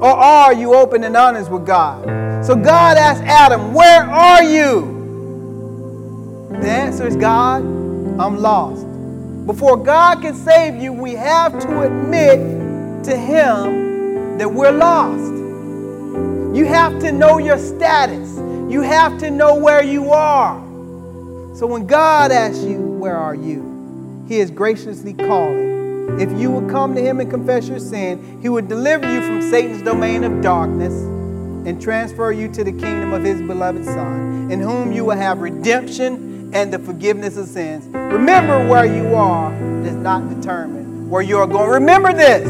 Or 0.00 0.10
are 0.10 0.52
you 0.52 0.74
open 0.74 1.04
and 1.04 1.16
honest 1.16 1.48
with 1.48 1.64
God? 1.64 2.02
So 2.44 2.56
God 2.56 2.96
asked 2.98 3.22
Adam, 3.22 3.72
Where 3.72 4.02
are 4.02 4.42
you? 4.42 4.93
The 6.60 6.70
answer 6.70 7.06
is 7.06 7.16
God, 7.16 7.62
I'm 7.62 8.38
lost. 8.38 8.86
Before 9.46 9.76
God 9.76 10.22
can 10.22 10.34
save 10.34 10.76
you, 10.76 10.92
we 10.92 11.12
have 11.12 11.58
to 11.60 11.80
admit 11.82 13.04
to 13.04 13.16
Him 13.16 14.38
that 14.38 14.50
we're 14.50 14.72
lost. 14.72 15.32
You 16.56 16.64
have 16.66 16.98
to 17.00 17.12
know 17.12 17.38
your 17.38 17.58
status. 17.58 18.38
You 18.72 18.80
have 18.80 19.18
to 19.18 19.30
know 19.30 19.56
where 19.56 19.82
you 19.82 20.10
are. 20.12 20.58
So 21.54 21.66
when 21.66 21.86
God 21.86 22.32
asks 22.32 22.64
you, 22.64 22.78
Where 22.78 23.16
are 23.16 23.34
you? 23.34 24.24
He 24.26 24.38
is 24.38 24.50
graciously 24.50 25.12
calling. 25.12 26.18
If 26.18 26.32
you 26.38 26.50
would 26.50 26.70
come 26.70 26.94
to 26.94 27.00
Him 27.02 27.20
and 27.20 27.30
confess 27.30 27.68
your 27.68 27.80
sin, 27.80 28.40
He 28.40 28.48
would 28.48 28.68
deliver 28.68 29.12
you 29.12 29.20
from 29.20 29.42
Satan's 29.42 29.82
domain 29.82 30.24
of 30.24 30.40
darkness 30.40 30.94
and 30.94 31.82
transfer 31.82 32.32
you 32.32 32.50
to 32.52 32.64
the 32.64 32.72
kingdom 32.72 33.12
of 33.12 33.22
His 33.22 33.42
beloved 33.42 33.84
Son, 33.84 34.50
in 34.50 34.60
whom 34.60 34.92
you 34.92 35.04
will 35.04 35.16
have 35.16 35.40
redemption 35.40 36.33
and 36.54 36.72
the 36.72 36.78
forgiveness 36.78 37.36
of 37.36 37.48
sins. 37.48 37.84
Remember 37.86 38.66
where 38.68 38.86
you 38.86 39.14
are 39.14 39.50
does 39.82 39.96
not 39.96 40.28
determine 40.34 41.10
where 41.10 41.22
you 41.22 41.36
are 41.38 41.46
going. 41.46 41.68
Remember 41.68 42.12
this 42.12 42.48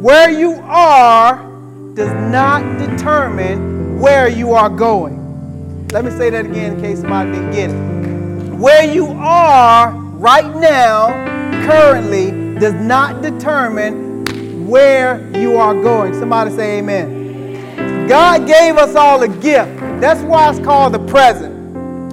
where 0.00 0.30
you 0.30 0.54
are 0.64 1.36
does 1.94 2.12
not 2.30 2.62
determine 2.78 4.00
where 4.00 4.28
you 4.28 4.52
are 4.52 4.70
going. 4.70 5.88
Let 5.88 6.04
me 6.04 6.10
say 6.12 6.30
that 6.30 6.46
again 6.46 6.74
in 6.74 6.80
case 6.80 7.00
somebody 7.00 7.32
didn't 7.32 7.50
get 7.50 7.70
it. 7.70 8.54
Where 8.54 8.92
you 8.92 9.06
are 9.08 9.90
right 9.90 10.54
now, 10.56 11.08
currently, 11.66 12.58
does 12.58 12.74
not 12.74 13.22
determine 13.22 14.66
where 14.66 15.30
you 15.36 15.56
are 15.56 15.74
going. 15.74 16.14
Somebody 16.14 16.50
say 16.52 16.78
amen. 16.78 18.06
God 18.08 18.46
gave 18.46 18.76
us 18.76 18.94
all 18.94 19.22
a 19.22 19.28
gift. 19.28 19.78
That's 20.00 20.20
why 20.22 20.50
it's 20.50 20.60
called 20.60 20.94
the 20.94 21.06
present. 21.06 21.57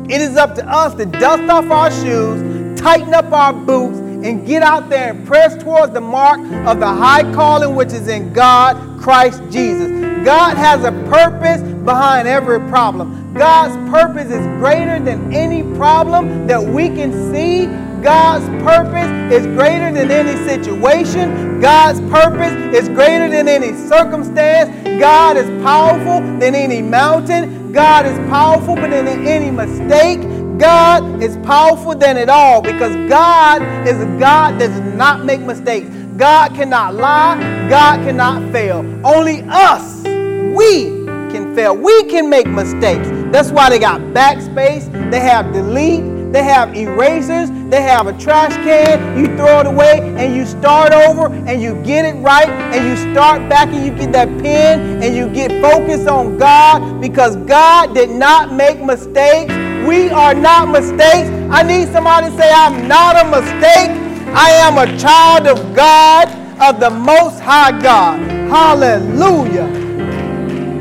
It 0.10 0.22
is 0.22 0.38
up 0.38 0.54
to 0.56 0.68
us 0.68 0.94
to 0.96 1.06
dust 1.06 1.50
off 1.50 1.66
our 1.72 1.90
shoes, 1.90 2.80
tighten 2.80 3.14
up 3.14 3.32
our 3.32 3.54
boots, 3.54 3.98
and 3.98 4.46
get 4.46 4.62
out 4.64 4.90
there 4.90 5.12
and 5.12 5.26
press 5.26 5.62
towards 5.62 5.94
the 5.94 6.02
mark 6.02 6.40
of 6.68 6.80
the 6.80 6.88
high 6.88 7.24
calling 7.34 7.76
which 7.76 7.92
is 7.94 8.08
in 8.08 8.34
God, 8.34 9.00
Christ 9.00 9.42
Jesus. 9.52 9.90
God 10.26 10.58
has 10.58 10.84
a 10.84 10.92
purpose 11.10 11.62
behind 11.84 12.28
every 12.28 12.60
problem. 12.70 13.34
God's 13.34 13.76
purpose 13.92 14.32
is 14.32 14.46
greater 14.60 15.00
than 15.00 15.34
any 15.34 15.62
problem 15.76 16.48
that 16.48 16.64
we 16.64 16.90
can 16.90 17.12
see. 17.32 17.68
God's 18.02 18.46
purpose 18.64 19.10
is 19.34 19.46
greater 19.48 19.92
than 19.92 20.12
any 20.12 20.36
situation. 20.48 21.60
God's 21.60 22.00
purpose 22.12 22.54
is 22.76 22.90
greater 22.90 23.30
than 23.30 23.48
any 23.48 23.74
circumstance. 23.88 25.00
God 25.00 25.38
is 25.38 25.48
powerful 25.64 26.22
than 26.40 26.56
any 26.56 26.82
mountain. 26.82 27.65
God 27.76 28.06
is 28.06 28.18
powerful 28.30 28.76
but 28.76 28.90
than 28.90 29.06
any 29.28 29.52
mistake. 29.52 30.22
God 30.58 31.22
is 31.22 31.36
powerful 31.46 31.94
than 31.94 32.16
it 32.16 32.30
all 32.30 32.62
because 32.62 32.96
God 33.10 33.62
is 33.86 34.00
a 34.00 34.06
God 34.18 34.62
that 34.62 34.70
does 34.70 34.96
not 34.96 35.26
make 35.26 35.42
mistakes. 35.42 35.90
God 36.16 36.56
cannot 36.56 36.96
lie. 36.96 37.36
God 37.70 37.98
cannot 38.06 38.50
fail. 38.54 38.78
Only 39.06 39.44
us, 39.50 40.06
we 40.06 41.04
can 41.34 41.54
fail. 41.54 41.76
We 41.76 42.06
can 42.06 42.30
make 42.30 42.48
mistakes. 42.48 43.10
That's 43.34 43.52
why 43.52 43.70
they 43.70 43.80
got 43.80 44.00
backspace. 44.00 44.90
They 45.12 45.20
have 45.20 45.52
delete. 45.52 46.15
They 46.36 46.44
have 46.44 46.76
erasers. 46.76 47.50
They 47.70 47.82
have 47.82 48.08
a 48.08 48.18
trash 48.20 48.52
can. 48.56 49.18
You 49.18 49.28
throw 49.38 49.62
it 49.62 49.68
away 49.68 50.02
and 50.18 50.36
you 50.36 50.46
start 50.46 50.92
over 50.92 51.34
and 51.34 51.62
you 51.62 51.82
get 51.82 52.04
it 52.04 52.20
right 52.20 52.50
and 52.50 52.86
you 52.86 53.14
start 53.14 53.48
back 53.48 53.70
and 53.70 53.86
you 53.86 53.94
get 53.94 54.12
that 54.12 54.28
pen 54.44 55.02
and 55.02 55.16
you 55.16 55.30
get 55.30 55.50
focused 55.62 56.10
on 56.10 56.38
God 56.38 57.00
because 57.00 57.38
God 57.38 57.96
did 57.96 58.10
not 58.10 58.52
make 58.52 58.84
mistakes. 58.84 59.54
We 59.88 60.10
are 60.10 60.34
not 60.34 60.68
mistakes. 60.68 61.30
I 61.50 61.64
need 61.64 61.88
somebody 61.94 62.30
to 62.30 62.38
say, 62.38 62.52
I'm 62.52 62.86
not 62.86 63.16
a 63.16 63.30
mistake. 63.30 63.92
I 64.36 64.50
am 64.60 64.78
a 64.78 64.98
child 65.00 65.48
of 65.48 65.74
God, 65.74 66.28
of 66.62 66.82
the 66.82 66.90
Most 66.90 67.40
High 67.40 67.80
God. 67.82 68.20
Hallelujah. 68.50 69.70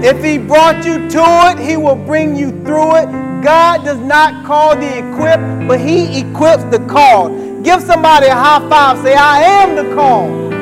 If 0.03 0.21
He 0.25 0.37
brought 0.37 0.85
you 0.85 1.09
to 1.11 1.23
it, 1.53 1.61
He 1.61 1.77
will 1.77 1.95
bring 1.95 2.35
you 2.35 2.51
through 2.65 2.97
it. 2.97 3.24
God 3.45 3.84
does 3.84 3.99
not 3.99 4.47
call 4.47 4.74
the 4.74 5.07
equipped, 5.07 5.68
but 5.68 5.78
He 5.78 6.20
equips 6.20 6.64
the 6.64 6.78
called. 6.88 7.62
Give 7.62 7.82
somebody 7.82 8.26
a 8.28 8.34
high 8.34 8.66
five. 8.70 9.03
Say, 9.05 9.14
I 9.14 9.42
am 9.42 9.76
the 9.76 9.95
called. 9.95 10.55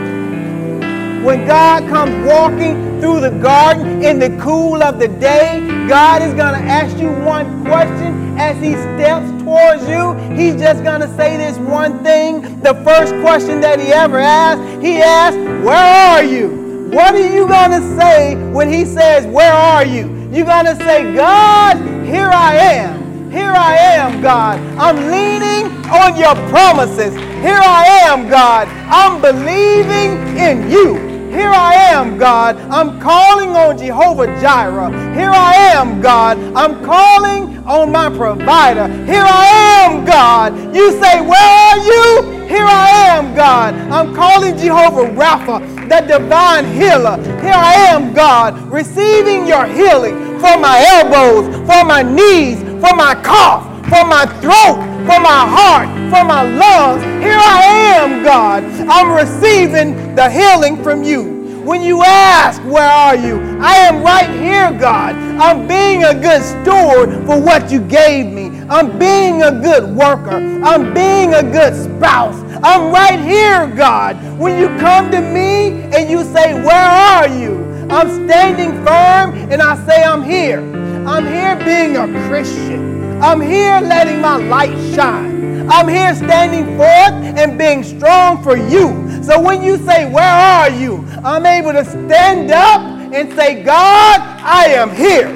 When 1.25 1.47
God 1.47 1.89
comes 1.89 2.27
walking 2.27 3.01
through 3.01 3.21
the 3.21 3.31
garden 3.31 4.03
in 4.03 4.19
the 4.19 4.37
cool 4.43 4.83
of 4.83 4.99
the 4.99 5.07
day, 5.07 5.65
God 5.89 6.23
is 6.23 6.35
going 6.35 6.61
to 6.61 6.69
ask 6.69 6.99
you 6.99 7.13
one 7.25 7.65
question 7.65 8.37
as 8.37 8.61
He 8.61 8.73
steps 8.73 9.31
towards 9.45 9.89
you. 9.89 10.15
He's 10.37 10.61
just 10.61 10.83
going 10.83 11.03
to 11.03 11.17
say 11.17 11.37
this 11.37 11.59
one 11.59 12.03
thing. 12.03 12.61
The 12.63 12.75
first 12.83 13.15
question 13.21 13.61
that 13.61 13.79
He 13.79 13.93
ever 13.93 14.19
asked, 14.19 14.83
He 14.83 14.97
asked, 14.97 15.39
Where 15.65 15.77
are 15.77 16.25
you? 16.25 16.91
What 16.93 17.15
are 17.15 17.33
you 17.33 17.47
going 17.47 17.71
to 17.71 17.97
say 17.97 18.35
when 18.51 18.69
He 18.69 18.85
says, 18.85 19.25
Where 19.29 19.53
are 19.53 19.85
you? 19.85 20.09
You're 20.33 20.47
going 20.47 20.67
to 20.67 20.77
say, 20.77 21.15
God, 21.15 21.92
here 22.05 22.29
I 22.29 22.55
am. 22.57 23.31
Here 23.31 23.53
I 23.53 23.77
am, 23.77 24.21
God. 24.21 24.61
I'm 24.79 24.97
leaning 25.11 25.73
on 25.89 26.17
your 26.19 26.35
promises. 26.51 27.15
Here 27.41 27.61
I 27.61 27.87
am, 28.05 28.29
God. 28.29 28.69
I'm 28.91 29.21
believing 29.21 30.37
in 30.37 30.71
you. 30.71 31.13
Here 31.31 31.49
I 31.49 31.75
am, 31.75 32.19
God. 32.19 32.57
I'm 32.71 33.01
calling 33.01 33.51
on 33.57 33.79
Jehovah 33.79 34.27
Jireh. 34.41 34.91
Here 35.15 35.31
I 35.31 35.55
am, 35.73 36.03
God. 36.03 36.37
I'm 36.55 36.85
calling 36.85 37.57
on 37.67 37.91
my 37.91 38.11
provider. 38.11 38.87
Here 39.07 39.25
I 39.25 39.87
am, 39.87 40.05
God. 40.05 40.77
You 40.77 40.93
say, 41.01 41.23
Where 41.23 41.39
are 41.41 41.79
you? 41.79 42.42
Here 42.53 42.67
I 42.67 43.17
am, 43.17 43.35
God. 43.35 43.73
I'm 43.91 44.15
calling 44.15 44.59
Jehovah 44.59 45.09
Rapha, 45.15 45.59
the 45.89 46.01
divine 46.07 46.67
healer. 46.67 47.17
Here 47.41 47.57
I 47.57 47.73
am, 47.89 48.13
God, 48.13 48.71
receiving 48.71 49.47
your 49.47 49.65
healing 49.65 50.39
for 50.39 50.59
my 50.59 50.85
elbows, 50.87 51.47
for 51.67 51.83
my 51.83 52.03
knees, 52.03 52.61
for 52.85 52.95
my 52.95 53.15
cough, 53.25 53.65
for 53.89 54.05
my 54.05 54.27
throat, 54.43 54.77
for 55.09 55.19
my 55.19 55.43
heart, 55.49 55.89
for 56.13 56.25
my 56.25 56.43
lungs. 56.43 57.03
Here 57.25 57.41
I 57.41 57.95
am, 57.97 58.23
God. 58.23 58.65
I'm 58.87 59.17
receiving 59.17 60.15
the 60.15 60.29
healing 60.29 60.83
from 60.83 61.03
you. 61.03 61.42
When 61.65 61.81
you 61.83 62.03
ask, 62.03 62.61
Where 62.65 62.91
are 62.91 63.15
you? 63.15 63.41
I 63.61 63.77
am 63.77 64.03
right 64.03 64.29
here, 64.31 64.77
God. 64.79 65.15
I'm 65.15 65.69
being 65.69 66.03
a 66.03 66.13
good 66.13 66.43
steward 66.43 67.25
for 67.25 67.41
what 67.41 67.71
you 67.71 67.81
gave 67.81 68.27
me. 68.27 68.63
I'm 68.69 68.99
being 68.99 69.43
a 69.43 69.53
good 69.53 69.95
worker. 69.95 70.39
I'm 70.65 70.93
being 70.93 71.35
a 71.35 71.43
good 71.43 71.75
spouse. 71.75 72.37
I'm 72.65 72.93
right 72.93 73.21
here, 73.21 73.69
God. 73.77 74.17
When 74.39 74.61
you 74.61 74.69
come 74.81 75.11
to 75.13 75.21
me 75.21 75.83
and 75.95 76.11
you 76.11 76.25
say, 76.25 76.55
Where 76.55 76.75
are 76.75 77.29
you? 77.29 77.87
I'm 77.91 78.27
standing 78.27 78.73
firm 78.85 79.35
and 79.53 79.63
I 79.63 79.77
say, 79.87 80.03
I'm 80.03 80.23
here. 80.23 80.61
I'm 81.07 81.27
here 81.27 81.57
being 81.65 81.97
a 81.97 82.07
Christian. 82.29 83.23
I'm 83.23 83.41
here 83.41 83.81
letting 83.81 84.21
my 84.21 84.37
light 84.37 84.77
shine. 84.95 85.71
I'm 85.71 85.87
here 85.87 86.15
standing 86.15 86.77
forth 86.77 87.39
and 87.39 87.57
being 87.57 87.85
strong 87.85 88.43
for 88.43 88.57
you. 88.57 89.12
So 89.23 89.41
when 89.41 89.63
you 89.63 89.77
say, 89.79 90.11
Where 90.11 90.25
are 90.25 90.69
you? 90.69 91.07
I'm 91.23 91.47
able 91.47 91.73
to 91.73 91.85
stand 91.85 92.51
up 92.51 92.81
and 93.15 93.33
say, 93.35 93.63
God, 93.63 94.21
I 94.21 94.67
am 94.67 94.91
here. 94.95 95.29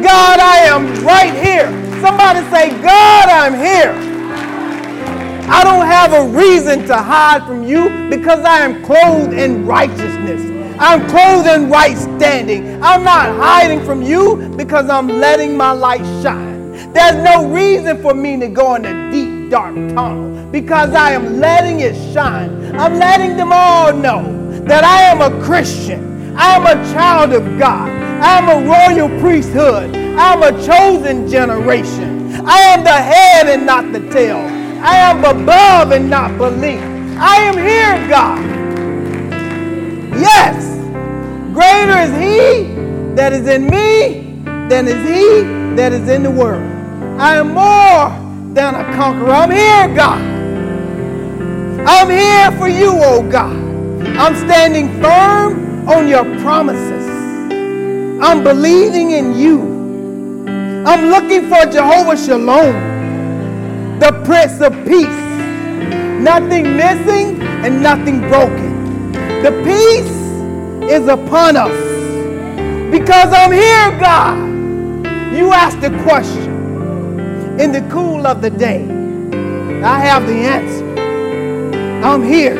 God, 0.00 0.38
I 0.38 0.58
am 0.58 1.04
right 1.04 1.34
here. 1.34 1.66
Somebody 2.00 2.40
say, 2.50 2.70
God, 2.80 3.28
I'm 3.28 3.54
here. 3.54 3.92
I 5.50 5.64
don't 5.64 5.86
have 5.86 6.12
a 6.12 6.26
reason 6.28 6.86
to 6.86 6.96
hide 6.96 7.44
from 7.44 7.64
you 7.64 8.08
because 8.08 8.44
I 8.44 8.60
am 8.60 8.84
clothed 8.84 9.32
in 9.32 9.66
righteousness. 9.66 10.40
I'm 10.78 11.08
clothed 11.08 11.48
in 11.48 11.68
right 11.68 11.96
standing. 11.96 12.82
I'm 12.82 13.02
not 13.02 13.36
hiding 13.36 13.84
from 13.84 14.02
you 14.02 14.54
because 14.56 14.88
I'm 14.88 15.08
letting 15.08 15.56
my 15.56 15.72
light 15.72 16.04
shine. 16.22 16.92
There's 16.92 17.16
no 17.24 17.50
reason 17.50 18.00
for 18.00 18.14
me 18.14 18.38
to 18.38 18.48
go 18.48 18.76
in 18.76 18.84
a 18.84 19.10
deep, 19.10 19.50
dark 19.50 19.74
tunnel 19.74 20.31
because 20.52 20.90
I 20.94 21.12
am 21.12 21.40
letting 21.40 21.80
it 21.80 21.94
shine. 22.12 22.76
I'm 22.76 22.98
letting 22.98 23.36
them 23.38 23.50
all 23.52 23.92
know 23.92 24.60
that 24.66 24.84
I 24.84 25.02
am 25.04 25.22
a 25.22 25.42
Christian. 25.44 26.36
I'm 26.36 26.66
a 26.66 26.74
child 26.92 27.32
of 27.32 27.58
God. 27.58 27.88
I'm 28.22 28.48
a 28.48 28.68
royal 28.68 29.08
priesthood. 29.20 29.96
I'm 29.96 30.42
a 30.42 30.52
chosen 30.64 31.26
generation. 31.28 32.46
I 32.46 32.58
am 32.58 32.84
the 32.84 32.90
head 32.90 33.48
and 33.48 33.64
not 33.64 33.92
the 33.92 34.00
tail. 34.10 34.36
I 34.84 34.96
am 34.96 35.24
above 35.24 35.90
and 35.90 36.10
not 36.10 36.36
beneath. 36.38 36.82
I 37.18 37.36
am 37.36 37.56
here, 37.56 38.08
God. 38.08 38.38
Yes, 40.20 40.64
greater 41.54 41.98
is 41.98 42.12
He 42.20 42.74
that 43.14 43.32
is 43.32 43.48
in 43.48 43.68
me 43.68 44.42
than 44.68 44.86
is 44.86 45.08
He 45.08 45.42
that 45.76 45.92
is 45.92 46.08
in 46.08 46.22
the 46.22 46.30
world. 46.30 46.62
I 47.18 47.36
am 47.36 47.48
more 47.48 48.54
than 48.54 48.74
a 48.74 48.84
conqueror. 48.94 49.30
I'm 49.30 49.50
here, 49.50 49.94
God. 49.96 50.31
I'm 51.86 52.10
here 52.10 52.52
for 52.58 52.68
you, 52.68 52.92
oh 52.94 53.28
God. 53.30 53.56
I'm 54.16 54.36
standing 54.36 54.88
firm 55.02 55.88
on 55.88 56.08
your 56.08 56.24
promises. 56.40 57.06
I'm 58.22 58.44
believing 58.44 59.10
in 59.12 59.36
you. 59.36 59.60
I'm 60.86 61.06
looking 61.10 61.48
for 61.48 61.64
Jehovah 61.70 62.16
Shalom, 62.16 63.98
the 63.98 64.12
Prince 64.24 64.60
of 64.60 64.72
Peace. 64.86 65.22
nothing 66.22 66.76
missing 66.76 67.42
and 67.42 67.82
nothing 67.82 68.20
broken. 68.20 69.12
The 69.42 69.50
peace 69.64 70.90
is 70.90 71.08
upon 71.08 71.56
us 71.56 71.76
because 72.90 73.32
I'm 73.32 73.52
here, 73.52 73.98
God. 73.98 74.38
You 75.34 75.52
asked 75.52 75.80
the 75.80 75.90
question 76.04 77.60
in 77.60 77.72
the 77.72 77.86
cool 77.90 78.26
of 78.26 78.40
the 78.40 78.50
day. 78.50 78.84
I 79.82 79.98
have 79.98 80.26
the 80.28 80.34
answer. 80.34 80.91
I'm 82.02 82.24
here. 82.24 82.58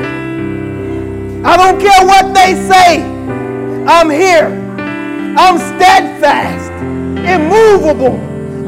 I 1.45 1.57
don't 1.57 1.80
care 1.80 2.07
what 2.07 2.32
they 2.32 2.55
say. 2.55 3.03
I'm 3.86 4.09
here. 4.09 4.47
I'm 5.36 5.59
steadfast, 5.59 6.70
immovable, 7.26 8.14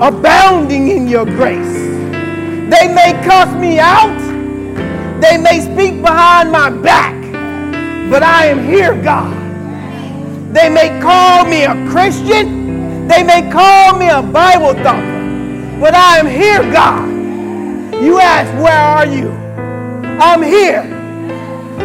abounding 0.03 0.89
in 0.89 1.07
your 1.07 1.27
grace. 1.27 1.75
They 2.71 2.93
may 2.93 3.13
cuss 3.25 3.55
me 3.55 3.79
out. 3.79 4.19
They 5.21 5.39
may 5.39 5.61
speak 5.61 6.03
behind 6.03 6.51
my 6.51 6.71
back. 6.71 7.15
But 8.11 8.25
I 8.25 8.47
am 8.47 8.65
here, 8.65 9.01
God. 9.01 9.33
They 10.53 10.69
may 10.69 11.01
call 11.01 11.45
me 11.45 11.65
a 11.65 11.75
Christian. 11.89 13.07
They 13.07 13.23
may 13.23 13.49
call 13.49 13.97
me 13.97 14.09
a 14.09 14.23
Bible 14.23 14.75
thumper. 14.83 15.79
But 15.81 15.95
I 15.95 16.19
am 16.19 16.27
here, 16.27 16.63
God. 16.73 17.09
You 18.03 18.19
ask, 18.19 18.53
where 18.61 18.77
are 18.77 19.07
you? 19.07 19.44
I'm 20.21 20.43
here. 20.43 20.83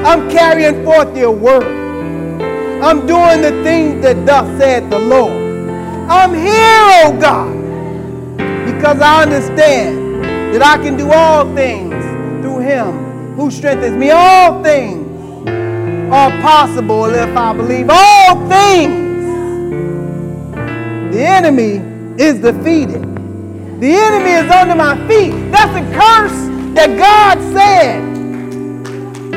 I'm 0.05 0.29
carrying 0.29 0.83
forth 0.83 1.17
your 1.17 1.31
word. 1.31 1.79
I'm 2.81 3.05
doing 3.05 3.41
the 3.41 3.61
things 3.63 4.01
that 4.03 4.25
thus 4.25 4.47
said 4.59 4.89
the 4.89 4.99
Lord. 4.99 5.33
I'm 6.09 6.33
here, 6.33 7.03
oh 7.03 7.17
God, 7.19 7.53
because 8.65 9.01
I 9.01 9.23
understand 9.23 10.23
that 10.53 10.61
I 10.61 10.77
can 10.81 10.95
do 10.97 11.11
all 11.11 11.43
things 11.55 11.93
through 12.41 12.59
him 12.59 13.35
who 13.35 13.51
strengthens 13.51 13.97
me. 13.97 14.11
All 14.11 14.63
things 14.63 15.07
are 16.11 16.31
possible 16.41 17.05
if 17.05 17.35
I 17.35 17.53
believe. 17.53 17.89
All 17.89 18.47
things. 18.47 19.09
The 21.13 21.25
enemy 21.25 21.81
is 22.21 22.39
defeated. 22.39 23.03
The 23.81 23.93
enemy 23.93 24.31
is 24.31 24.51
under 24.51 24.75
my 24.75 24.95
feet. 25.07 25.31
That's 25.51 25.75
a 25.75 25.83
curse 25.93 26.75
that 26.75 26.97
God 26.97 27.39
said. 27.53 28.18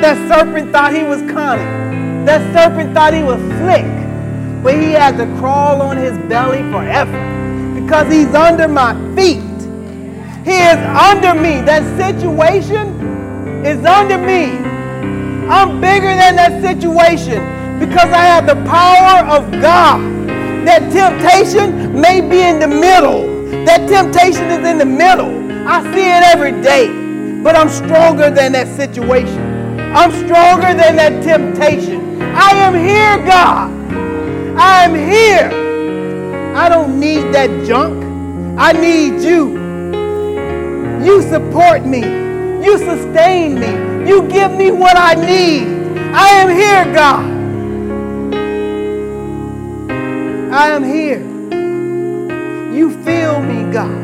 That 0.02 0.18
serpent 0.26 0.72
thought 0.72 0.92
he 0.92 1.04
was 1.04 1.20
cunning. 1.30 2.24
That 2.24 2.42
serpent 2.52 2.92
thought 2.92 3.14
he 3.14 3.22
was 3.22 3.38
slick. 3.62 3.86
But 4.60 4.74
he 4.74 4.90
had 4.90 5.16
to 5.18 5.26
crawl 5.38 5.80
on 5.80 5.96
his 5.96 6.18
belly 6.26 6.58
forever 6.72 7.22
because 7.80 8.12
he's 8.12 8.34
under 8.34 8.66
my 8.66 8.94
feet. 9.14 9.46
He 10.42 10.58
is 10.58 10.80
under 10.90 11.40
me. 11.40 11.62
That 11.62 11.86
situation 11.94 13.62
is 13.64 13.78
under 13.86 14.18
me. 14.18 14.58
I'm 15.46 15.80
bigger 15.80 16.12
than 16.18 16.34
that 16.34 16.60
situation 16.60 17.38
because 17.78 18.10
I 18.10 18.26
have 18.26 18.48
the 18.48 18.58
power 18.66 19.24
of 19.30 19.52
God. 19.62 20.02
That 20.66 20.90
temptation 20.90 22.00
may 22.00 22.20
be 22.20 22.40
in 22.42 22.58
the 22.58 22.66
middle. 22.66 23.28
That 23.66 23.88
temptation 23.88 24.50
is 24.50 24.66
in 24.66 24.78
the 24.78 24.84
middle. 24.84 25.30
I 25.68 25.80
see 25.94 26.10
it 26.10 26.24
every 26.34 26.60
day. 26.60 26.88
But 27.40 27.54
I'm 27.54 27.68
stronger 27.68 28.30
than 28.30 28.50
that 28.50 28.66
situation. 28.66 29.51
I'm 29.94 30.10
stronger 30.10 30.72
than 30.72 30.96
that 30.96 31.22
temptation. 31.22 32.22
I 32.22 32.52
am 32.52 32.74
here, 32.74 33.18
God. 33.26 33.70
I 34.58 34.84
am 34.84 34.94
here. 34.94 36.56
I 36.56 36.70
don't 36.70 36.98
need 36.98 37.32
that 37.34 37.66
junk. 37.66 38.02
I 38.58 38.72
need 38.72 39.20
you. 39.20 39.52
You 41.04 41.20
support 41.20 41.84
me. 41.84 42.00
You 42.64 42.78
sustain 42.78 43.60
me. 43.60 44.08
You 44.08 44.26
give 44.28 44.52
me 44.52 44.70
what 44.70 44.96
I 44.96 45.12
need. 45.14 45.66
I 46.14 46.28
am 46.40 46.48
here, 46.48 46.94
God. 46.94 47.30
I 50.54 50.68
am 50.70 50.84
here. 50.84 51.20
You 52.72 52.90
feel 53.04 53.42
me, 53.42 53.70
God. 53.70 54.02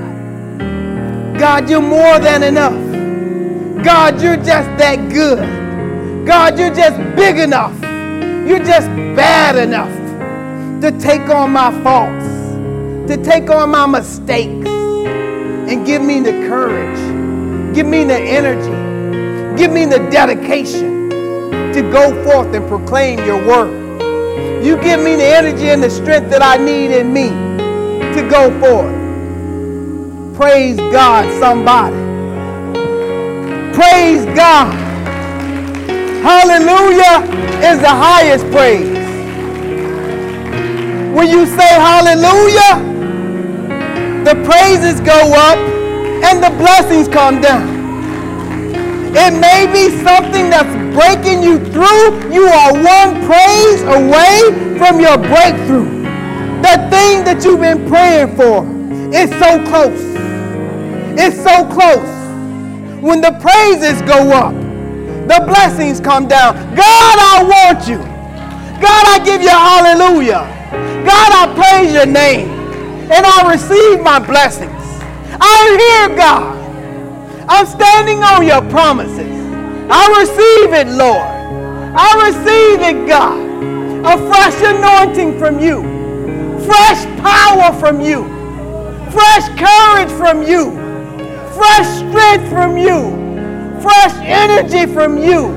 God, 1.39 1.71
you're 1.71 1.81
more 1.81 2.19
than 2.19 2.43
enough. 2.43 2.77
God, 3.83 4.21
you're 4.21 4.37
just 4.37 4.69
that 4.77 5.09
good. 5.11 5.58
God, 6.27 6.59
you're 6.59 6.75
just 6.75 6.99
big 7.17 7.39
enough. 7.39 7.75
You're 8.49 8.65
just 8.65 8.89
bad 9.17 9.57
enough 9.57 9.93
to 10.83 10.93
take 10.99 11.29
on 11.31 11.53
my 11.53 11.71
faults, 11.83 12.27
to 13.11 13.17
take 13.23 13.51
on 13.51 13.71
my 13.71 13.87
mistakes, 13.87 14.69
and 14.69 15.87
give 15.87 16.03
me 16.03 16.21
the 16.21 16.33
courage, 16.49 16.99
give 17.75 17.87
me 17.87 18.05
the 18.05 18.19
energy, 18.19 19.59
give 19.59 19.73
me 19.73 19.87
the 19.87 19.99
dedication 20.11 21.11
to 21.73 21.83
go 21.93 22.25
forth 22.25 22.55
and 22.55 22.69
proclaim 22.69 23.19
your 23.27 23.45
word. 23.47 24.03
You 24.65 24.77
give 24.83 25.01
me 25.01 25.17
the 25.17 25.27
energy 25.27 25.71
and 25.71 25.83
the 25.83 25.91
strength 25.91 26.31
that 26.31 26.43
I 26.43 26.57
need 26.63 26.91
in 26.93 27.13
me 27.13 27.29
to 28.15 28.29
go 28.31 28.51
forth. 28.61 29.17
Praise 30.37 30.77
God, 30.93 31.27
somebody. 31.41 31.97
Praise 33.75 34.25
God. 34.37 34.88
Hallelujah 36.29 37.25
is 37.65 37.81
the 37.81 37.89
highest 37.89 38.45
praise. 38.51 38.87
When 41.17 41.27
you 41.27 41.47
say 41.47 41.67
hallelujah, 41.67 42.85
the 44.27 44.35
praises 44.45 45.01
go 45.01 45.17
up 45.33 45.57
and 45.57 46.45
the 46.45 46.51
blessings 46.59 47.09
come 47.09 47.41
down. 47.41 47.67
It 49.17 49.41
may 49.41 49.73
be 49.73 49.89
something 50.05 50.51
that's 50.51 50.69
breaking 50.95 51.43
you 51.43 51.61
through. 51.73 52.31
You 52.31 52.45
are 52.45 52.75
one 52.75 53.25
praise 53.25 53.81
away 53.85 54.77
from 54.77 55.01
your 55.01 55.17
breakthrough. 55.17 56.03
That 56.61 56.91
thing 56.91 57.25
that 57.25 57.43
you've 57.43 57.61
been 57.61 57.89
praying 57.89 58.37
for 58.37 58.67
is 59.17 59.31
so 59.41 59.65
close. 59.65 60.05
It's 61.19 61.43
so 61.43 61.65
close. 61.73 62.07
When 63.01 63.23
the 63.23 63.33
praises 63.41 64.03
go 64.03 64.31
up, 64.31 64.58
the 65.29 65.45
blessings 65.47 66.01
come 66.01 66.27
down. 66.27 66.55
God, 66.75 67.17
I 67.21 67.45
want 67.45 67.87
you. 67.87 67.99
God, 68.81 69.05
I 69.07 69.23
give 69.25 69.43
you 69.43 69.51
hallelujah. 69.51 70.47
God, 71.05 71.31
I 71.33 71.55
praise 71.55 71.93
your 71.93 72.07
name. 72.07 72.49
And 73.11 73.25
I 73.25 73.51
receive 73.53 74.01
my 74.03 74.19
blessings. 74.19 74.73
I'm 75.41 75.79
here, 75.79 76.17
God. 76.17 76.57
I'm 77.49 77.67
standing 77.67 78.23
on 78.23 78.47
your 78.47 78.63
promises. 78.71 79.39
I 79.91 80.07
receive 80.21 80.73
it, 80.75 80.89
Lord. 80.89 81.27
I 81.97 82.29
receive 82.29 82.81
it, 82.81 83.09
God. 83.09 83.39
A 84.05 84.17
fresh 84.29 84.63
anointing 84.63 85.39
from 85.39 85.59
you, 85.59 85.83
fresh 86.67 87.05
power 87.19 87.73
from 87.81 88.01
you, 88.01 88.25
fresh 89.11 89.49
courage 89.59 90.11
from 90.13 90.43
you, 90.43 90.73
fresh 91.55 91.87
strength 91.97 92.49
from 92.51 92.77
you, 92.77 93.28
fresh 93.81 94.15
energy 94.23 94.93
from 94.93 95.19
you. 95.19 95.53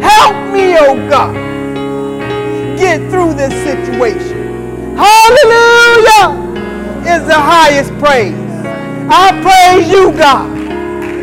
Help 0.00 0.34
me, 0.52 0.76
oh 0.78 0.96
God, 1.08 1.34
get 2.78 2.98
through 3.10 3.34
this 3.34 3.52
situation. 3.64 4.96
Hallelujah 4.96 6.44
is 7.00 7.26
the 7.26 7.34
highest 7.34 7.90
praise. 7.98 8.34
I 9.10 9.30
praise 9.42 9.88
you, 9.90 10.12
God. 10.12 10.48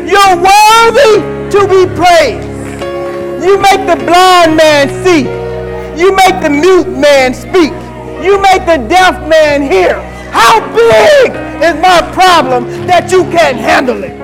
You're 0.06 0.36
worthy 0.38 1.22
to 1.50 1.66
be 1.66 1.86
praised. 1.96 2.48
You 3.44 3.58
make 3.58 3.86
the 3.86 3.96
blind 4.04 4.56
man 4.56 4.88
see. 5.02 5.22
You 6.00 6.14
make 6.14 6.40
the 6.40 6.50
mute 6.50 6.88
man 6.88 7.34
speak. 7.34 7.72
You 8.24 8.40
make 8.40 8.64
the 8.66 8.86
deaf 8.88 9.28
man 9.28 9.62
hear. 9.62 10.00
How 10.30 10.60
big 10.74 11.32
is 11.62 11.74
my 11.82 12.00
problem 12.12 12.86
that 12.86 13.10
you 13.10 13.24
can't 13.24 13.58
handle 13.58 14.04
it? 14.04 14.21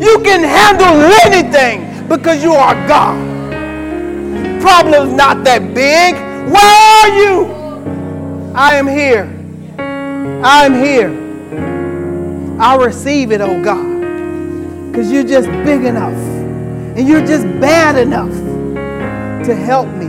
You 0.00 0.18
can 0.22 0.42
handle 0.42 1.02
anything 1.26 2.08
because 2.08 2.42
you 2.42 2.52
are 2.52 2.74
God. 2.86 3.16
Problem's 4.60 5.12
not 5.12 5.44
that 5.44 5.74
big. 5.74 6.14
Where 6.52 6.74
are 6.96 7.08
you? 7.08 8.52
I 8.54 8.74
am 8.74 8.86
here. 8.86 9.26
I 10.44 10.64
am 10.66 10.74
here. 10.74 11.10
I 12.60 12.76
receive 12.76 13.30
it, 13.32 13.40
oh 13.40 13.62
God 13.62 13.98
because 14.98 15.12
you're 15.12 15.22
just 15.22 15.46
big 15.64 15.84
enough 15.84 16.12
and 16.96 17.06
you're 17.06 17.24
just 17.24 17.44
bad 17.60 17.96
enough 17.96 18.32
to 19.46 19.54
help 19.54 19.86
me. 19.94 20.08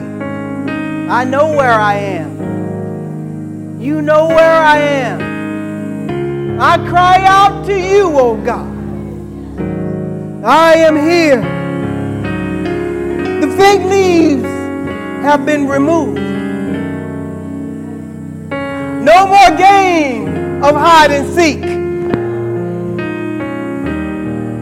I 1.07 1.23
know 1.23 1.49
where 1.51 1.73
I 1.73 1.93
am. 1.93 3.79
You 3.79 4.01
know 4.01 4.29
where 4.29 4.63
I 4.63 4.79
am. 4.79 6.59
I 6.59 6.77
cry 6.89 7.23
out 7.23 7.67
to 7.67 7.79
you, 7.79 8.17
oh 8.17 8.35
God. 8.43 8.78
I 10.43 10.75
am 10.75 10.95
here. 10.95 11.41
The 13.41 13.55
fake 13.57 13.83
leaves 13.83 14.43
have 15.23 15.45
been 15.45 15.67
removed. 15.67 16.19
No 19.03 19.27
more 19.27 19.57
game 19.57 20.63
of 20.63 20.75
hide 20.75 21.11
and 21.11 21.33
seek. 21.33 21.63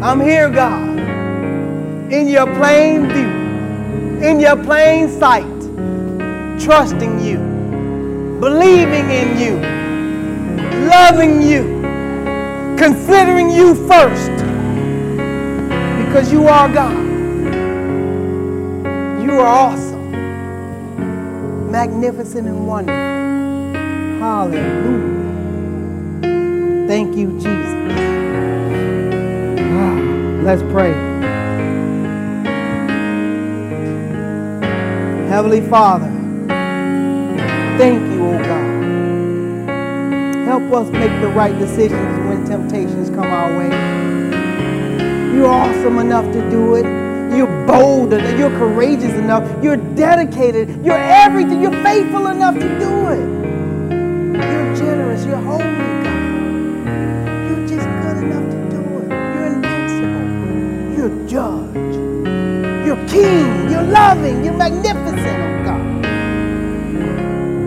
I'm 0.04 0.20
here, 0.20 0.50
God. 0.50 0.98
in 2.12 2.28
your 2.30 2.48
plain 2.56 3.10
view, 3.10 4.26
in 4.26 4.40
your 4.40 4.56
plain 4.64 5.10
sight, 5.10 5.44
trusting 6.58 7.20
you, 7.20 7.38
believing 8.40 9.10
in 9.12 9.38
you, 9.38 9.56
loving 10.88 11.42
you, 11.42 11.64
considering 12.78 13.50
you 13.50 13.76
first, 13.88 14.32
because 16.08 16.32
you 16.32 16.48
are 16.48 16.70
God. 16.74 16.98
You 19.22 19.34
are 19.34 19.46
awesome, 19.46 20.12
magnificent, 21.70 22.48
and 22.48 22.66
wonderful. 22.66 22.98
Hallelujah. 24.20 25.34
Thank 26.88 27.18
you, 27.18 27.34
Jesus. 27.34 27.76
Ah, 29.60 30.00
let's 30.44 30.64
pray. 30.72 30.94
Heavenly 35.28 35.62
Father, 35.70 36.10
thank 37.78 38.02
you, 38.14 38.26
oh 38.28 38.40
God. 38.40 38.96
Help 40.46 40.72
us 40.72 40.90
make 40.92 41.12
the 41.22 41.28
right 41.28 41.58
decisions 41.60 42.28
when 42.30 42.46
temptations 42.46 43.10
come 43.10 43.26
our 43.28 43.58
way. 43.58 43.97
You're 45.34 45.48
awesome 45.48 46.00
enough 46.00 46.32
to 46.34 46.50
do 46.50 46.76
it. 46.76 46.86
You're 47.36 47.68
bold 47.68 48.14
enough. 48.14 48.40
You're 48.40 48.50
courageous 48.52 49.14
enough. 49.14 49.44
You're 49.64 49.78
dedicated. 49.78 50.84
You're 50.86 50.98
everything. 50.98 51.62
You're 51.62 51.84
faithful 51.84 52.28
enough 52.28 52.56
to 52.56 52.80
do 52.80 53.08
it. 53.10 53.20
You're 54.34 54.76
generous. 54.76 55.26
You're 55.26 55.38
holy, 55.38 55.64
God. 56.04 56.36
You're 57.48 57.68
just 57.68 57.88
good 58.04 58.18
enough 58.24 58.50
to 58.52 58.58
do 58.72 58.82
it. 59.00 59.10
You're 59.10 59.48
invincible. 59.54 60.98
You're 60.98 61.28
judge. 61.28 61.96
You're 62.86 63.08
king. 63.08 63.70
You're 63.70 63.84
loving. 63.84 64.44
You're 64.46 64.54
magnificent, 64.54 65.42
oh 65.44 65.64
God. 65.66 65.84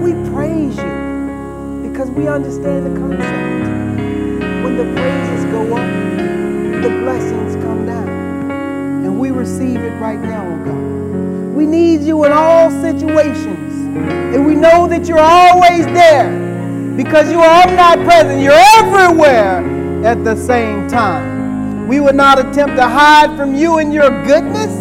We 0.03 0.13
praise 0.31 0.77
you 0.79 1.91
because 1.91 2.11
we 2.11 2.27
understand 2.29 2.87
the 2.87 3.01
concept. 3.01 3.69
When 4.65 4.77
the 4.77 4.85
praises 4.95 5.45
go 5.53 5.77
up, 5.77 6.00
receive 9.41 9.81
it 9.81 9.99
right 9.99 10.21
now, 10.21 10.47
oh 10.47 10.65
God. 10.67 11.57
We 11.57 11.65
need 11.65 12.03
you 12.03 12.25
in 12.25 12.33
all 12.33 12.71
situations. 12.83 13.73
And 14.35 14.45
we 14.45 14.55
know 14.55 14.87
that 14.87 15.07
you're 15.09 15.19
always 15.19 15.87
there 15.87 16.29
because 16.95 17.33
you 17.33 17.41
are 17.41 17.63
omnipresent. 17.67 18.43
You're 18.43 18.53
everywhere 18.53 19.65
at 20.05 20.23
the 20.25 20.37
same 20.37 20.89
time. 20.89 21.89
We 21.89 22.01
will 22.01 22.13
not 22.13 22.39
attempt 22.39 22.77
to 22.77 22.87
hide 22.87 23.35
from 23.37 23.55
you 23.55 23.79
and 23.79 23.95
your 23.95 24.11
goodness. 24.27 24.77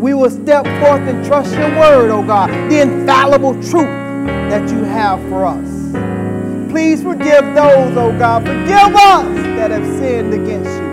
We 0.00 0.14
will 0.14 0.30
step 0.30 0.64
forth 0.80 1.02
and 1.08 1.24
trust 1.26 1.52
your 1.52 1.70
word, 1.76 2.10
oh 2.10 2.24
God, 2.24 2.50
the 2.70 2.80
infallible 2.80 3.54
truth 3.54 4.04
that 4.50 4.70
you 4.70 4.84
have 4.84 5.20
for 5.28 5.46
us. 5.46 6.70
Please 6.70 7.02
forgive 7.02 7.44
those, 7.54 7.96
oh 7.96 8.16
God, 8.18 8.46
forgive 8.46 8.94
us 8.94 9.26
that 9.56 9.72
have 9.72 9.86
sinned 9.98 10.32
against 10.32 10.70
you. 10.70 10.83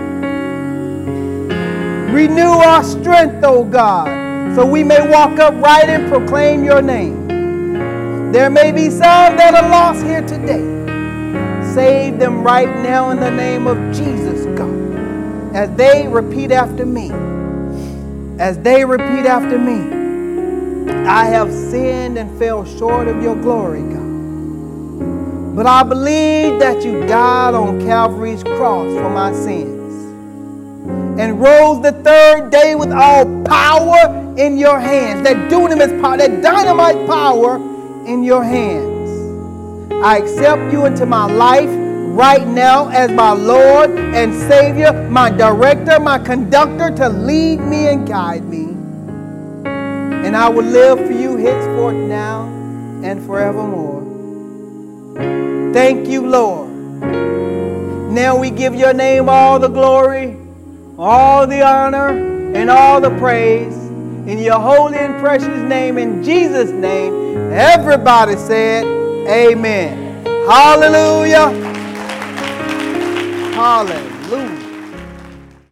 Renew 2.12 2.42
our 2.42 2.84
strength, 2.84 3.42
O 3.42 3.64
God, 3.64 4.54
so 4.54 4.66
we 4.66 4.84
may 4.84 5.00
walk 5.08 5.38
upright 5.38 5.88
and 5.88 6.10
proclaim 6.10 6.62
your 6.62 6.82
name. 6.82 8.30
There 8.32 8.50
may 8.50 8.70
be 8.70 8.90
some 8.90 9.34
that 9.38 9.54
are 9.54 9.66
lost 9.70 10.04
here 10.04 10.20
today. 10.20 10.60
Save 11.72 12.18
them 12.18 12.44
right 12.44 12.68
now 12.82 13.12
in 13.12 13.18
the 13.18 13.30
name 13.30 13.66
of 13.66 13.78
Jesus, 13.96 14.44
God. 14.58 15.56
As 15.56 15.74
they 15.78 16.06
repeat 16.06 16.52
after 16.52 16.84
me, 16.84 17.10
as 18.38 18.58
they 18.58 18.84
repeat 18.84 19.24
after 19.24 19.58
me, 19.58 20.92
I 21.06 21.24
have 21.24 21.50
sinned 21.50 22.18
and 22.18 22.38
fell 22.38 22.66
short 22.66 23.08
of 23.08 23.22
your 23.22 23.36
glory, 23.36 23.80
God. 23.80 25.56
But 25.56 25.64
I 25.64 25.82
believe 25.82 26.60
that 26.60 26.84
you 26.84 27.06
died 27.06 27.54
on 27.54 27.80
Calvary's 27.80 28.42
cross 28.44 28.92
for 28.98 29.08
my 29.08 29.32
sins 29.32 29.81
and 31.18 31.40
rose 31.40 31.82
the 31.82 31.92
third 31.92 32.50
day 32.50 32.74
with 32.74 32.90
all 32.90 33.24
power 33.44 34.34
in 34.38 34.56
your 34.56 34.80
hands. 34.80 35.22
That 35.24 35.36
dunamis 35.50 36.00
power, 36.00 36.16
that 36.16 36.42
dynamite 36.42 37.06
power 37.06 37.56
in 38.06 38.24
your 38.24 38.42
hands. 38.42 38.92
I 39.92 40.16
accept 40.18 40.72
you 40.72 40.86
into 40.86 41.06
my 41.06 41.26
life 41.26 41.68
right 42.16 42.46
now 42.46 42.88
as 42.88 43.10
my 43.10 43.32
Lord 43.32 43.90
and 43.90 44.34
Savior, 44.48 44.92
my 45.10 45.30
director, 45.30 46.00
my 46.00 46.18
conductor 46.18 46.90
to 46.96 47.08
lead 47.08 47.60
me 47.60 47.88
and 47.88 48.08
guide 48.08 48.44
me. 48.44 48.64
And 49.66 50.36
I 50.36 50.48
will 50.48 50.64
live 50.64 50.98
for 50.98 51.12
you 51.12 51.36
henceforth 51.36 51.94
now 51.94 52.46
and 53.04 53.24
forevermore. 53.26 54.02
Thank 55.72 56.08
you, 56.08 56.26
Lord. 56.26 56.70
Now 58.12 58.36
we 58.38 58.50
give 58.50 58.74
your 58.74 58.92
name 58.92 59.28
all 59.28 59.58
the 59.58 59.68
glory 59.68 60.41
all 61.02 61.48
the 61.48 61.60
honor 61.60 62.10
and 62.54 62.70
all 62.70 63.00
the 63.00 63.10
praise 63.18 63.76
in 64.28 64.38
your 64.38 64.60
holy 64.60 64.96
and 64.98 65.20
precious 65.20 65.48
name, 65.48 65.98
in 65.98 66.22
Jesus' 66.22 66.70
name. 66.70 67.12
Everybody 67.52 68.36
said, 68.36 68.84
Amen. 69.26 70.24
Hallelujah. 70.46 71.50
Hallelujah. 73.52 74.61